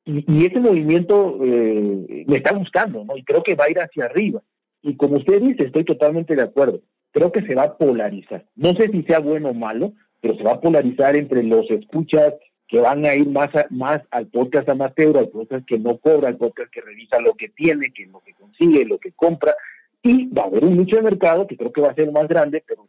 y, 0.05 0.25
y 0.27 0.45
ese 0.45 0.59
movimiento 0.59 1.37
eh, 1.43 2.25
me 2.27 2.37
está 2.37 2.55
gustando, 2.55 3.03
¿no? 3.05 3.15
Y 3.17 3.23
creo 3.23 3.43
que 3.43 3.55
va 3.55 3.65
a 3.65 3.71
ir 3.71 3.79
hacia 3.79 4.05
arriba. 4.05 4.41
Y 4.81 4.95
como 4.97 5.17
usted 5.17 5.41
dice, 5.41 5.63
estoy 5.63 5.85
totalmente 5.85 6.35
de 6.35 6.43
acuerdo. 6.43 6.81
Creo 7.11 7.31
que 7.31 7.41
se 7.43 7.55
va 7.55 7.63
a 7.63 7.77
polarizar. 7.77 8.45
No 8.55 8.73
sé 8.73 8.89
si 8.89 9.03
sea 9.03 9.19
bueno 9.19 9.49
o 9.49 9.53
malo, 9.53 9.93
pero 10.19 10.35
se 10.35 10.43
va 10.43 10.53
a 10.53 10.61
polarizar 10.61 11.15
entre 11.15 11.43
los 11.43 11.69
escuchas 11.71 12.33
que 12.67 12.79
van 12.79 13.05
a 13.05 13.15
ir 13.15 13.27
más, 13.27 13.49
más 13.69 14.01
al 14.11 14.27
podcast 14.27 14.67
amateur, 14.67 15.17
al 15.17 15.29
podcast 15.29 15.65
que 15.65 15.77
no 15.77 15.97
cobra, 15.99 16.29
al 16.29 16.37
podcast 16.37 16.71
que 16.71 16.81
revisa 16.81 17.19
lo 17.19 17.35
que 17.35 17.49
tiene, 17.49 17.93
que 17.93 18.07
lo 18.07 18.19
que 18.19 18.33
consigue, 18.33 18.85
lo 18.85 18.97
que 18.97 19.11
compra. 19.13 19.55
Y 20.01 20.27
va 20.27 20.43
a 20.43 20.47
haber 20.47 20.65
un 20.65 20.77
nicho 20.77 20.97
de 20.97 21.03
mercado 21.03 21.47
que 21.47 21.55
creo 21.55 21.71
que 21.71 21.81
va 21.81 21.89
a 21.89 21.95
ser 21.95 22.11
más 22.11 22.27
grande, 22.27 22.63
pero, 22.67 22.87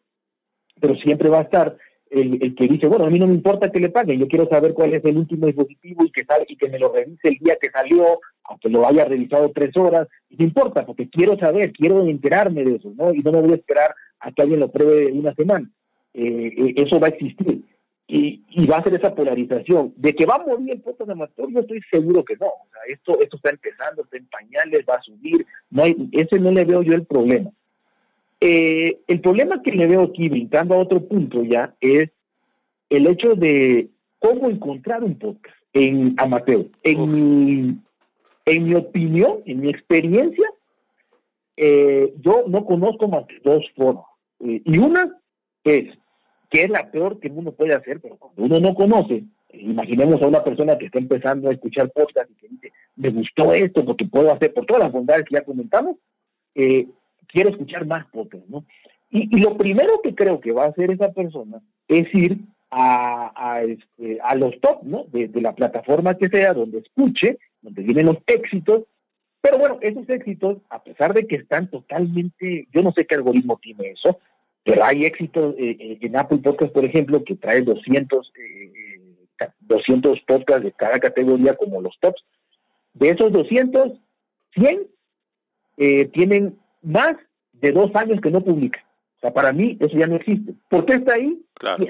pero 0.80 0.96
siempre 0.96 1.28
va 1.28 1.40
a 1.40 1.42
estar 1.42 1.76
el, 2.14 2.54
que 2.54 2.68
dice, 2.68 2.86
bueno, 2.86 3.06
a 3.06 3.10
mí 3.10 3.18
no 3.18 3.26
me 3.26 3.34
importa 3.34 3.70
que 3.70 3.80
le 3.80 3.88
paguen, 3.88 4.20
yo 4.20 4.28
quiero 4.28 4.48
saber 4.48 4.72
cuál 4.72 4.94
es 4.94 5.04
el 5.04 5.18
último 5.18 5.46
dispositivo 5.46 6.04
y 6.04 6.10
que 6.10 6.24
sale, 6.24 6.46
y 6.48 6.56
que 6.56 6.68
me 6.68 6.78
lo 6.78 6.92
revise 6.92 7.28
el 7.28 7.38
día 7.38 7.56
que 7.60 7.70
salió, 7.70 8.20
aunque 8.44 8.68
lo 8.68 8.86
haya 8.86 9.04
revisado 9.04 9.50
tres 9.52 9.76
horas, 9.76 10.06
no 10.30 10.44
importa, 10.44 10.86
porque 10.86 11.08
quiero 11.08 11.36
saber, 11.38 11.72
quiero 11.72 12.06
enterarme 12.06 12.64
de 12.64 12.76
eso, 12.76 12.92
¿no? 12.96 13.12
Y 13.12 13.18
no 13.18 13.32
me 13.32 13.40
voy 13.40 13.52
a 13.52 13.56
esperar 13.56 13.94
a 14.20 14.30
que 14.30 14.42
alguien 14.42 14.60
lo 14.60 14.70
pruebe 14.70 15.12
una 15.12 15.34
semana. 15.34 15.68
Eh, 16.12 16.54
eh, 16.56 16.74
eso 16.76 17.00
va 17.00 17.08
a 17.08 17.10
existir. 17.10 17.62
Y, 18.06 18.42
y, 18.50 18.66
va 18.66 18.76
a 18.76 18.82
ser 18.82 18.94
esa 18.94 19.14
polarización. 19.14 19.94
De 19.96 20.14
que 20.14 20.26
va 20.26 20.36
a 20.36 20.46
morir 20.46 20.72
el 20.72 20.82
podcast 20.82 21.10
amateur, 21.10 21.50
yo 21.50 21.60
estoy 21.60 21.80
seguro 21.90 22.24
que 22.24 22.36
no. 22.36 22.46
O 22.46 22.68
sea, 22.70 22.80
esto, 22.86 23.18
esto 23.20 23.36
está 23.36 23.50
empezando, 23.50 24.02
está 24.02 24.18
en 24.18 24.26
pañales, 24.26 24.84
va 24.88 24.96
a 24.96 25.02
subir. 25.02 25.44
No 25.70 25.82
hay, 25.82 25.96
ese 26.12 26.38
no 26.38 26.50
le 26.50 26.64
veo 26.64 26.82
yo 26.82 26.92
el 26.92 27.06
problema. 27.06 27.50
Eh, 28.46 29.00
el 29.06 29.22
problema 29.22 29.62
que 29.62 29.72
le 29.72 29.86
veo 29.86 30.02
aquí, 30.02 30.28
brincando 30.28 30.74
a 30.74 30.78
otro 30.78 31.08
punto 31.08 31.42
ya, 31.44 31.74
es 31.80 32.10
el 32.90 33.06
hecho 33.06 33.34
de 33.36 33.88
cómo 34.18 34.50
encontrar 34.50 35.02
un 35.02 35.18
podcast 35.18 35.56
en 35.72 36.14
amateur. 36.18 36.66
En, 36.82 37.10
mi, 37.10 37.78
en 38.44 38.64
mi 38.64 38.74
opinión, 38.74 39.38
en 39.46 39.60
mi 39.60 39.70
experiencia, 39.70 40.46
eh, 41.56 42.12
yo 42.20 42.44
no 42.46 42.66
conozco 42.66 43.08
más 43.08 43.24
que 43.24 43.40
dos 43.42 43.64
formas. 43.74 44.04
Eh, 44.40 44.60
y 44.62 44.76
una 44.76 45.10
es, 45.64 45.96
que 46.50 46.64
es 46.64 46.68
la 46.68 46.90
peor 46.90 47.20
que 47.20 47.28
uno 47.28 47.50
puede 47.50 47.72
hacer, 47.72 47.98
pero 48.02 48.18
cuando 48.18 48.42
uno 48.42 48.60
no 48.60 48.74
conoce, 48.74 49.24
imaginemos 49.54 50.20
a 50.20 50.26
una 50.26 50.44
persona 50.44 50.76
que 50.76 50.84
está 50.84 50.98
empezando 50.98 51.48
a 51.48 51.52
escuchar 51.54 51.90
podcast 51.92 52.30
y 52.30 52.34
que 52.34 52.48
dice, 52.48 52.72
me 52.96 53.08
gustó 53.08 53.54
esto 53.54 53.86
porque 53.86 54.04
puedo 54.04 54.30
hacer 54.30 54.52
por 54.52 54.66
todas 54.66 54.82
las 54.82 54.92
bondades 54.92 55.24
que 55.24 55.36
ya 55.36 55.44
comentamos, 55.46 55.96
eh, 56.54 56.86
quiero 57.28 57.50
escuchar 57.50 57.86
más 57.86 58.06
podcast, 58.06 58.46
¿no? 58.48 58.64
Y, 59.10 59.38
lo 59.38 59.56
primero 59.56 60.00
que 60.02 60.14
creo 60.14 60.40
que 60.40 60.52
va 60.52 60.64
a 60.64 60.68
hacer 60.68 60.90
esa 60.90 61.12
persona 61.12 61.60
es 61.86 62.12
ir 62.14 62.38
a, 62.70 63.32
a, 63.36 63.62
este, 63.62 64.18
los 64.36 64.60
top, 64.60 64.82
¿no? 64.82 65.04
De, 65.12 65.30
la 65.40 65.54
plataforma 65.54 66.16
que 66.16 66.28
sea, 66.28 66.52
donde 66.52 66.78
escuche, 66.78 67.38
donde 67.62 67.82
vienen 67.82 68.06
los 68.06 68.18
éxitos. 68.26 68.82
Pero 69.40 69.58
bueno, 69.58 69.78
esos 69.82 70.08
éxitos, 70.08 70.58
a 70.68 70.82
pesar 70.82 71.14
de 71.14 71.26
que 71.26 71.36
están 71.36 71.70
totalmente, 71.70 72.66
yo 72.72 72.82
no 72.82 72.92
sé 72.92 73.06
qué 73.06 73.14
algoritmo 73.14 73.58
tiene 73.62 73.90
eso, 73.90 74.18
pero 74.64 74.82
hay 74.82 75.04
éxitos 75.04 75.54
eh, 75.58 75.76
eh, 75.78 75.98
en 76.00 76.16
Apple 76.16 76.38
Podcast, 76.38 76.72
por 76.72 76.84
ejemplo, 76.84 77.22
que 77.22 77.36
trae 77.36 77.60
200, 77.60 78.32
eh, 78.36 78.72
200 79.60 80.20
podcasts 80.22 80.64
de 80.64 80.72
cada 80.72 80.98
categoría 80.98 81.54
como 81.54 81.80
los 81.80 81.96
tops. 82.00 82.24
De 82.94 83.10
esos 83.10 83.30
200, 83.32 83.92
100 84.54 84.86
eh, 85.76 86.06
tienen 86.06 86.56
más 86.84 87.14
de 87.52 87.72
dos 87.72 87.94
años 87.94 88.20
que 88.20 88.30
no 88.30 88.42
publican. 88.42 88.82
O 89.16 89.20
sea, 89.20 89.32
para 89.32 89.52
mí 89.52 89.76
eso 89.80 89.96
ya 89.96 90.06
no 90.06 90.16
existe. 90.16 90.54
¿Por 90.68 90.84
qué 90.84 90.94
está 90.94 91.14
ahí? 91.14 91.40
Claro. 91.54 91.84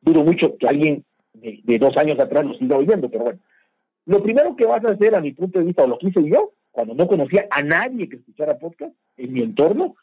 Dudo 0.00 0.22
mucho 0.22 0.56
que 0.56 0.68
alguien 0.68 1.04
de, 1.34 1.78
dos 1.78 1.96
años 1.96 2.18
atrás 2.18 2.44
lo 2.44 2.54
siga 2.54 2.76
oyendo, 2.76 3.10
pero 3.10 3.24
bueno. 3.24 3.40
Lo 4.06 4.22
primero 4.22 4.54
que 4.54 4.66
vas 4.66 4.84
a 4.84 4.92
hacer, 4.92 5.14
a 5.16 5.20
mi 5.20 5.32
punto 5.32 5.58
de 5.58 5.64
vista, 5.64 5.82
o 5.82 5.88
lo 5.88 5.98
que 5.98 6.08
hice 6.08 6.22
yo, 6.28 6.52
cuando 6.70 6.94
no 6.94 7.08
conocía 7.08 7.46
a 7.50 7.62
nadie 7.62 8.08
que 8.08 8.16
escuchara 8.16 8.58
podcast 8.58 8.94
en 9.16 9.32
mi 9.32 9.42
entorno, 9.42 9.96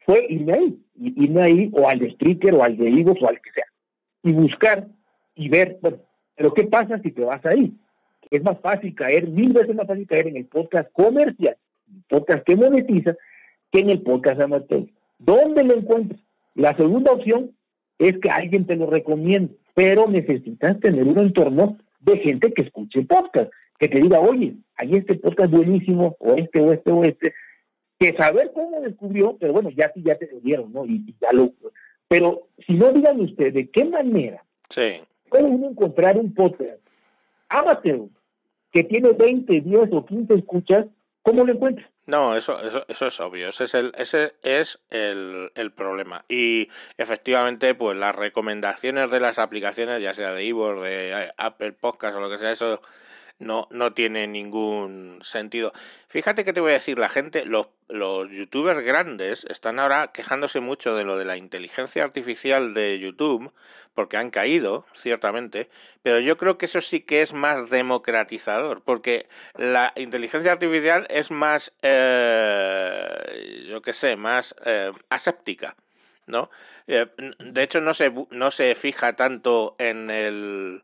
fue 0.00 0.26
irme 0.30 0.54
ahí, 0.54 0.80
irme 0.98 1.42
ahí 1.42 1.70
o 1.74 1.86
al 1.88 1.98
de 1.98 2.10
Spreaker 2.12 2.54
o 2.54 2.64
al 2.64 2.76
de 2.76 2.88
o 2.88 3.28
al 3.28 3.40
que 3.40 3.50
sea, 3.52 3.66
y 4.22 4.32
buscar 4.32 4.86
y 5.34 5.48
ver, 5.48 5.78
bueno, 5.82 5.98
pero 6.34 6.54
¿qué 6.54 6.64
pasa 6.64 6.98
si 7.00 7.12
te 7.12 7.22
vas 7.22 7.44
ahí? 7.44 7.72
Es 8.30 8.42
más 8.42 8.58
fácil 8.60 8.94
caer, 8.94 9.28
mil 9.28 9.52
veces 9.52 9.74
más 9.74 9.86
fácil 9.86 10.06
caer 10.06 10.28
en 10.28 10.36
el 10.36 10.46
podcast 10.46 10.90
comercial, 10.92 11.56
el 11.88 12.02
podcast 12.08 12.44
que 12.44 12.56
monetiza, 12.56 13.14
que 13.70 13.80
en 13.80 13.90
el 13.90 14.02
podcast 14.02 14.40
amateur. 14.40 14.86
¿Dónde 15.18 15.64
lo 15.64 15.74
encuentras? 15.74 16.20
La 16.54 16.76
segunda 16.76 17.12
opción 17.12 17.52
es 17.98 18.18
que 18.18 18.30
alguien 18.30 18.66
te 18.66 18.76
lo 18.76 18.86
recomiende, 18.86 19.54
pero 19.74 20.08
necesitas 20.08 20.80
tener 20.80 21.04
un 21.04 21.18
entorno 21.18 21.78
de 22.00 22.18
gente 22.18 22.52
que 22.52 22.62
escuche 22.62 23.02
podcast, 23.02 23.52
que 23.78 23.88
te 23.88 24.00
diga, 24.00 24.20
oye, 24.20 24.54
hay 24.76 24.96
este 24.96 25.16
podcast 25.16 25.52
buenísimo, 25.52 26.16
o 26.18 26.34
este, 26.34 26.60
o 26.60 26.72
este, 26.72 26.90
o 26.90 27.04
este, 27.04 27.34
que 27.98 28.14
saber 28.14 28.50
cómo 28.54 28.80
descubrió, 28.80 29.36
pero 29.38 29.52
bueno, 29.52 29.70
ya 29.70 29.92
sí, 29.94 30.02
ya 30.02 30.16
te 30.16 30.28
lo 30.32 30.40
dieron, 30.40 30.72
¿no? 30.72 30.86
Y, 30.86 31.14
ya 31.20 31.32
lo... 31.32 31.52
Pero 32.08 32.48
si 32.66 32.72
no, 32.74 32.92
digan 32.92 33.20
ustedes, 33.20 33.54
¿de 33.54 33.68
qué 33.68 33.84
manera 33.84 34.42
sí. 34.70 35.00
puede 35.28 35.44
uno 35.44 35.68
encontrar 35.68 36.16
un 36.16 36.34
podcast 36.34 36.80
amateur 37.48 38.08
que 38.72 38.84
tiene 38.84 39.12
20, 39.12 39.60
10 39.60 39.92
o 39.92 40.06
15 40.06 40.34
escuchas? 40.34 40.86
¿Cómo 41.22 41.44
lo 41.44 41.52
encuentra? 41.52 41.90
No, 42.06 42.34
eso, 42.34 42.60
eso, 42.60 42.84
eso 42.88 43.06
es 43.06 43.20
obvio, 43.20 43.50
ese 43.50 43.64
es, 43.64 43.74
el, 43.74 43.92
ese 43.96 44.34
es 44.42 44.80
el, 44.90 45.52
el, 45.54 45.70
problema. 45.70 46.24
Y 46.28 46.68
efectivamente, 46.96 47.74
pues 47.74 47.96
las 47.96 48.16
recomendaciones 48.16 49.10
de 49.10 49.20
las 49.20 49.38
aplicaciones, 49.38 50.02
ya 50.02 50.12
sea 50.14 50.32
de 50.32 50.44
Ivor, 50.44 50.80
de 50.80 51.32
Apple 51.36 51.72
Podcast 51.72 52.16
o 52.16 52.20
lo 52.20 52.30
que 52.30 52.38
sea, 52.38 52.50
eso 52.50 52.80
no, 53.40 53.66
no 53.70 53.92
tiene 53.92 54.26
ningún 54.26 55.18
sentido. 55.22 55.72
Fíjate 56.08 56.44
que 56.44 56.52
te 56.52 56.60
voy 56.60 56.70
a 56.70 56.74
decir, 56.74 56.98
la 56.98 57.08
gente, 57.08 57.44
los, 57.44 57.68
los 57.88 58.30
youtubers 58.30 58.84
grandes 58.84 59.44
están 59.48 59.78
ahora 59.78 60.12
quejándose 60.12 60.60
mucho 60.60 60.94
de 60.94 61.04
lo 61.04 61.16
de 61.16 61.24
la 61.24 61.36
inteligencia 61.36 62.04
artificial 62.04 62.74
de 62.74 62.98
YouTube, 63.00 63.52
porque 63.94 64.18
han 64.18 64.30
caído, 64.30 64.86
ciertamente, 64.92 65.68
pero 66.02 66.20
yo 66.20 66.36
creo 66.36 66.58
que 66.58 66.66
eso 66.66 66.80
sí 66.80 67.00
que 67.00 67.22
es 67.22 67.32
más 67.32 67.70
democratizador, 67.70 68.82
porque 68.82 69.26
la 69.56 69.92
inteligencia 69.96 70.52
artificial 70.52 71.06
es 71.10 71.30
más, 71.30 71.72
eh, 71.82 73.66
yo 73.68 73.82
qué 73.82 73.92
sé, 73.92 74.16
más 74.16 74.54
eh, 74.64 74.92
aséptica. 75.08 75.76
¿no? 76.26 76.50
Eh, 76.86 77.06
de 77.38 77.62
hecho, 77.62 77.80
no 77.80 77.94
se, 77.94 78.12
no 78.30 78.50
se 78.50 78.74
fija 78.74 79.16
tanto 79.16 79.74
en 79.78 80.10
el 80.10 80.82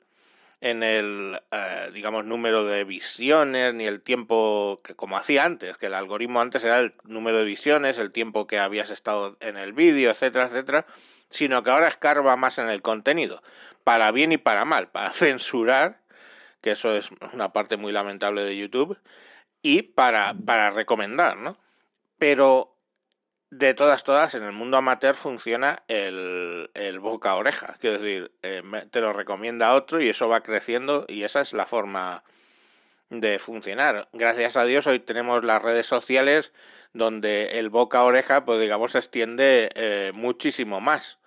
en 0.61 0.83
el, 0.83 1.41
eh, 1.51 1.91
digamos, 1.93 2.25
número 2.25 2.65
de 2.65 2.85
visiones, 2.85 3.75
ni 3.75 3.87
el 3.87 4.03
tiempo 4.03 4.81
que 4.83 4.95
como 4.95 5.17
hacía 5.17 5.45
antes, 5.45 5.77
que 5.77 5.87
el 5.87 5.95
algoritmo 5.95 6.41
antes 6.41 6.65
era 6.65 6.81
el 6.81 6.95
número 7.05 7.39
de 7.39 7.45
visiones, 7.45 7.99
el 7.99 8.13
tiempo 8.13 8.47
que 8.47 8.59
habías 8.59 8.91
estado 8.91 9.37
en 9.41 9.57
el 9.57 9.73
vídeo, 9.73 10.11
etcétera, 10.11 10.47
etcétera, 10.47 10.87
sino 11.29 11.63
que 11.63 11.71
ahora 11.71 11.89
escarba 11.89 12.37
más 12.37 12.59
en 12.59 12.69
el 12.69 12.83
contenido, 12.83 13.43
para 13.85 14.11
bien 14.13 14.33
y 14.33 14.39
para 14.39 14.65
mal, 14.65 14.89
para 14.89 15.11
censurar, 15.13 16.01
que 16.63 16.73
eso 16.73 16.95
es 16.97 17.11
una 17.33 17.53
parte 17.53 17.77
muy 17.77 17.93
lamentable 17.93 18.43
de 18.45 18.57
YouTube, 18.57 18.99
y 19.63 19.83
para, 19.83 20.35
para 20.35 20.71
recomendar, 20.71 21.37
¿no? 21.37 21.59
Pero 22.19 22.76
de 23.51 23.75
todas, 23.75 24.05
todas, 24.05 24.35
en 24.35 24.43
el 24.43 24.53
mundo 24.53 24.77
amateur 24.77 25.15
funciona 25.15 25.83
el, 25.89 26.71
el 26.75 26.99
boca 27.01 27.31
a 27.31 27.37
oreja. 27.37 27.77
Quiero 27.81 27.99
decir, 27.99 28.33
eh, 28.43 28.63
te 28.91 29.01
lo 29.01 29.13
recomienda 29.13 29.75
otro 29.75 30.01
y 30.01 30.09
eso 30.09 30.29
va 30.29 30.43
creciendo 30.43 31.05
y 31.09 31.23
esa 31.23 31.41
es 31.41 31.53
la 31.53 31.67
forma 31.67 32.25
de 33.11 33.39
funcionar. 33.39 34.09
Gracias 34.13 34.57
a 34.57 34.65
Dios 34.65 34.87
hoy 34.87 34.99
tenemos 35.01 35.45
las 35.45 35.63
redes 35.63 35.87
sociales 35.87 36.53
donde 36.93 37.59
el 37.59 37.71
boca 37.71 37.99
a 37.99 38.05
oreja, 38.05 38.45
pues 38.45 38.61
digamos, 38.61 38.93
se 38.93 38.99
extiende 38.99 39.71
eh, 39.75 40.13
muchísimo 40.15 40.81
más. 40.81 41.19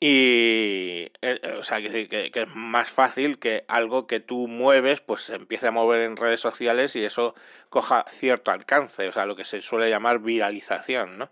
Y, 0.00 1.12
eh, 1.22 1.40
o 1.58 1.62
sea, 1.62 1.80
que, 1.80 2.08
que, 2.08 2.32
es 2.34 2.48
más 2.54 2.90
fácil 2.90 3.38
que 3.38 3.64
algo 3.68 4.08
que 4.08 4.18
tú 4.20 4.48
mueves, 4.48 5.00
pues 5.00 5.22
se 5.22 5.36
empiece 5.36 5.68
a 5.68 5.70
mover 5.70 6.00
en 6.00 6.16
redes 6.16 6.40
sociales 6.40 6.96
y 6.96 7.04
eso 7.04 7.36
coja 7.68 8.04
cierto 8.10 8.50
alcance, 8.50 9.06
o 9.08 9.12
sea, 9.12 9.26
lo 9.26 9.36
que 9.36 9.44
se 9.44 9.60
suele 9.62 9.90
llamar 9.90 10.18
viralización, 10.18 11.18
¿no? 11.18 11.30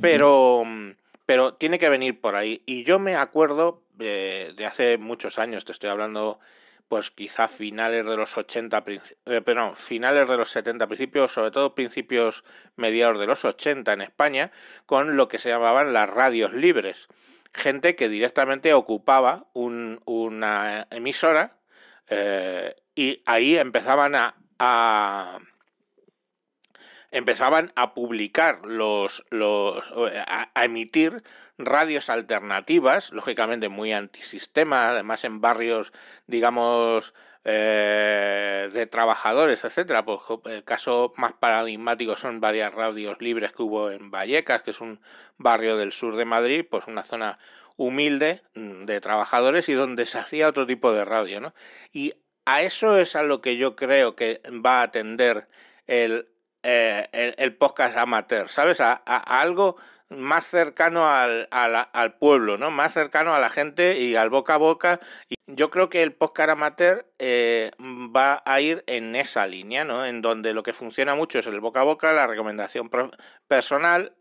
Pero, 0.00 0.64
pero 1.26 1.54
tiene 1.54 1.78
que 1.78 1.88
venir 1.88 2.20
por 2.20 2.36
ahí. 2.36 2.62
Y 2.66 2.84
yo 2.84 2.98
me 2.98 3.16
acuerdo 3.16 3.82
de, 3.94 4.54
hace 4.66 4.98
muchos 4.98 5.38
años, 5.38 5.64
te 5.64 5.72
estoy 5.72 5.90
hablando 5.90 6.40
pues 6.88 7.10
quizá 7.10 7.48
finales 7.48 8.04
de 8.04 8.16
los 8.16 8.36
80, 8.36 8.84
eh, 9.24 9.40
perdón, 9.40 9.76
finales 9.76 10.28
de 10.28 10.36
los 10.36 10.50
70, 10.50 10.86
principios, 10.86 11.32
sobre 11.32 11.50
todo 11.50 11.74
principios 11.74 12.44
mediados 12.76 13.18
de 13.18 13.26
los 13.26 13.46
80 13.46 13.94
en 13.94 14.02
España, 14.02 14.52
con 14.84 15.16
lo 15.16 15.26
que 15.26 15.38
se 15.38 15.48
llamaban 15.48 15.94
las 15.94 16.10
radios 16.10 16.52
libres. 16.52 17.08
Gente 17.54 17.96
que 17.96 18.10
directamente 18.10 18.74
ocupaba 18.74 19.46
un, 19.54 20.02
una 20.04 20.86
emisora 20.90 21.56
eh, 22.08 22.74
y 22.94 23.22
ahí 23.24 23.56
empezaban 23.56 24.14
a, 24.14 25.38
empezaban 27.12 27.72
a 27.76 27.94
publicar 27.94 28.64
los, 28.64 29.24
los 29.30 29.82
a, 30.26 30.64
emitir 30.64 31.22
radios 31.58 32.10
alternativas, 32.10 33.12
lógicamente 33.12 33.68
muy 33.68 33.92
antisistema, 33.92 34.88
además 34.88 35.24
en 35.24 35.40
barrios, 35.40 35.92
digamos, 36.26 37.14
eh, 37.44 38.70
de 38.72 38.86
trabajadores, 38.86 39.64
etcétera. 39.64 40.04
Pues 40.04 40.20
el 40.46 40.64
caso 40.64 41.12
más 41.16 41.34
paradigmático 41.34 42.16
son 42.16 42.40
varias 42.40 42.72
radios 42.74 43.20
libres 43.20 43.52
que 43.52 43.62
hubo 43.62 43.90
en 43.90 44.10
Vallecas, 44.10 44.62
que 44.62 44.70
es 44.70 44.80
un 44.80 45.00
barrio 45.36 45.76
del 45.76 45.92
sur 45.92 46.16
de 46.16 46.24
Madrid, 46.24 46.64
pues 46.68 46.86
una 46.86 47.04
zona 47.04 47.38
humilde 47.76 48.42
mm, 48.54 48.84
de 48.84 49.00
trabajadores 49.00 49.68
y 49.68 49.74
donde 49.74 50.06
se 50.06 50.18
hacía 50.18 50.48
otro 50.48 50.66
tipo 50.66 50.92
de 50.92 51.04
radio, 51.04 51.40
¿no? 51.40 51.54
Y 51.92 52.14
a 52.44 52.62
eso 52.62 52.98
es 52.98 53.16
a 53.16 53.22
lo 53.22 53.40
que 53.40 53.56
yo 53.56 53.76
creo 53.76 54.16
que 54.16 54.40
va 54.64 54.80
a 54.80 54.84
atender 54.84 55.48
el 55.86 56.28
eh, 56.62 57.34
el, 57.38 57.56
podcast 57.56 57.96
amateur, 57.96 58.48
¿sabes? 58.48 58.80
A, 58.80 58.94
algo 58.94 59.76
más 60.08 60.46
cercano 60.46 61.08
al, 61.08 61.48
al, 61.50 62.14
pueblo, 62.14 62.58
¿no? 62.58 62.70
Más 62.70 62.92
cercano 62.92 63.34
a 63.34 63.38
la 63.38 63.50
gente 63.50 63.98
y 63.98 64.14
al 64.14 64.30
boca 64.30 64.54
a 64.54 64.58
boca. 64.58 65.00
Y 65.28 65.36
yo 65.46 65.70
creo 65.70 65.88
que 65.88 66.02
el 66.02 66.12
podcast 66.12 66.50
amateur 66.50 67.06
eh, 67.18 67.70
va 67.80 68.42
a 68.44 68.60
ir 68.60 68.84
en 68.86 69.16
esa 69.16 69.46
línea, 69.46 69.84
¿no? 69.84 70.04
En 70.04 70.22
donde 70.22 70.54
lo 70.54 70.62
que 70.62 70.72
funciona 70.72 71.14
mucho 71.14 71.38
es 71.38 71.46
el 71.46 71.60
boca 71.60 71.80
a 71.80 71.84
boca, 71.84 72.12
la 72.12 72.26
recomendación 72.26 72.90
personal, 73.48 74.12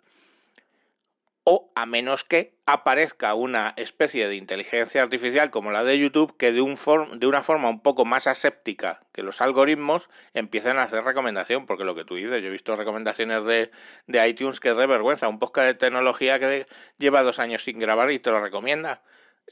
o 1.43 1.71
a 1.75 1.85
menos 1.85 2.23
que 2.23 2.55
aparezca 2.65 3.33
una 3.33 3.73
especie 3.75 4.27
de 4.27 4.35
inteligencia 4.35 5.01
artificial 5.01 5.49
como 5.49 5.71
la 5.71 5.83
de 5.83 5.97
YouTube 5.97 6.37
que 6.37 6.51
de, 6.51 6.61
un 6.61 6.77
de 7.19 7.27
una 7.27 7.41
forma 7.41 7.69
un 7.69 7.81
poco 7.81 8.05
más 8.05 8.27
aséptica 8.27 9.01
que 9.11 9.23
los 9.23 9.41
algoritmos 9.41 10.09
empiecen 10.33 10.77
a 10.77 10.83
hacer 10.83 11.03
recomendación, 11.03 11.65
porque 11.65 11.83
lo 11.83 11.95
que 11.95 12.05
tú 12.05 12.15
dices, 12.15 12.41
yo 12.41 12.47
he 12.47 12.51
visto 12.51 12.75
recomendaciones 12.75 13.43
de, 13.45 13.71
de 14.07 14.27
iTunes 14.29 14.59
que 14.59 14.69
es 14.69 14.77
de 14.77 14.85
vergüenza, 14.85 15.27
un 15.27 15.39
podcast 15.39 15.67
de 15.67 15.73
tecnología 15.73 16.39
que 16.39 16.67
lleva 16.99 17.23
dos 17.23 17.39
años 17.39 17.63
sin 17.63 17.79
grabar 17.79 18.11
y 18.11 18.19
te 18.19 18.29
lo 18.29 18.39
recomienda. 18.39 19.01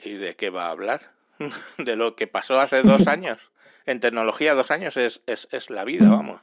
¿Y 0.04 0.14
de 0.14 0.36
qué 0.36 0.50
va 0.50 0.68
a 0.68 0.72
hablar? 0.72 1.12
de 1.78 1.96
lo 1.96 2.16
que 2.16 2.28
pasó 2.28 2.60
hace 2.60 2.84
dos 2.84 3.08
años. 3.08 3.52
En 3.86 4.00
tecnología 4.00 4.54
dos 4.54 4.70
años 4.70 4.96
es, 4.98 5.22
es, 5.26 5.48
es 5.52 5.70
la 5.72 5.84
vida, 5.84 6.10
vamos. 6.10 6.42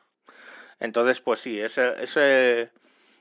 Entonces, 0.81 1.21
pues 1.21 1.41
sí, 1.41 1.61
ese, 1.61 1.95
ese 2.03 2.73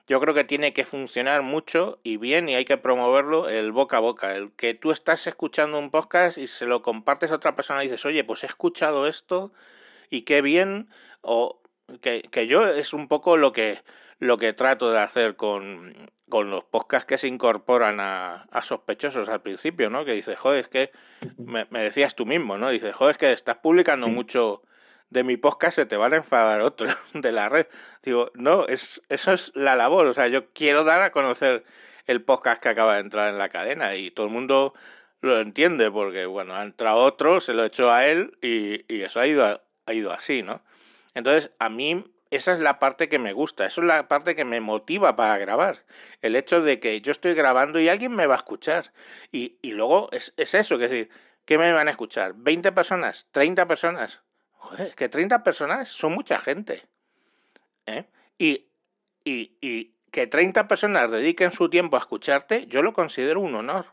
yo 0.08 0.20
creo 0.20 0.34
que 0.34 0.44
tiene 0.44 0.74
que 0.74 0.86
funcionar 0.86 1.42
mucho 1.42 2.00
y 2.04 2.18
bien 2.18 2.48
y 2.48 2.56
hay 2.56 2.66
que 2.66 2.78
promoverlo 2.78 3.50
el 3.50 3.72
boca 3.72 3.98
a 3.98 4.02
boca. 4.02 4.36
El 4.36 4.52
que 4.52 4.74
tú 4.74 4.92
estás 4.92 5.26
escuchando 5.28 5.80
un 5.80 5.90
podcast 5.90 6.38
y 6.38 6.48
se 6.48 6.66
lo 6.66 6.82
compartes 6.82 7.32
a 7.32 7.36
otra 7.36 7.56
persona 7.56 7.84
y 7.84 7.88
dices, 7.88 8.06
oye, 8.06 8.24
pues 8.24 8.44
he 8.44 8.48
escuchado 8.48 9.08
esto 9.08 9.52
y 10.10 10.22
qué 10.22 10.42
bien, 10.42 10.90
o 11.22 11.60
que, 12.02 12.22
que 12.22 12.48
yo 12.48 12.68
es 12.68 12.94
un 12.94 13.08
poco 13.08 13.38
lo 13.38 13.52
que, 13.52 13.80
lo 14.20 14.38
que 14.38 14.54
trato 14.54 14.92
de 14.92 15.00
hacer 15.00 15.36
con, 15.36 15.96
con 16.30 16.52
los 16.52 16.64
podcasts 16.64 17.08
que 17.08 17.18
se 17.18 17.28
incorporan 17.28 18.00
a, 18.00 18.44
a, 18.52 18.62
sospechosos 18.62 19.28
al 19.30 19.42
principio, 19.42 19.90
¿no? 19.90 20.06
Que 20.06 20.14
dices, 20.14 20.38
joder, 20.38 20.62
es 20.62 20.68
que 20.68 20.92
me, 21.38 21.66
me, 21.72 21.80
decías 21.82 22.16
tú 22.16 22.28
mismo, 22.28 22.58
¿no? 22.58 22.70
Dices, 22.70 22.94
joder, 22.94 23.14
es 23.14 23.18
que 23.18 23.32
estás 23.32 23.58
publicando 23.58 24.08
mucho 24.08 24.62
de 25.16 25.24
mi 25.24 25.38
podcast, 25.38 25.76
se 25.78 25.86
te 25.86 25.96
van 25.96 26.14
a 26.14 26.18
enfadar 26.18 26.62
otros 26.62 26.94
de 27.14 27.32
la 27.32 27.50
red. 27.50 27.68
Digo, 28.04 28.32
no, 28.36 28.68
es, 28.68 29.02
eso 29.10 29.32
es 29.32 29.52
la 29.56 29.76
labor. 29.76 30.06
O 30.08 30.14
sea, 30.14 30.28
yo 30.28 30.52
quiero 30.52 30.84
dar 30.84 31.02
a 31.02 31.12
conocer 31.12 31.64
el 32.06 32.22
podcast 32.22 32.62
que 32.62 32.70
acaba 32.70 32.96
de 32.96 33.02
entrar 33.02 33.30
en 33.30 33.40
la 33.40 33.50
cadena 33.50 33.96
y 33.96 34.12
todo 34.12 34.28
el 34.28 34.34
mundo 34.34 34.74
lo 35.22 35.40
entiende 35.40 35.90
porque, 35.90 36.26
bueno, 36.26 36.54
ha 36.54 36.64
entrado 36.64 36.98
otro, 36.98 37.40
se 37.40 37.54
lo 37.54 37.64
he 37.64 37.68
hecho 37.68 37.92
a 37.92 38.06
él 38.06 38.38
y, 38.42 38.84
eso 39.02 39.22
ha 39.22 39.26
ido, 39.26 39.62
ha 39.86 39.94
ido 39.94 40.12
así, 40.12 40.44
¿no? 40.44 40.62
Entonces, 41.14 41.50
a 41.60 41.70
mí 41.70 42.04
esa 42.30 42.52
es 42.52 42.60
la 42.60 42.78
parte 42.80 43.08
que 43.08 43.18
me 43.18 43.32
gusta, 43.32 43.66
eso 43.66 43.82
es 43.82 43.88
la 43.88 44.10
parte 44.10 44.36
que 44.36 44.44
me 44.44 44.60
motiva 44.60 45.16
para 45.16 45.38
grabar. 45.38 45.86
El 46.22 46.36
hecho 46.36 46.62
de 46.62 46.82
que 46.82 47.00
yo 47.00 47.12
estoy 47.12 47.34
grabando 47.36 47.80
y 47.80 47.88
alguien 47.88 48.14
me 48.14 48.28
va 48.28 48.36
a 48.36 48.38
escuchar. 48.38 48.92
Y, 49.32 49.58
y 49.62 49.72
luego 49.72 50.10
es, 50.12 50.34
es, 50.36 50.54
eso, 50.54 50.78
que 50.78 50.86
es 50.86 50.92
decir, 50.92 51.10
¿qué 51.46 51.58
me 51.58 51.72
van 51.72 51.88
a 51.88 51.92
escuchar? 51.92 52.36
¿20 52.36 52.74
personas? 52.74 53.28
¿30 53.34 53.66
personas? 53.66 54.25
Joder, 54.66 54.88
es 54.88 54.96
que 54.96 55.10
30 55.10 55.44
personas 55.44 55.90
son 55.90 56.14
mucha 56.14 56.40
gente. 56.40 56.82
¿eh? 57.86 58.06
Y, 58.38 58.66
y, 59.24 59.58
y 59.62 59.94
que 60.12 60.28
30 60.28 60.68
personas 60.68 61.12
dediquen 61.12 61.52
su 61.52 61.70
tiempo 61.70 61.98
a 61.98 62.00
escucharte, 62.00 62.66
yo 62.68 62.82
lo 62.82 62.94
considero 62.94 63.42
un 63.42 63.54
honor. 63.54 63.86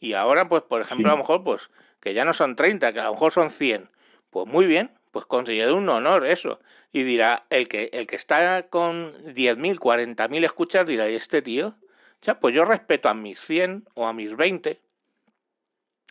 Y 0.00 0.14
ahora, 0.14 0.48
pues, 0.48 0.62
por 0.62 0.80
ejemplo, 0.80 1.08
sí. 1.08 1.10
a 1.10 1.12
lo 1.12 1.18
mejor, 1.18 1.44
pues, 1.44 1.70
que 2.00 2.14
ya 2.14 2.24
no 2.24 2.32
son 2.32 2.56
30, 2.56 2.92
que 2.92 3.00
a 3.00 3.04
lo 3.04 3.12
mejor 3.12 3.32
son 3.32 3.50
100. 3.50 3.90
Pues 4.30 4.46
muy 4.46 4.66
bien, 4.66 4.90
pues 5.10 5.26
considero 5.26 5.76
un 5.76 5.88
honor 5.88 6.26
eso. 6.26 6.60
Y 6.90 7.02
dirá, 7.02 7.44
el 7.50 7.68
que, 7.68 7.90
el 7.92 8.06
que 8.06 8.16
está 8.16 8.68
con 8.68 9.12
10.000, 9.34 9.78
40.000 9.78 10.44
escuchas 10.44 10.86
dirá, 10.86 11.08
¿y 11.08 11.14
este 11.14 11.42
tío? 11.42 11.74
Ya, 12.22 12.40
pues 12.40 12.54
yo 12.54 12.64
respeto 12.64 13.08
a 13.08 13.14
mis 13.14 13.40
100 13.40 13.88
o 13.94 14.06
a 14.06 14.12
mis 14.12 14.34
20, 14.34 14.80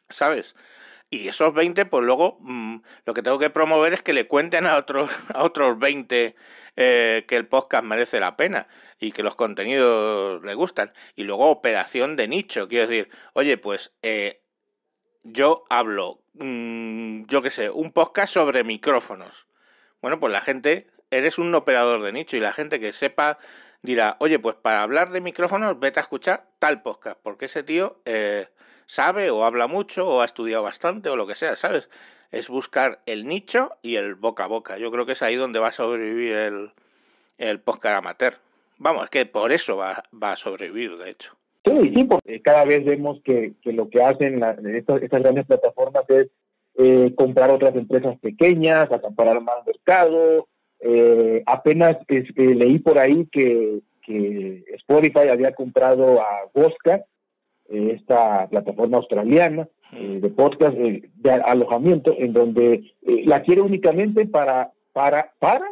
¿sabes? 0.09 0.55
Y 1.13 1.27
esos 1.27 1.53
20, 1.53 1.85
pues 1.87 2.05
luego 2.05 2.37
mmm, 2.39 2.77
lo 3.05 3.13
que 3.13 3.21
tengo 3.21 3.37
que 3.37 3.49
promover 3.49 3.93
es 3.93 4.01
que 4.01 4.13
le 4.13 4.27
cuenten 4.27 4.65
a 4.65 4.77
otros, 4.77 5.11
a 5.35 5.43
otros 5.43 5.77
20 5.77 6.35
eh, 6.77 7.25
que 7.27 7.35
el 7.35 7.47
podcast 7.47 7.83
merece 7.83 8.21
la 8.21 8.37
pena 8.37 8.69
y 8.97 9.11
que 9.11 9.21
los 9.21 9.35
contenidos 9.35 10.41
le 10.41 10.53
gustan. 10.53 10.93
Y 11.17 11.25
luego 11.25 11.49
operación 11.49 12.15
de 12.15 12.29
nicho, 12.29 12.69
quiero 12.69 12.87
decir, 12.87 13.09
oye, 13.33 13.57
pues 13.57 13.91
eh, 14.01 14.41
yo 15.23 15.65
hablo, 15.69 16.23
mmm, 16.35 17.25
yo 17.25 17.41
qué 17.41 17.51
sé, 17.51 17.69
un 17.69 17.91
podcast 17.91 18.33
sobre 18.33 18.63
micrófonos. 18.63 19.47
Bueno, 20.01 20.17
pues 20.17 20.31
la 20.31 20.39
gente, 20.39 20.87
eres 21.11 21.37
un 21.37 21.53
operador 21.53 22.03
de 22.03 22.13
nicho 22.13 22.37
y 22.37 22.39
la 22.39 22.53
gente 22.53 22.79
que 22.79 22.93
sepa 22.93 23.37
dirá, 23.81 24.15
oye, 24.19 24.39
pues 24.39 24.55
para 24.55 24.81
hablar 24.81 25.11
de 25.11 25.19
micrófonos, 25.19 25.77
vete 25.77 25.99
a 25.99 26.03
escuchar 26.03 26.47
tal 26.57 26.81
podcast, 26.81 27.19
porque 27.21 27.45
ese 27.45 27.63
tío 27.63 28.01
eh, 28.05 28.47
sabe 28.91 29.29
o 29.29 29.45
habla 29.45 29.67
mucho 29.67 30.05
o 30.05 30.21
ha 30.21 30.25
estudiado 30.25 30.63
bastante 30.63 31.09
o 31.09 31.15
lo 31.15 31.25
que 31.25 31.35
sea, 31.35 31.55
¿sabes? 31.55 31.89
Es 32.29 32.49
buscar 32.49 32.99
el 33.05 33.25
nicho 33.25 33.71
y 33.81 33.95
el 33.95 34.15
boca 34.15 34.43
a 34.43 34.47
boca. 34.47 34.77
Yo 34.77 34.91
creo 34.91 35.05
que 35.05 35.13
es 35.13 35.21
ahí 35.21 35.35
donde 35.35 35.59
va 35.59 35.69
a 35.69 35.71
sobrevivir 35.71 36.33
el, 36.33 36.71
el 37.37 37.61
podcast 37.61 37.99
amateur. 37.99 38.33
Vamos, 38.79 39.05
es 39.05 39.09
que 39.09 39.25
por 39.25 39.53
eso 39.53 39.77
va, 39.77 40.03
va 40.21 40.33
a 40.33 40.35
sobrevivir, 40.35 40.97
de 40.97 41.11
hecho. 41.11 41.33
Sí, 41.63 41.93
sí, 41.95 42.03
porque 42.03 42.41
cada 42.41 42.65
vez 42.65 42.83
vemos 42.83 43.21
que, 43.23 43.53
que 43.61 43.71
lo 43.71 43.89
que 43.89 44.03
hacen 44.03 44.43
estas, 44.75 44.99
grandes 44.99 45.45
plataformas 45.45 46.03
es 46.09 46.27
eh, 46.75 47.13
comprar 47.15 47.49
otras 47.49 47.75
empresas 47.75 48.19
pequeñas, 48.19 48.91
acaparar 48.91 49.39
más 49.39 49.65
mercado. 49.65 50.47
Eh, 50.81 51.43
apenas 51.45 51.95
eh, 52.09 52.25
leí 52.35 52.79
por 52.79 52.99
ahí 52.99 53.25
que, 53.31 53.79
que, 54.05 54.65
Spotify 54.73 55.29
había 55.29 55.53
comprado 55.55 56.19
a 56.19 56.49
Bosca, 56.53 57.05
eh, 57.71 57.95
esta 57.97 58.47
plataforma 58.47 58.97
australiana 58.97 59.67
de 59.91 60.29
podcast 60.29 60.73
de 60.73 61.31
alojamiento, 61.43 62.15
en 62.17 62.31
donde 62.31 62.93
la 63.25 63.41
quiere 63.41 63.59
únicamente 63.59 64.25
para, 64.25 64.71
para, 64.93 65.33
para 65.37 65.65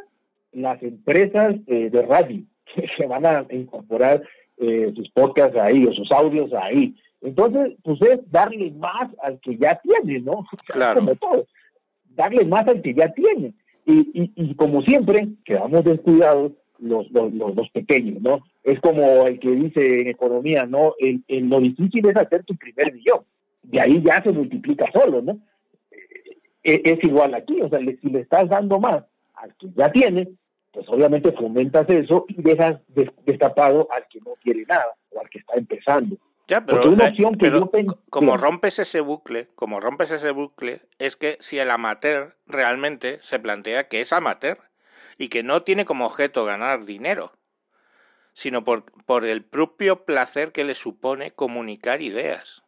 las 0.51 0.83
empresas 0.83 1.55
de 1.65 2.01
radio 2.01 2.43
que 2.75 2.85
se 2.97 3.05
van 3.05 3.25
a 3.25 3.45
incorporar 3.49 4.21
eh, 4.61 4.91
sus 4.93 5.09
podcasts 5.11 5.57
ahí 5.57 5.85
o 5.85 5.93
sus 5.93 6.11
audios 6.11 6.51
ahí. 6.51 6.93
Entonces, 7.21 7.77
pues 7.81 8.01
es 8.01 8.19
darle 8.29 8.71
más 8.71 9.09
al 9.23 9.39
que 9.39 9.57
ya 9.57 9.79
tiene, 9.81 10.19
¿no? 10.19 10.45
Claro. 10.67 10.99
Como 10.99 11.15
todo, 11.15 11.45
darle 12.09 12.43
más 12.43 12.67
al 12.67 12.81
que 12.81 12.93
ya 12.93 13.07
tiene. 13.13 13.53
Y, 13.85 13.99
y, 14.13 14.31
y 14.35 14.55
como 14.55 14.81
siempre, 14.81 15.29
quedamos 15.45 15.85
descuidados 15.85 16.51
los, 16.79 17.09
los, 17.11 17.33
los, 17.33 17.55
los, 17.55 17.69
pequeños, 17.71 18.21
¿no? 18.21 18.43
Es 18.63 18.79
como 18.79 19.25
el 19.27 19.39
que 19.39 19.51
dice 19.51 20.01
en 20.01 20.07
economía, 20.07 20.65
¿no? 20.65 20.93
El, 20.99 21.23
el, 21.27 21.49
lo 21.49 21.59
difícil 21.59 22.07
es 22.07 22.15
hacer 22.15 22.43
tu 22.43 22.55
primer 22.55 22.93
millón. 22.93 23.19
De 23.63 23.79
ahí 23.81 24.01
ya 24.03 24.21
se 24.23 24.31
multiplica 24.31 24.89
solo, 24.91 25.21
¿no? 25.21 25.39
Es, 26.63 26.81
es 26.83 27.03
igual 27.03 27.33
aquí, 27.33 27.61
o 27.61 27.69
sea, 27.69 27.79
le, 27.79 27.97
si 27.97 28.09
le 28.09 28.21
estás 28.21 28.49
dando 28.49 28.79
más 28.79 29.03
al 29.35 29.55
que 29.55 29.67
ya 29.75 29.91
tiene, 29.91 30.29
pues 30.71 30.87
obviamente 30.89 31.31
fomentas 31.31 31.89
eso 31.89 32.25
y 32.27 32.41
dejas 32.41 32.79
destapado 33.25 33.87
al 33.91 34.05
que 34.09 34.19
no 34.19 34.33
quiere 34.41 34.65
nada 34.67 34.93
o 35.11 35.19
al 35.19 35.29
que 35.29 35.39
está 35.39 35.55
empezando. 35.55 36.17
Ya, 36.47 36.65
pero, 36.65 36.89
una 36.89 37.09
opción 37.09 37.33
que 37.33 37.45
pero 37.51 37.71
yo 37.71 37.99
como 38.09 38.35
rompes 38.35 38.79
ese 38.79 39.01
bucle, 39.01 39.47
como 39.55 39.79
rompes 39.79 40.09
ese 40.09 40.31
bucle, 40.31 40.81
es 40.97 41.15
que 41.15 41.37
si 41.41 41.59
el 41.59 41.69
amateur 41.69 42.37
realmente 42.47 43.19
se 43.21 43.39
plantea 43.39 43.87
que 43.87 44.01
es 44.01 44.11
amateur 44.11 44.57
y 45.19 45.29
que 45.29 45.43
no 45.43 45.61
tiene 45.61 45.85
como 45.85 46.07
objeto 46.07 46.45
ganar 46.45 46.85
dinero, 46.85 47.31
sino 48.33 48.63
por, 48.63 48.85
por 49.05 49.25
el 49.25 49.43
propio 49.43 50.05
placer 50.05 50.51
que 50.51 50.63
le 50.63 50.73
supone 50.73 51.31
comunicar 51.31 52.01
ideas. 52.01 52.63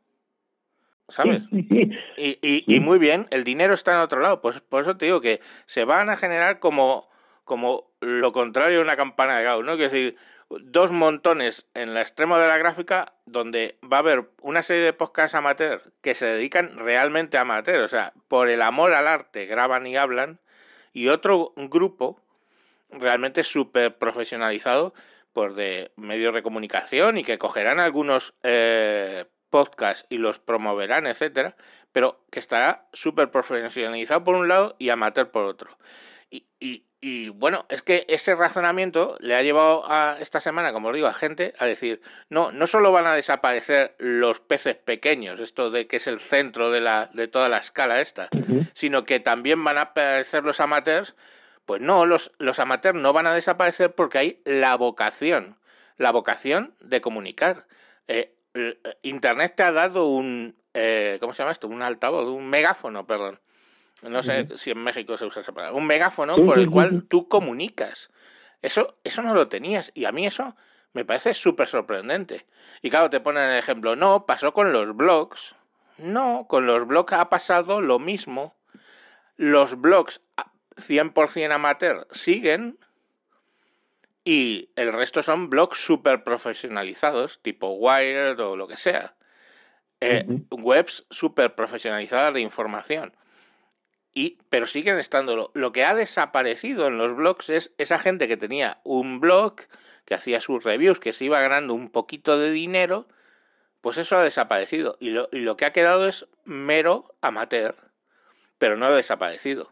¿Sabes? 1.10 1.41
Sí, 1.49 1.68
sí, 1.70 1.91
sí. 1.91 1.99
Y, 2.18 2.39
y, 2.41 2.76
y, 2.76 2.80
muy 2.80 2.99
bien, 2.99 3.28
el 3.32 3.43
dinero 3.43 3.74
está 3.74 3.93
en 3.93 4.02
otro 4.02 4.22
lado. 4.22 4.41
Pues 4.41 4.62
por 4.62 4.82
eso 4.82 4.95
te 4.95 5.06
digo 5.06 5.20
que 5.20 5.41
se 5.66 5.84
van 5.84 6.10
a 6.10 6.16
generar 6.16 6.60
como 6.60 7.12
como 7.52 7.91
lo 7.99 8.32
contrario 8.32 8.78
de 8.78 8.84
una 8.84 8.95
campana 8.95 9.38
de 9.38 9.43
Gauss, 9.43 9.66
¿no? 9.66 9.74
Es 9.74 9.80
decir, 9.80 10.16
dos 10.49 10.93
montones 10.93 11.66
en 11.74 11.89
el 11.89 11.97
extremo 11.97 12.38
de 12.38 12.47
la 12.47 12.58
gráfica 12.58 13.12
donde 13.26 13.78
va 13.84 13.97
a 13.97 13.99
haber 13.99 14.30
una 14.41 14.64
serie 14.64 14.84
de 14.84 14.93
podcasts 14.93 15.36
amateur 15.36 15.91
que 15.99 16.16
se 16.16 16.28
dedican 16.28 16.78
realmente 16.78 17.38
a 17.38 17.41
amateur, 17.41 17.84
o 17.84 17.89
sea, 17.89 18.14
por 18.30 18.47
el 18.47 18.62
amor 18.62 18.93
al 18.93 19.06
arte 19.06 19.47
graban 19.47 19.86
y 19.86 19.97
hablan, 19.97 20.39
y 20.93 21.10
otro 21.10 21.52
grupo 21.58 22.21
realmente 22.92 23.44
súper 23.44 23.98
profesionalizado 23.98 24.94
por 25.34 25.54
de 25.54 25.92
medios 25.96 26.34
de 26.34 26.44
comunicación 26.44 27.18
y 27.18 27.24
que 27.24 27.38
cogerán 27.38 27.80
algunos 27.80 28.34
eh, 28.44 29.26
podcasts 29.50 30.06
y 30.10 30.18
los 30.18 30.39
promoverán, 30.39 31.08
etcétera, 31.08 31.56
pero 31.92 32.26
que 32.32 32.39
estará 32.39 32.88
súper 32.94 33.32
profesionalizado 33.32 34.24
por 34.24 34.36
un 34.36 34.48
lado 34.48 34.76
y 34.80 34.89
amateur 34.89 35.32
por 35.32 35.46
otro. 35.46 35.78
Y, 36.30 36.46
y, 36.60 36.86
y 37.02 37.30
bueno, 37.30 37.66
es 37.70 37.82
que 37.82 38.06
ese 38.08 38.36
razonamiento 38.36 39.18
le 39.20 39.36
ha 39.36 39.42
llevado 39.42 39.84
a 39.92 40.18
esta 40.20 40.39
semana, 40.39 40.72
como 40.72 40.89
os 40.89 40.94
digo, 40.96 41.08
a 41.08 41.14
gente 41.14 41.54
a 41.60 41.66
decir, 41.66 42.02
no, 42.30 42.52
no 42.52 42.68
solo 42.68 42.92
van 42.92 43.08
a 43.08 43.14
desaparecer 43.14 43.96
los 43.98 44.39
peces 44.39 44.76
pequeños, 44.76 45.39
esto 45.39 45.72
de 45.72 45.88
que 45.88 45.98
es 45.98 46.08
el 46.08 46.20
centro 46.20 46.72
de, 46.72 46.80
la, 46.80 47.10
de 47.14 47.28
toda 47.28 47.50
la 47.50 47.58
escala 47.58 48.00
esta, 48.02 48.30
uh 48.32 48.38
-huh. 48.38 48.72
sino 48.74 49.04
que 49.04 49.20
también 49.20 49.64
van 49.64 49.78
a 49.78 49.82
aparecer 49.82 50.44
los 50.44 50.60
amateurs. 50.60 51.16
Pues 51.72 51.82
no, 51.82 52.06
los, 52.06 52.32
los 52.38 52.60
amateurs 52.60 53.00
no 53.00 53.14
van 53.14 53.28
a 53.28 53.34
desaparecer 53.34 53.96
porque 53.96 54.18
hay 54.18 54.42
la 54.44 54.76
vocación, 54.76 55.58
la 55.98 56.12
vocación 56.12 56.76
de 56.82 57.00
comunicar. 57.00 57.66
Eh, 58.08 58.34
Internet 59.04 59.54
te 59.56 59.64
ha 59.64 59.72
dado 59.72 60.08
un, 60.08 60.56
eh, 60.74 61.18
¿cómo 61.22 61.34
se 61.34 61.44
llama 61.44 61.54
esto? 61.54 61.70
Un 61.70 61.82
altavoz, 61.82 62.28
un 62.28 62.50
megáfono, 62.50 63.08
perdón 63.08 63.40
no 64.10 64.24
sé 64.24 64.42
uh 64.42 64.46
-huh. 64.46 64.58
si 64.58 64.72
en 64.72 64.80
México 64.80 65.16
se 65.18 65.26
usa 65.26 65.42
esa 65.42 65.52
palabra, 65.52 65.78
un 65.78 65.86
megáfono 65.86 66.36
por 66.36 66.58
el 66.58 66.70
cual 66.70 67.04
tú 67.08 67.28
comunicas. 67.28 68.10
Eso, 68.62 68.98
eso 69.04 69.22
no 69.22 69.34
lo 69.34 69.48
tenías 69.48 69.92
y 69.94 70.06
a 70.06 70.12
mí 70.12 70.26
eso 70.26 70.56
me 70.94 71.06
parece 71.06 71.34
súper 71.34 71.68
sorprendente. 71.68 72.46
Y 72.82 72.90
claro, 72.90 73.10
te 73.10 73.20
ponen 73.20 73.50
el 73.50 73.58
ejemplo, 73.58 73.96
no, 73.96 74.26
pasó 74.26 74.54
con 74.54 74.74
los 74.74 74.96
blogs. 74.96 75.56
No, 75.98 76.48
con 76.50 76.66
los 76.66 76.86
blogs 76.88 77.14
ha 77.14 77.30
pasado 77.30 77.80
lo 77.80 78.00
mismo. 78.00 78.56
Los 79.38 79.80
blogs 79.80 80.22
100% 80.78 81.52
amateur 81.52 82.08
siguen 82.12 82.78
y 84.24 84.70
el 84.76 84.94
resto 84.94 85.24
son 85.24 85.50
blogs 85.50 85.78
súper 85.78 86.24
profesionalizados, 86.24 87.42
tipo 87.42 87.72
Wired 87.72 88.40
o 88.40 88.56
lo 88.56 88.68
que 88.68 88.78
sea. 88.78 89.16
Eh, 90.00 90.26
uh 90.28 90.32
-huh. 90.32 90.62
Webs 90.62 91.06
súper 91.10 91.56
profesionalizadas 91.56 92.34
de 92.34 92.42
información 92.42 93.14
y, 94.14 94.38
pero 94.50 94.66
siguen 94.66 94.98
estando. 95.00 95.52
Lo 95.54 95.72
que 95.72 95.86
ha 95.86 95.96
desaparecido 95.96 96.88
en 96.88 96.98
los 96.98 97.16
blogs 97.16 97.50
es 97.50 97.74
esa 97.78 98.00
gente 98.00 98.28
que 98.28 98.38
tenía 98.38 98.80
un 98.84 99.20
blog, 99.20 99.56
que 100.06 100.16
hacía 100.16 100.42
sus 100.42 100.64
reviews, 100.64 101.00
que 101.00 101.14
se 101.14 101.26
iba 101.26 101.40
ganando 101.40 101.74
un 101.74 101.90
poquito 101.90 102.38
de 102.38 102.52
dinero, 102.52 103.08
pues 103.80 103.98
eso 103.98 104.18
ha 104.18 104.24
desaparecido. 104.24 104.98
Y 105.00 105.12
lo, 105.12 105.30
y 105.32 105.40
lo 105.40 105.56
que 105.58 105.66
ha 105.66 105.74
quedado 105.74 106.08
es 106.08 106.28
mero 106.44 107.16
amateur, 107.22 107.76
pero 108.58 108.78
no 108.78 108.88
ha 108.88 108.92
desaparecido. 108.92 109.72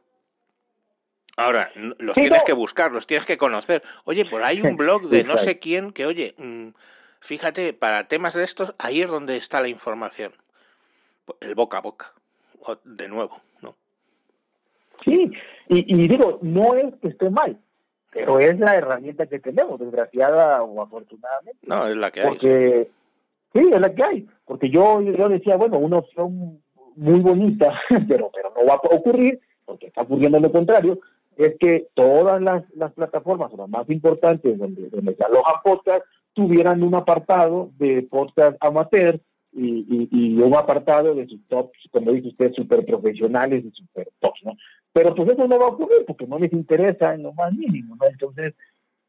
Ahora, 1.40 1.72
los 2.00 2.16
tienes 2.16 2.44
que 2.44 2.52
buscar, 2.52 2.92
los 2.92 3.08
tienes 3.08 3.26
que 3.26 3.38
conocer. 3.38 3.82
Oye, 4.04 4.26
por 4.26 4.44
ahí 4.44 4.62
un 4.62 4.76
blog 4.78 5.08
de 5.08 5.24
no 5.24 5.38
sé 5.38 5.58
quién 5.58 5.94
que, 5.94 6.06
oye, 6.06 6.36
mm, 6.38 6.70
fíjate, 7.22 7.72
para 7.72 8.10
temas 8.10 8.34
de 8.34 8.44
estos, 8.44 8.76
ahí 8.78 9.02
es 9.02 9.08
donde 9.08 9.38
está 9.38 9.62
la 9.62 9.70
información. 9.70 10.34
El 11.40 11.56
boca 11.56 11.78
a 11.78 11.82
boca, 11.82 12.12
de 12.84 13.08
nuevo, 13.08 13.40
¿no? 13.62 13.76
Sí, 15.06 15.32
y, 15.70 16.08
digo, 16.10 16.40
no 16.42 16.76
es 16.76 16.94
que 17.02 17.08
esté 17.08 17.30
mal, 17.30 17.58
pero 18.12 18.40
es 18.40 18.60
la 18.60 18.76
herramienta 18.76 19.28
que 19.28 19.40
tenemos, 19.40 19.80
desgraciada 19.80 20.62
o 20.64 20.82
afortunadamente. 20.82 21.60
No, 21.66 21.88
es 21.88 21.96
la 21.96 22.12
que 22.12 22.22
hay. 22.22 22.28
Porque, 22.28 22.92
sí. 23.54 23.62
es 23.72 23.80
la 23.80 23.96
que 23.96 24.04
hay. 24.04 24.28
Porque 24.44 24.70
yo, 24.70 25.00
yo 25.02 25.30
decía, 25.30 25.56
bueno, 25.56 25.78
una 25.78 26.00
opción 26.00 26.62
muy 26.98 27.20
bonita, 27.22 27.80
pero, 28.10 28.30
pero 28.34 28.52
no 28.58 28.66
va 28.66 28.74
a 28.74 28.96
ocurrir, 28.96 29.40
porque 29.64 29.88
está 29.88 30.02
ocurriendo 30.02 30.40
lo 30.40 30.52
contrario, 30.52 31.00
es 31.40 31.56
que 31.58 31.88
todas 31.94 32.42
las, 32.42 32.64
las 32.76 32.92
plataformas, 32.92 33.54
las 33.54 33.70
más 33.70 33.90
importantes 33.90 34.58
donde, 34.58 34.90
donde 34.90 35.16
se 35.16 35.24
alojan 35.24 35.62
podcast, 35.64 36.04
tuvieran 36.34 36.84
un 36.84 36.96
apartado 36.96 37.72
de 37.78 38.04
podcast 38.04 38.58
amateur 38.60 39.20
y, 39.54 40.10
y, 40.12 40.42
un 40.42 40.54
apartado 40.54 41.16
de 41.16 41.28
sus 41.28 41.40
tops, 41.48 41.80
como 41.92 42.12
dice 42.12 42.28
usted, 42.28 42.52
super 42.54 42.86
profesionales 42.86 43.64
y 43.66 43.72
super 43.72 44.10
tops, 44.20 44.42
¿no? 44.44 44.54
Pero 44.92 45.16
pues 45.16 45.32
eso 45.32 45.48
no 45.48 45.58
va 45.58 45.66
a 45.66 45.70
ocurrir 45.70 46.06
porque 46.06 46.28
no 46.28 46.38
les 46.38 46.52
interesa 46.52 47.14
en 47.14 47.24
lo 47.24 47.34
más 47.34 47.54
mínimo, 47.54 47.96
¿no? 47.96 48.06
Entonces, 48.06 48.54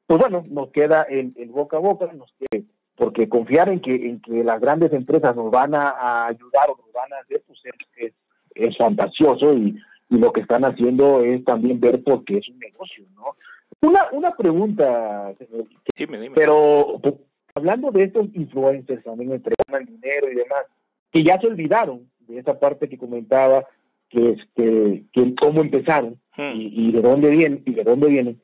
pues 0.07 0.21
bueno, 0.21 0.45
nos 0.49 0.71
queda 0.71 1.03
el, 1.03 1.35
el 1.37 1.51
boca 1.51 1.79
a 1.79 1.81
boca, 1.81 2.11
nos 2.13 2.33
queda, 2.39 2.65
porque 2.95 3.29
confiar 3.29 3.69
en 3.71 3.81
que, 3.81 3.95
en 3.95 4.21
que 4.21 4.45
las 4.45 4.61
grandes 4.61 4.93
empresas 4.93 5.35
nos 5.35 5.51
van 5.51 5.75
a, 5.75 6.27
ayudar 6.27 6.69
o 6.69 6.77
nos 6.77 6.93
van 6.93 7.13
a 7.13 7.19
hacer, 7.23 7.43
pues 7.45 7.59
es, 7.97 8.13
es, 8.55 8.77
fantasioso 8.77 9.53
y, 9.53 9.77
y, 10.11 10.19
lo 10.19 10.33
que 10.33 10.41
están 10.41 10.65
haciendo 10.65 11.23
es 11.23 11.45
también 11.45 11.81
ver 11.81 12.03
por 12.03 12.25
qué 12.25 12.39
es 12.39 12.49
un 12.49 12.59
negocio, 12.59 13.05
¿no? 13.15 13.37
Una, 13.83 14.09
una 14.13 14.37
pregunta, 14.37 15.33
señor. 15.39 15.67
Dime, 15.97 16.21
dime. 16.21 16.35
Pero 16.35 16.99
pues, 17.03 17.15
hablando 17.55 17.91
de 17.91 18.05
estos 18.05 18.27
influencers 18.35 19.03
también 19.05 19.33
entregan 19.33 19.87
dinero 19.87 20.31
y 20.31 20.35
demás, 20.35 20.65
que 21.11 21.25
ya 21.25 21.41
se 21.41 21.47
olvidaron 21.47 22.11
de 22.21 22.39
esa 22.39 22.59
parte 22.59 22.89
que 22.89 22.99
comentaba, 22.99 23.65
que 24.09 24.31
este, 24.31 25.05
que 25.13 25.35
cómo 25.35 25.61
empezaron 25.61 26.21
hmm. 26.37 26.53
y, 26.55 26.93
de 26.93 27.01
dónde 27.01 27.31
vienen 27.31 27.63
y 27.65 27.73
de 27.73 27.85
dónde 27.85 28.09
vienen. 28.09 28.41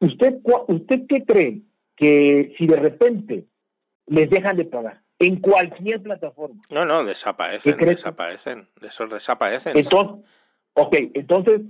¿Usted, 0.00 0.40
¿Usted 0.68 1.06
qué 1.08 1.24
cree 1.24 1.62
que 1.96 2.54
si 2.58 2.66
de 2.66 2.76
repente 2.76 3.44
les 4.06 4.28
dejan 4.28 4.56
de 4.56 4.64
pagar 4.64 5.00
en 5.18 5.40
cualquier 5.40 6.02
plataforma? 6.02 6.60
No, 6.68 6.84
no, 6.84 7.04
desaparecen, 7.04 7.78
desaparecen, 7.78 8.68
desaparecen. 8.80 9.76
Entonces, 9.76 10.24
ok, 10.74 10.96
entonces 11.14 11.62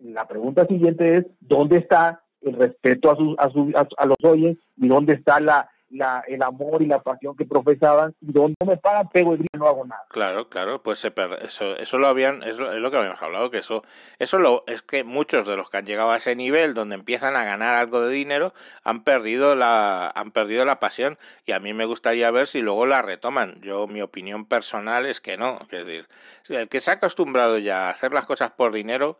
la 0.00 0.26
pregunta 0.28 0.66
siguiente 0.66 1.14
es, 1.14 1.26
¿dónde 1.40 1.78
está 1.78 2.22
el 2.42 2.54
respeto 2.54 3.10
a, 3.10 3.16
sus, 3.16 3.74
a, 3.74 3.88
a 3.96 4.06
los 4.06 4.18
oyes 4.22 4.56
y 4.76 4.88
dónde 4.88 5.14
está 5.14 5.40
la, 5.40 5.68
la, 5.90 6.22
el 6.26 6.42
amor 6.42 6.82
y 6.82 6.86
la 6.86 7.02
pasión 7.02 7.36
que 7.36 7.44
profesaban 7.44 8.14
y 8.20 8.32
donde 8.32 8.56
me 8.66 8.76
pagan 8.76 9.08
pego 9.08 9.34
el 9.34 9.46
no 9.52 9.66
hago 9.66 9.86
nada. 9.86 10.04
Claro, 10.08 10.48
claro, 10.48 10.82
pues 10.82 10.98
se 10.98 11.12
eso, 11.40 11.76
eso 11.76 11.98
lo 11.98 12.08
habían, 12.08 12.42
es 12.42 12.58
lo, 12.58 12.70
es 12.70 12.78
lo, 12.78 12.90
que 12.90 12.96
habíamos 12.96 13.22
hablado, 13.22 13.50
que 13.50 13.58
eso, 13.58 13.82
eso 14.18 14.38
lo, 14.38 14.64
es 14.66 14.82
que 14.82 15.04
muchos 15.04 15.46
de 15.46 15.56
los 15.56 15.70
que 15.70 15.78
han 15.78 15.86
llegado 15.86 16.10
a 16.10 16.16
ese 16.16 16.36
nivel 16.36 16.74
donde 16.74 16.94
empiezan 16.94 17.36
a 17.36 17.44
ganar 17.44 17.74
algo 17.74 18.00
de 18.02 18.12
dinero 18.12 18.52
han 18.84 19.02
perdido 19.04 19.54
la, 19.54 20.10
han 20.14 20.30
perdido 20.30 20.64
la 20.64 20.80
pasión 20.80 21.18
y 21.46 21.52
a 21.52 21.60
mí 21.60 21.72
me 21.72 21.86
gustaría 21.86 22.30
ver 22.30 22.46
si 22.48 22.60
luego 22.60 22.86
la 22.86 23.02
retoman. 23.02 23.60
Yo, 23.62 23.86
mi 23.86 24.02
opinión 24.02 24.46
personal 24.46 25.06
es 25.06 25.20
que 25.20 25.36
no, 25.36 25.58
es 25.70 25.86
decir, 25.86 26.08
el 26.48 26.68
que 26.68 26.80
se 26.80 26.90
ha 26.90 26.94
acostumbrado 26.94 27.58
ya 27.58 27.88
a 27.88 27.90
hacer 27.90 28.12
las 28.12 28.26
cosas 28.26 28.50
por 28.52 28.72
dinero, 28.72 29.18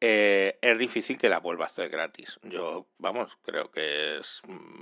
eh, 0.00 0.58
es 0.60 0.78
difícil 0.78 1.16
que 1.16 1.28
la 1.28 1.40
vuelva 1.40 1.64
a 1.64 1.66
hacer 1.68 1.88
gratis. 1.88 2.38
Yo, 2.42 2.86
vamos, 2.98 3.38
creo 3.44 3.70
que 3.70 4.18
es 4.18 4.42
mm, 4.46 4.80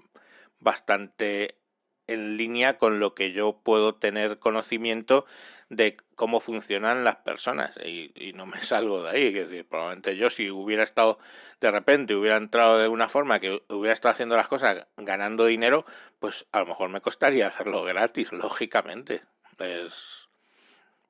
bastante 0.65 1.59
en 2.07 2.37
línea 2.37 2.79
con 2.79 3.01
lo 3.01 3.15
que 3.15 3.33
yo 3.33 3.61
puedo 3.63 3.95
tener 3.95 4.39
conocimiento 4.39 5.25
de 5.69 5.97
cómo 6.17 6.41
funcionan 6.41 7.05
las 7.05 7.17
personas 7.17 7.75
y, 7.85 8.33
no 8.35 8.47
me 8.47 8.61
salgo 8.63 9.03
de 9.03 9.11
ahí, 9.11 9.27
es 9.29 9.49
decir, 9.49 9.67
probablemente 9.67 10.17
yo 10.17 10.31
si 10.31 10.51
hubiera 10.51 10.83
estado 10.83 11.19
de 11.61 11.71
repente, 11.71 12.15
hubiera 12.15 12.37
entrado 12.37 12.79
de 12.79 12.89
una 12.89 13.09
forma 13.09 13.41
que 13.41 13.63
hubiera 13.69 13.93
estado 13.93 14.13
haciendo 14.13 14.37
las 14.37 14.49
cosas 14.49 14.87
ganando 14.97 15.47
dinero, 15.47 15.85
pues 16.19 16.47
a 16.53 16.61
lo 16.61 16.67
mejor 16.67 16.91
me 16.91 17.01
costaría 17.01 17.47
hacerlo 17.47 17.85
gratis, 17.85 18.33
lógicamente. 18.33 19.23
Es 19.59 20.29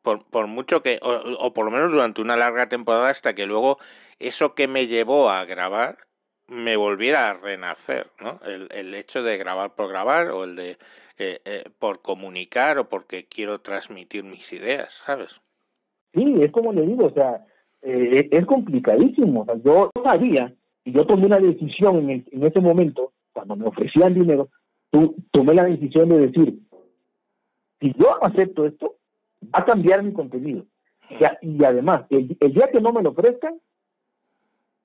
por, 0.03 0.27
por 0.27 0.47
mucho 0.47 0.83
que, 0.83 1.01
o, 1.03 1.11
o 1.11 1.55
por 1.55 1.65
lo 1.65 1.71
menos 1.71 1.91
durante 1.91 2.21
una 2.21 2.37
larga 2.37 2.69
temporada 2.69 3.09
hasta 3.09 3.35
que 3.35 3.47
luego 3.47 3.79
eso 4.19 4.55
que 4.55 4.69
me 4.69 4.87
llevó 4.87 5.31
a 5.31 5.45
grabar 5.45 6.07
me 6.49 6.77
volviera 6.77 7.31
a 7.31 7.35
renacer, 7.35 8.11
¿no? 8.21 8.41
El, 8.47 8.69
el 8.71 8.95
hecho 8.95 9.23
de 9.23 9.39
grabar 9.39 9.75
por 9.75 9.89
grabar 9.89 10.31
o 10.31 10.45
el 10.45 10.57
de 10.57 10.79
eh, 11.17 11.41
eh, 11.45 11.63
por 11.79 12.03
comunicar 12.03 12.77
o 12.79 12.89
porque 12.89 13.27
quiero 13.27 13.61
transmitir 13.61 14.25
mis 14.25 14.53
ideas, 14.53 15.01
¿sabes? 15.07 15.41
Sí, 16.13 16.25
es 16.41 16.51
como 16.51 16.73
le 16.73 16.83
digo, 16.83 17.07
o 17.07 17.11
sea, 17.11 17.47
eh, 17.83 18.29
es 18.33 18.47
complicadísimo. 18.47 19.43
O 19.43 19.45
sea, 19.45 19.55
yo 19.65 19.93
sabía 20.03 20.53
y 20.85 20.91
yo 20.91 21.07
tomé 21.07 21.27
una 21.27 21.39
decisión 21.39 21.99
en, 21.99 22.11
el, 22.11 22.25
en 22.33 22.45
ese 22.45 22.61
momento, 22.61 23.13
cuando 23.33 23.55
me 23.55 23.67
ofrecían 23.67 24.13
dinero, 24.13 24.49
tú, 24.91 25.15
tomé 25.31 25.55
la 25.55 25.65
decisión 25.65 26.09
de 26.09 26.19
decir, 26.19 26.59
si 27.81 27.95
yo 27.97 28.23
acepto 28.25 28.67
esto, 28.67 28.97
va 29.55 29.61
a 29.61 29.65
cambiar 29.65 30.03
mi 30.03 30.13
contenido. 30.13 30.67
y 31.43 31.65
además, 31.65 32.07
el, 32.11 32.37
el 32.41 32.55
día 32.55 32.73
que 32.73 32.81
no 32.81 32.93
me 32.93 33.03
lo 33.03 33.11
ofrezcan, 33.11 33.61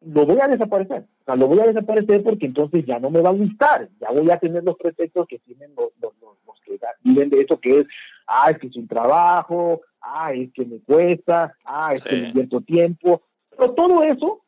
lo 0.02 0.26
voy 0.26 0.40
a 0.42 0.48
desaparecer. 0.48 1.06
O 1.22 1.26
sea, 1.26 1.36
lo 1.36 1.48
voy 1.48 1.60
a 1.60 1.68
desaparecer 1.68 2.24
porque 2.24 2.46
entonces 2.46 2.86
ya 2.86 3.00
no 3.00 3.10
me 3.10 3.22
va 3.22 3.30
a 3.30 3.34
gustar. 3.34 3.90
Ya 4.00 4.12
voy 4.12 4.30
a 4.32 4.40
tener 4.40 4.64
los 4.64 4.78
pretextos 4.78 5.28
que 5.28 5.40
tienen 5.40 5.72
los, 5.76 5.90
los, 6.02 6.14
los, 6.22 6.60
que 6.62 6.80
viven 7.04 7.30
de 7.30 7.42
eso, 7.42 7.60
que 7.60 7.80
es, 7.80 7.88
ah, 8.28 8.52
es 8.52 8.60
que 8.60 8.68
es 8.68 8.76
un 8.76 8.88
trabajo, 8.88 9.82
ah, 10.02 10.34
es 10.34 10.52
que 10.54 10.66
me 10.66 10.80
cuesta, 10.80 11.56
ah, 11.66 11.94
es 11.94 12.04
que 12.04 12.16
me 12.16 12.28
invierto 12.30 12.62
tiempo. 12.62 13.22
Pero 13.50 13.72
todo 13.72 14.04
eso 14.04 14.42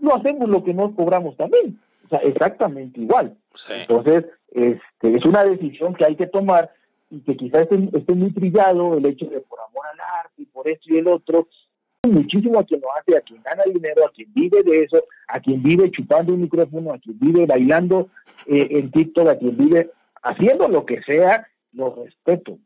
lo 0.00 0.14
hacemos 0.14 0.48
lo 0.48 0.62
que 0.62 0.74
nos 0.74 0.94
cobramos 0.94 1.36
también. 1.36 1.80
O 2.06 2.08
sea, 2.08 2.18
exactamente 2.20 3.00
igual. 3.00 3.36
Entonces, 3.68 4.26
este, 4.52 5.16
es 5.16 5.24
una 5.24 5.44
decisión 5.44 5.94
que 5.94 6.04
hay 6.04 6.16
que 6.16 6.26
tomar 6.26 6.70
y 7.10 7.20
que 7.20 7.36
quizás 7.36 7.62
esté, 7.62 7.96
esté 7.96 8.14
muy 8.14 8.32
trillado 8.32 8.96
el 8.96 9.06
hecho 9.06 9.26
de 9.26 9.40
por 9.40 9.58
amor 9.60 9.86
al 9.92 10.00
arte 10.24 10.42
y 10.42 10.46
por 10.46 10.68
esto 10.68 10.92
y 10.92 10.98
el 10.98 11.08
otro, 11.08 11.48
muchísimo 12.08 12.58
a 12.58 12.64
quien 12.64 12.80
lo 12.80 12.88
hace, 12.96 13.16
a 13.16 13.20
quien 13.20 13.42
gana 13.42 13.62
dinero, 13.64 14.06
a 14.06 14.10
quien 14.10 14.32
vive 14.34 14.62
de 14.62 14.84
eso, 14.84 15.04
a 15.26 15.40
quien 15.40 15.62
vive 15.62 15.90
chupando 15.90 16.34
un 16.34 16.42
micrófono, 16.42 16.92
a 16.92 16.98
quien 16.98 17.18
vive 17.18 17.46
bailando 17.46 18.08
eh, 18.46 18.68
en 18.70 18.90
TikTok, 18.90 19.28
a 19.28 19.38
quien 19.38 19.56
vive 19.56 19.90
haciendo 20.22 20.68
lo 20.68 20.84
que 20.84 21.02
sea, 21.02 21.46
lo 21.72 21.94
respeto. 22.04 22.58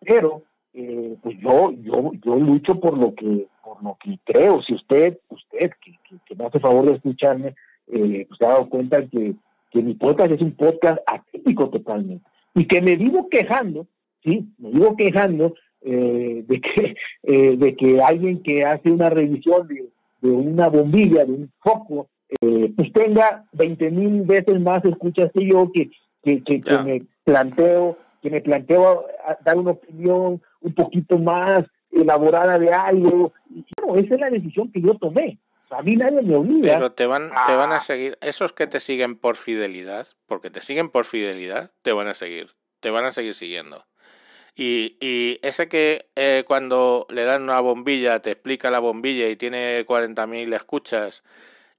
Pero 0.00 0.42
eh, 0.74 1.16
pues 1.22 1.38
yo, 1.40 1.72
yo, 1.72 2.12
yo 2.24 2.36
lucho 2.36 2.80
por 2.80 2.96
lo 2.96 3.14
que, 3.14 3.46
por 3.62 3.82
lo 3.82 3.96
que 4.02 4.18
creo. 4.24 4.62
Si 4.62 4.74
usted, 4.74 5.18
usted 5.28 5.70
que, 5.80 6.34
me 6.34 6.46
hace 6.46 6.60
favor 6.60 6.86
de 6.86 6.96
escucharme, 6.96 7.54
eh, 7.88 8.26
pues 8.28 8.38
se 8.38 8.46
ha 8.46 8.50
dado 8.50 8.68
cuenta 8.68 9.06
que, 9.06 9.34
que 9.70 9.82
mi 9.82 9.94
podcast 9.94 10.32
es 10.32 10.40
un 10.40 10.52
podcast 10.52 10.98
atípico 11.06 11.68
totalmente. 11.68 12.24
Y 12.54 12.66
que 12.66 12.82
me 12.82 12.96
vivo 12.96 13.28
quejando, 13.28 13.86
sí, 14.22 14.46
me 14.58 14.70
vivo 14.70 14.96
quejando 14.96 15.54
eh, 15.84 16.44
de, 16.46 16.60
que, 16.60 16.94
eh, 17.24 17.56
de 17.56 17.76
que 17.76 18.00
alguien 18.00 18.42
que 18.42 18.64
hace 18.64 18.90
una 18.90 19.10
revisión 19.10 19.68
de, 19.68 20.28
una 20.28 20.68
bombilla, 20.68 21.24
de 21.24 21.32
un 21.32 21.52
foco, 21.58 22.08
eh, 22.40 22.72
pues 22.76 22.92
tenga 22.92 23.44
20 23.52 23.90
mil 23.90 24.22
veces 24.22 24.60
más 24.60 24.84
escuchas 24.84 25.30
que 25.34 25.46
yo 25.46 25.70
que, 25.72 25.90
que, 26.22 26.42
que, 26.42 26.78
me 26.78 27.02
planteo 27.24 27.98
que 28.22 28.30
me 28.30 28.40
planteo 28.40 29.06
dar 29.44 29.58
una 29.58 29.72
opinión 29.72 30.40
un 30.60 30.74
poquito 30.74 31.18
más 31.18 31.64
elaborada 31.90 32.58
de 32.58 32.72
algo. 32.72 33.32
Y, 33.50 33.64
bueno, 33.82 34.00
esa 34.00 34.14
es 34.14 34.20
la 34.20 34.30
decisión 34.30 34.70
que 34.70 34.80
yo 34.80 34.94
tomé. 34.94 35.38
A 35.70 35.82
mí 35.82 35.96
nadie 35.96 36.22
me 36.22 36.36
obliga. 36.36 36.74
Pero 36.74 36.92
te 36.92 37.06
van, 37.06 37.30
te 37.46 37.56
van 37.56 37.72
a 37.72 37.80
seguir, 37.80 38.18
esos 38.20 38.52
que 38.52 38.66
te 38.66 38.78
siguen 38.78 39.16
por 39.16 39.36
fidelidad, 39.36 40.06
porque 40.26 40.50
te 40.50 40.60
siguen 40.60 40.90
por 40.90 41.04
fidelidad, 41.04 41.72
te 41.82 41.92
van 41.92 42.08
a 42.08 42.14
seguir, 42.14 42.50
te 42.80 42.90
van 42.90 43.06
a 43.06 43.12
seguir 43.12 43.34
siguiendo. 43.34 43.84
Y, 44.54 44.98
y 45.00 45.38
ese 45.42 45.68
que 45.68 46.10
eh, 46.14 46.44
cuando 46.46 47.06
le 47.08 47.24
dan 47.24 47.42
una 47.42 47.60
bombilla, 47.60 48.20
te 48.20 48.32
explica 48.32 48.70
la 48.70 48.80
bombilla 48.80 49.28
y 49.28 49.36
tiene 49.36 49.86
40.000 49.86 50.54
escuchas 50.54 51.22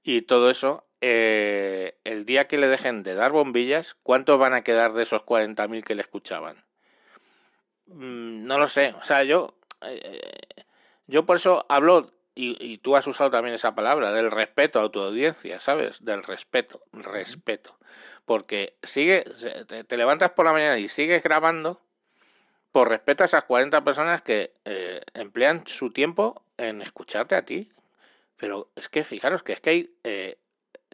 y 0.02 0.22
todo 0.22 0.50
eso, 0.50 0.84
eh, 1.00 1.98
el 2.04 2.26
día 2.26 2.48
que 2.48 2.58
le 2.58 2.68
dejen 2.68 3.02
de 3.02 3.14
dar 3.14 3.30
bombillas, 3.32 3.94
¿cuántos 4.02 4.38
van 4.38 4.54
a 4.54 4.62
quedar 4.62 4.92
de 4.92 5.04
esos 5.04 5.22
40.000 5.22 5.84
que 5.84 5.94
le 5.94 6.02
escuchaban? 6.02 6.64
Mm, 7.86 8.44
no 8.46 8.58
lo 8.58 8.68
sé, 8.68 8.94
o 8.98 9.02
sea, 9.02 9.22
yo, 9.22 9.54
eh, 9.82 10.40
yo 11.06 11.26
por 11.26 11.36
eso 11.36 11.64
hablo, 11.68 12.12
y, 12.34 12.56
y, 12.60 12.78
tú 12.78 12.96
has 12.96 13.06
usado 13.06 13.30
también 13.30 13.54
esa 13.54 13.74
palabra, 13.76 14.12
del 14.12 14.30
respeto 14.32 14.80
a 14.80 14.90
tu 14.90 15.00
audiencia, 15.00 15.60
¿sabes? 15.60 16.04
Del 16.04 16.24
respeto, 16.24 16.82
respeto. 16.92 17.78
Porque 18.24 18.76
sigue, 18.82 19.24
te, 19.68 19.84
te 19.84 19.96
levantas 19.96 20.30
por 20.32 20.46
la 20.46 20.52
mañana 20.52 20.78
y 20.78 20.88
sigues 20.88 21.22
grabando 21.22 21.83
por 22.74 22.88
respeto 22.88 23.22
a 23.22 23.26
esas 23.26 23.44
40 23.44 23.84
personas 23.84 24.20
que 24.22 24.52
eh, 24.64 25.00
emplean 25.14 25.62
su 25.64 25.92
tiempo 25.92 26.42
en 26.56 26.82
escucharte 26.82 27.36
a 27.36 27.44
ti. 27.44 27.70
Pero 28.36 28.68
es 28.74 28.88
que 28.88 29.04
fijaros 29.04 29.44
que 29.44 29.52
es 29.52 29.60
que 29.60 29.70
hay, 29.70 29.94
eh, 30.02 30.38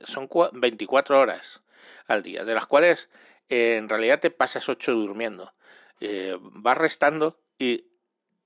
son 0.05 0.29
24 0.53 1.19
horas 1.19 1.63
al 2.07 2.23
día, 2.23 2.45
de 2.45 2.53
las 2.53 2.67
cuales 2.67 3.09
eh, 3.49 3.77
en 3.79 3.89
realidad 3.89 4.21
te 4.21 4.31
pasas 4.31 4.69
8 4.69 4.93
durmiendo. 4.93 5.55
Eh, 6.01 6.37
vas 6.39 6.77
restando 6.77 7.41
y 7.59 7.87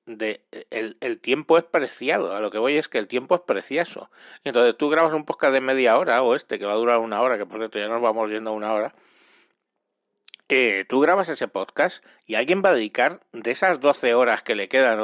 de, 0.07 0.45
el, 0.70 1.20
tiempo 1.20 1.59
es 1.59 1.64
preciado. 1.64 2.37
A 2.37 2.41
lo 2.41 2.53
que 2.53 2.59
voy 2.59 2.76
es 2.76 2.87
que 2.87 2.99
el 2.99 3.09
tiempo 3.09 3.35
es 3.35 3.41
precioso. 3.41 4.12
Entonces 4.45 4.76
tú 4.76 4.91
grabas 4.91 5.12
un 5.12 5.24
podcast 5.24 5.53
de 5.53 5.61
media 5.61 5.99
hora 5.99 6.22
o 6.22 6.37
este 6.37 6.61
que 6.61 6.66
va 6.66 6.74
a 6.74 6.76
durar 6.76 6.99
una 6.99 7.20
hora, 7.20 7.37
que 7.37 7.47
por 7.47 7.59
cierto 7.59 7.80
ya 7.80 7.89
nos 7.89 8.01
vamos 8.01 8.30
yendo 8.30 8.53
una 8.53 8.72
hora. 8.72 8.95
Eh, 10.49 10.85
tú 10.89 11.01
grabas 11.01 11.31
ese 11.31 11.49
podcast 11.49 12.05
y 12.27 12.35
alguien 12.35 12.63
va 12.63 12.71
a 12.71 12.75
dedicar 12.75 13.21
de 13.33 13.51
esas 13.51 13.81
12 13.81 14.13
horas 14.15 14.43
que 14.43 14.55
le 14.55 14.69
quedan 14.69 15.01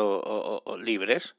libres, 0.82 1.36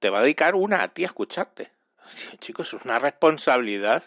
te 0.00 0.10
va 0.10 0.18
a 0.18 0.22
dedicar 0.22 0.56
una 0.56 0.82
a 0.82 0.88
ti 0.88 1.04
a 1.04 1.06
escucharte. 1.06 1.70
Chicos, 2.40 2.74
es 2.74 2.84
una 2.84 2.98
responsabilidad. 2.98 4.02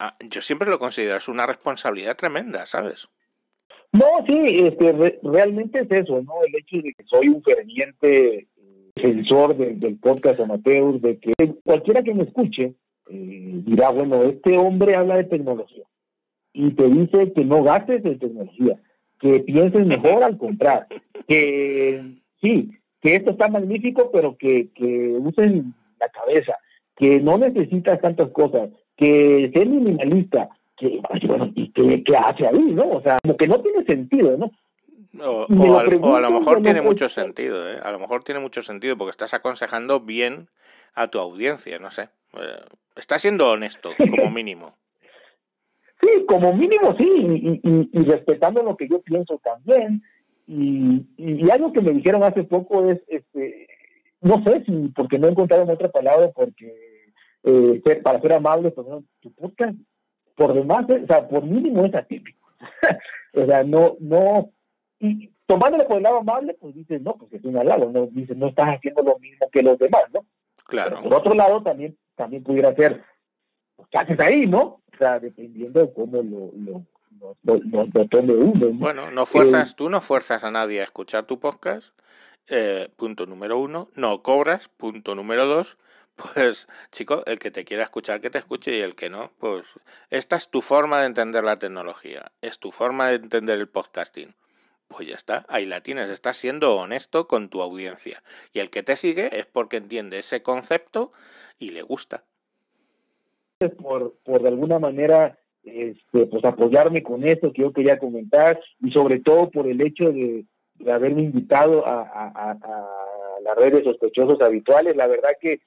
Ah, 0.00 0.16
yo 0.20 0.42
siempre 0.42 0.68
lo 0.68 0.80
considero, 0.80 1.18
es 1.18 1.28
una 1.28 1.46
responsabilidad 1.46 2.16
tremenda, 2.16 2.66
¿sabes? 2.66 3.08
No, 3.92 4.24
sí, 4.26 4.66
este, 4.66 5.18
realmente 5.22 5.80
es 5.80 5.90
eso, 5.90 6.20
¿no? 6.22 6.42
El 6.44 6.54
hecho 6.56 6.76
de 6.76 6.92
que 6.92 7.04
soy 7.04 7.28
un 7.28 7.42
ferviente 7.42 8.48
defensor 8.96 9.56
del 9.56 9.96
podcast 9.98 10.40
amateur, 10.40 11.00
de 11.00 11.18
que 11.18 11.32
cualquiera 11.64 12.02
que 12.02 12.14
me 12.14 12.24
escuche 12.24 12.74
eh, 13.08 13.60
dirá, 13.64 13.90
bueno, 13.90 14.22
este 14.24 14.58
hombre 14.58 14.96
habla 14.96 15.16
de 15.16 15.24
tecnología 15.24 15.84
y 16.52 16.70
te 16.72 16.88
dice 16.88 17.32
que 17.32 17.44
no 17.44 17.62
gastes 17.62 18.04
en 18.04 18.18
tecnología, 18.18 18.78
que 19.20 19.40
pienses 19.40 19.86
mejor 19.86 20.24
al 20.24 20.38
comprar, 20.38 20.86
que 21.28 22.16
sí, 22.40 22.70
que 23.00 23.16
esto 23.16 23.32
está 23.32 23.48
magnífico, 23.48 24.10
pero 24.12 24.36
que, 24.36 24.70
que 24.74 25.16
usen 25.18 25.74
la 25.98 26.08
cabeza, 26.08 26.54
que 26.96 27.20
no 27.20 27.38
necesitas 27.38 28.00
tantas 28.00 28.30
cosas, 28.30 28.70
que 28.96 29.50
ser 29.54 29.68
minimalista, 29.68 30.48
que, 30.76 31.00
bueno, 31.26 31.52
¿y 31.54 31.70
qué, 31.72 32.16
hace 32.16 32.46
ahí, 32.46 32.72
no? 32.72 32.88
O 32.90 33.02
sea, 33.02 33.18
como 33.22 33.36
que 33.36 33.48
no 33.48 33.60
tiene 33.60 33.84
sentido, 33.84 34.36
¿no? 34.36 34.50
O, 35.22 35.46
a, 35.78 36.20
lo 36.20 36.30
mejor 36.30 36.62
tiene 36.62 36.82
mucho 36.82 37.08
sentido, 37.08 37.68
¿eh? 37.68 37.78
A 37.82 37.90
lo 37.90 37.98
mejor 37.98 38.22
tiene 38.22 38.40
mucho 38.40 38.62
sentido 38.62 38.96
porque 38.96 39.10
estás 39.10 39.34
aconsejando 39.34 40.00
bien 40.00 40.48
a 40.94 41.08
tu 41.08 41.18
audiencia, 41.18 41.78
no 41.78 41.90
sé. 41.90 42.10
Eh, 42.34 42.64
estás 42.96 43.22
siendo 43.22 43.50
honesto, 43.50 43.90
como 43.98 44.30
mínimo. 44.30 44.76
Sí, 46.00 46.24
como 46.26 46.54
mínimo 46.54 46.96
sí, 46.96 47.60
y, 47.62 47.98
respetando 48.04 48.62
lo 48.62 48.76
que 48.76 48.88
yo 48.88 49.02
pienso 49.02 49.38
también. 49.42 50.02
Y, 50.46 51.06
y, 51.16 51.50
algo 51.50 51.72
que 51.72 51.82
me 51.82 51.92
dijeron 51.92 52.22
hace 52.24 52.44
poco 52.44 52.90
es, 52.90 53.00
este, 53.08 53.68
no 54.20 54.42
sé 54.44 54.64
si, 54.64 54.88
porque 54.88 55.18
no 55.18 55.28
he 55.28 55.30
encontrado 55.30 55.70
otra 55.70 55.90
palabra, 55.90 56.30
porque 56.34 56.74
eh, 57.44 57.82
para 58.02 58.20
ser 58.20 58.32
amable, 58.32 58.70
pues 58.70 58.86
tu 59.20 59.32
podcast, 59.32 59.76
por 60.34 60.54
demás, 60.54 60.86
o 60.88 61.06
sea, 61.06 61.28
por 61.28 61.44
mínimo 61.44 61.84
es 61.84 61.94
atípico. 61.94 62.48
o 63.34 63.46
sea, 63.46 63.62
no, 63.62 63.96
no, 64.00 64.50
y 64.98 65.30
tomándolo 65.46 65.86
por 65.86 65.96
el 65.96 66.02
lado 66.02 66.18
amable, 66.18 66.56
pues 66.60 66.74
dices, 66.74 67.00
no, 67.02 67.14
pues 67.14 67.32
es 67.32 67.44
un 67.44 67.56
halago, 67.56 67.90
no, 67.90 68.06
dices, 68.06 68.36
no 68.36 68.48
estás 68.48 68.76
haciendo 68.76 69.02
lo 69.02 69.18
mismo 69.18 69.48
que 69.50 69.62
los 69.62 69.78
demás, 69.78 70.04
¿no? 70.12 70.24
Claro. 70.66 71.02
por 71.02 71.14
otro 71.14 71.34
lado, 71.34 71.62
también, 71.62 71.96
también 72.14 72.44
pudiera 72.44 72.72
ser, 72.76 73.02
pues, 73.74 73.88
¿qué 73.90 73.98
haces 73.98 74.20
ahí, 74.20 74.46
no? 74.46 74.80
Dependiendo 75.00 75.80
de 75.80 75.92
cómo 75.92 76.22
lo, 76.22 76.84
lo, 77.42 78.06
tome 78.08 78.32
uno. 78.32 78.68
Bueno, 78.72 79.10
no 79.10 79.26
fuerzas, 79.26 79.70
eh, 79.70 79.74
tú 79.76 79.88
no 79.88 80.00
fuerzas 80.00 80.44
a 80.44 80.50
nadie 80.50 80.80
a 80.80 80.84
escuchar 80.84 81.26
tu 81.26 81.40
podcast, 81.40 81.94
eh, 82.48 82.90
punto 82.96 83.26
número 83.26 83.58
uno, 83.58 83.88
no 83.94 84.22
cobras, 84.22 84.68
punto 84.76 85.14
número 85.14 85.46
dos, 85.46 85.78
pues 86.34 86.68
chico, 86.92 87.22
el 87.26 87.38
que 87.38 87.50
te 87.50 87.64
quiera 87.64 87.84
escuchar, 87.84 88.20
que 88.20 88.30
te 88.30 88.38
escuche 88.38 88.76
y 88.76 88.80
el 88.80 88.94
que 88.94 89.10
no, 89.10 89.32
pues 89.38 89.68
esta 90.10 90.36
es 90.36 90.48
tu 90.48 90.60
forma 90.60 91.00
de 91.00 91.06
entender 91.06 91.44
la 91.44 91.58
tecnología, 91.58 92.32
es 92.42 92.58
tu 92.58 92.70
forma 92.70 93.08
de 93.08 93.16
entender 93.16 93.58
el 93.58 93.68
podcasting. 93.68 94.34
Pues 94.88 95.06
ya 95.06 95.14
está, 95.14 95.46
ahí 95.48 95.66
la 95.66 95.82
tienes, 95.82 96.10
estás 96.10 96.36
siendo 96.36 96.74
honesto 96.74 97.28
con 97.28 97.48
tu 97.48 97.62
audiencia. 97.62 98.24
Y 98.52 98.58
el 98.58 98.70
que 98.70 98.82
te 98.82 98.96
sigue 98.96 99.38
es 99.38 99.46
porque 99.46 99.76
entiende 99.76 100.18
ese 100.18 100.42
concepto 100.42 101.12
y 101.60 101.70
le 101.70 101.82
gusta 101.82 102.24
por, 103.68 104.14
por 104.24 104.42
de 104.42 104.48
alguna 104.48 104.78
manera 104.78 105.38
este, 105.62 106.26
pues 106.26 106.44
apoyarme 106.44 107.02
con 107.02 107.22
esto 107.24 107.52
que 107.52 107.62
yo 107.62 107.72
quería 107.72 107.98
comentar 107.98 108.58
y 108.80 108.90
sobre 108.90 109.20
todo 109.20 109.50
por 109.50 109.66
el 109.66 109.80
hecho 109.82 110.10
de, 110.10 110.46
haberme 110.90 111.22
invitado 111.22 111.86
a, 111.86 112.00
a, 112.00 112.56
las 113.42 113.56
redes 113.56 113.84
sospechosos 113.84 114.40
habituales. 114.40 114.96
La 114.96 115.06
verdad 115.06 115.30
que, 115.38 115.60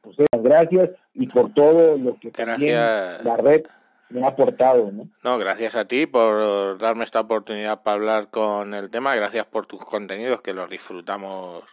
pues, 0.00 0.16
gracias 0.30 0.90
y 1.14 1.26
por 1.26 1.52
todo 1.52 1.96
lo 1.96 2.18
que 2.20 2.30
también 2.30 2.76
la 2.76 3.36
red 3.36 3.64
me 4.10 4.22
ha 4.24 4.28
aportado. 4.28 4.92
¿no? 4.92 5.08
no, 5.24 5.38
gracias 5.38 5.74
a 5.74 5.86
ti 5.86 6.06
por 6.06 6.78
darme 6.78 7.02
esta 7.02 7.20
oportunidad 7.20 7.82
para 7.82 7.96
hablar 7.96 8.30
con 8.30 8.74
el 8.74 8.90
tema. 8.90 9.16
Gracias 9.16 9.46
por 9.46 9.66
tus 9.66 9.84
contenidos 9.84 10.40
que 10.40 10.54
los 10.54 10.70
disfrutamos 10.70 11.64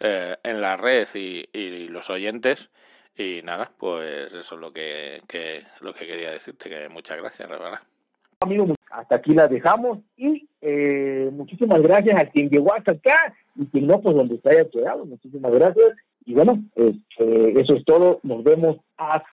eh, 0.00 0.36
en 0.42 0.60
la 0.60 0.76
red 0.76 1.08
y, 1.14 1.48
y 1.54 1.88
los 1.88 2.10
oyentes. 2.10 2.70
Y 3.18 3.40
nada, 3.42 3.70
pues 3.78 4.32
eso 4.34 4.54
es 4.54 4.60
lo 4.60 4.72
que, 4.72 5.22
lo 5.80 5.94
que 5.94 6.06
quería 6.06 6.30
decirte, 6.30 6.68
que 6.68 6.88
muchas 6.88 7.16
gracias, 7.16 7.48
verdad. 7.48 7.80
Amigos, 8.40 8.72
hasta 8.90 9.16
aquí 9.16 9.32
la 9.32 9.48
dejamos 9.48 10.00
y 10.16 10.46
eh, 10.60 11.30
muchísimas 11.32 11.80
gracias 11.80 12.20
a 12.20 12.26
quien 12.26 12.50
llegó 12.50 12.74
hasta 12.74 12.92
acá 12.92 13.34
y 13.54 13.64
quien 13.66 13.86
no, 13.86 14.00
pues 14.02 14.14
donde 14.14 14.38
se 14.38 14.50
haya 14.50 14.68
quedado, 14.68 15.06
muchísimas 15.06 15.52
gracias. 15.52 15.92
Y 16.26 16.34
bueno, 16.34 16.62
este, 16.74 17.60
eso 17.60 17.74
es 17.74 17.84
todo, 17.84 18.20
nos 18.22 18.44
vemos 18.44 18.76
hasta 18.96 19.16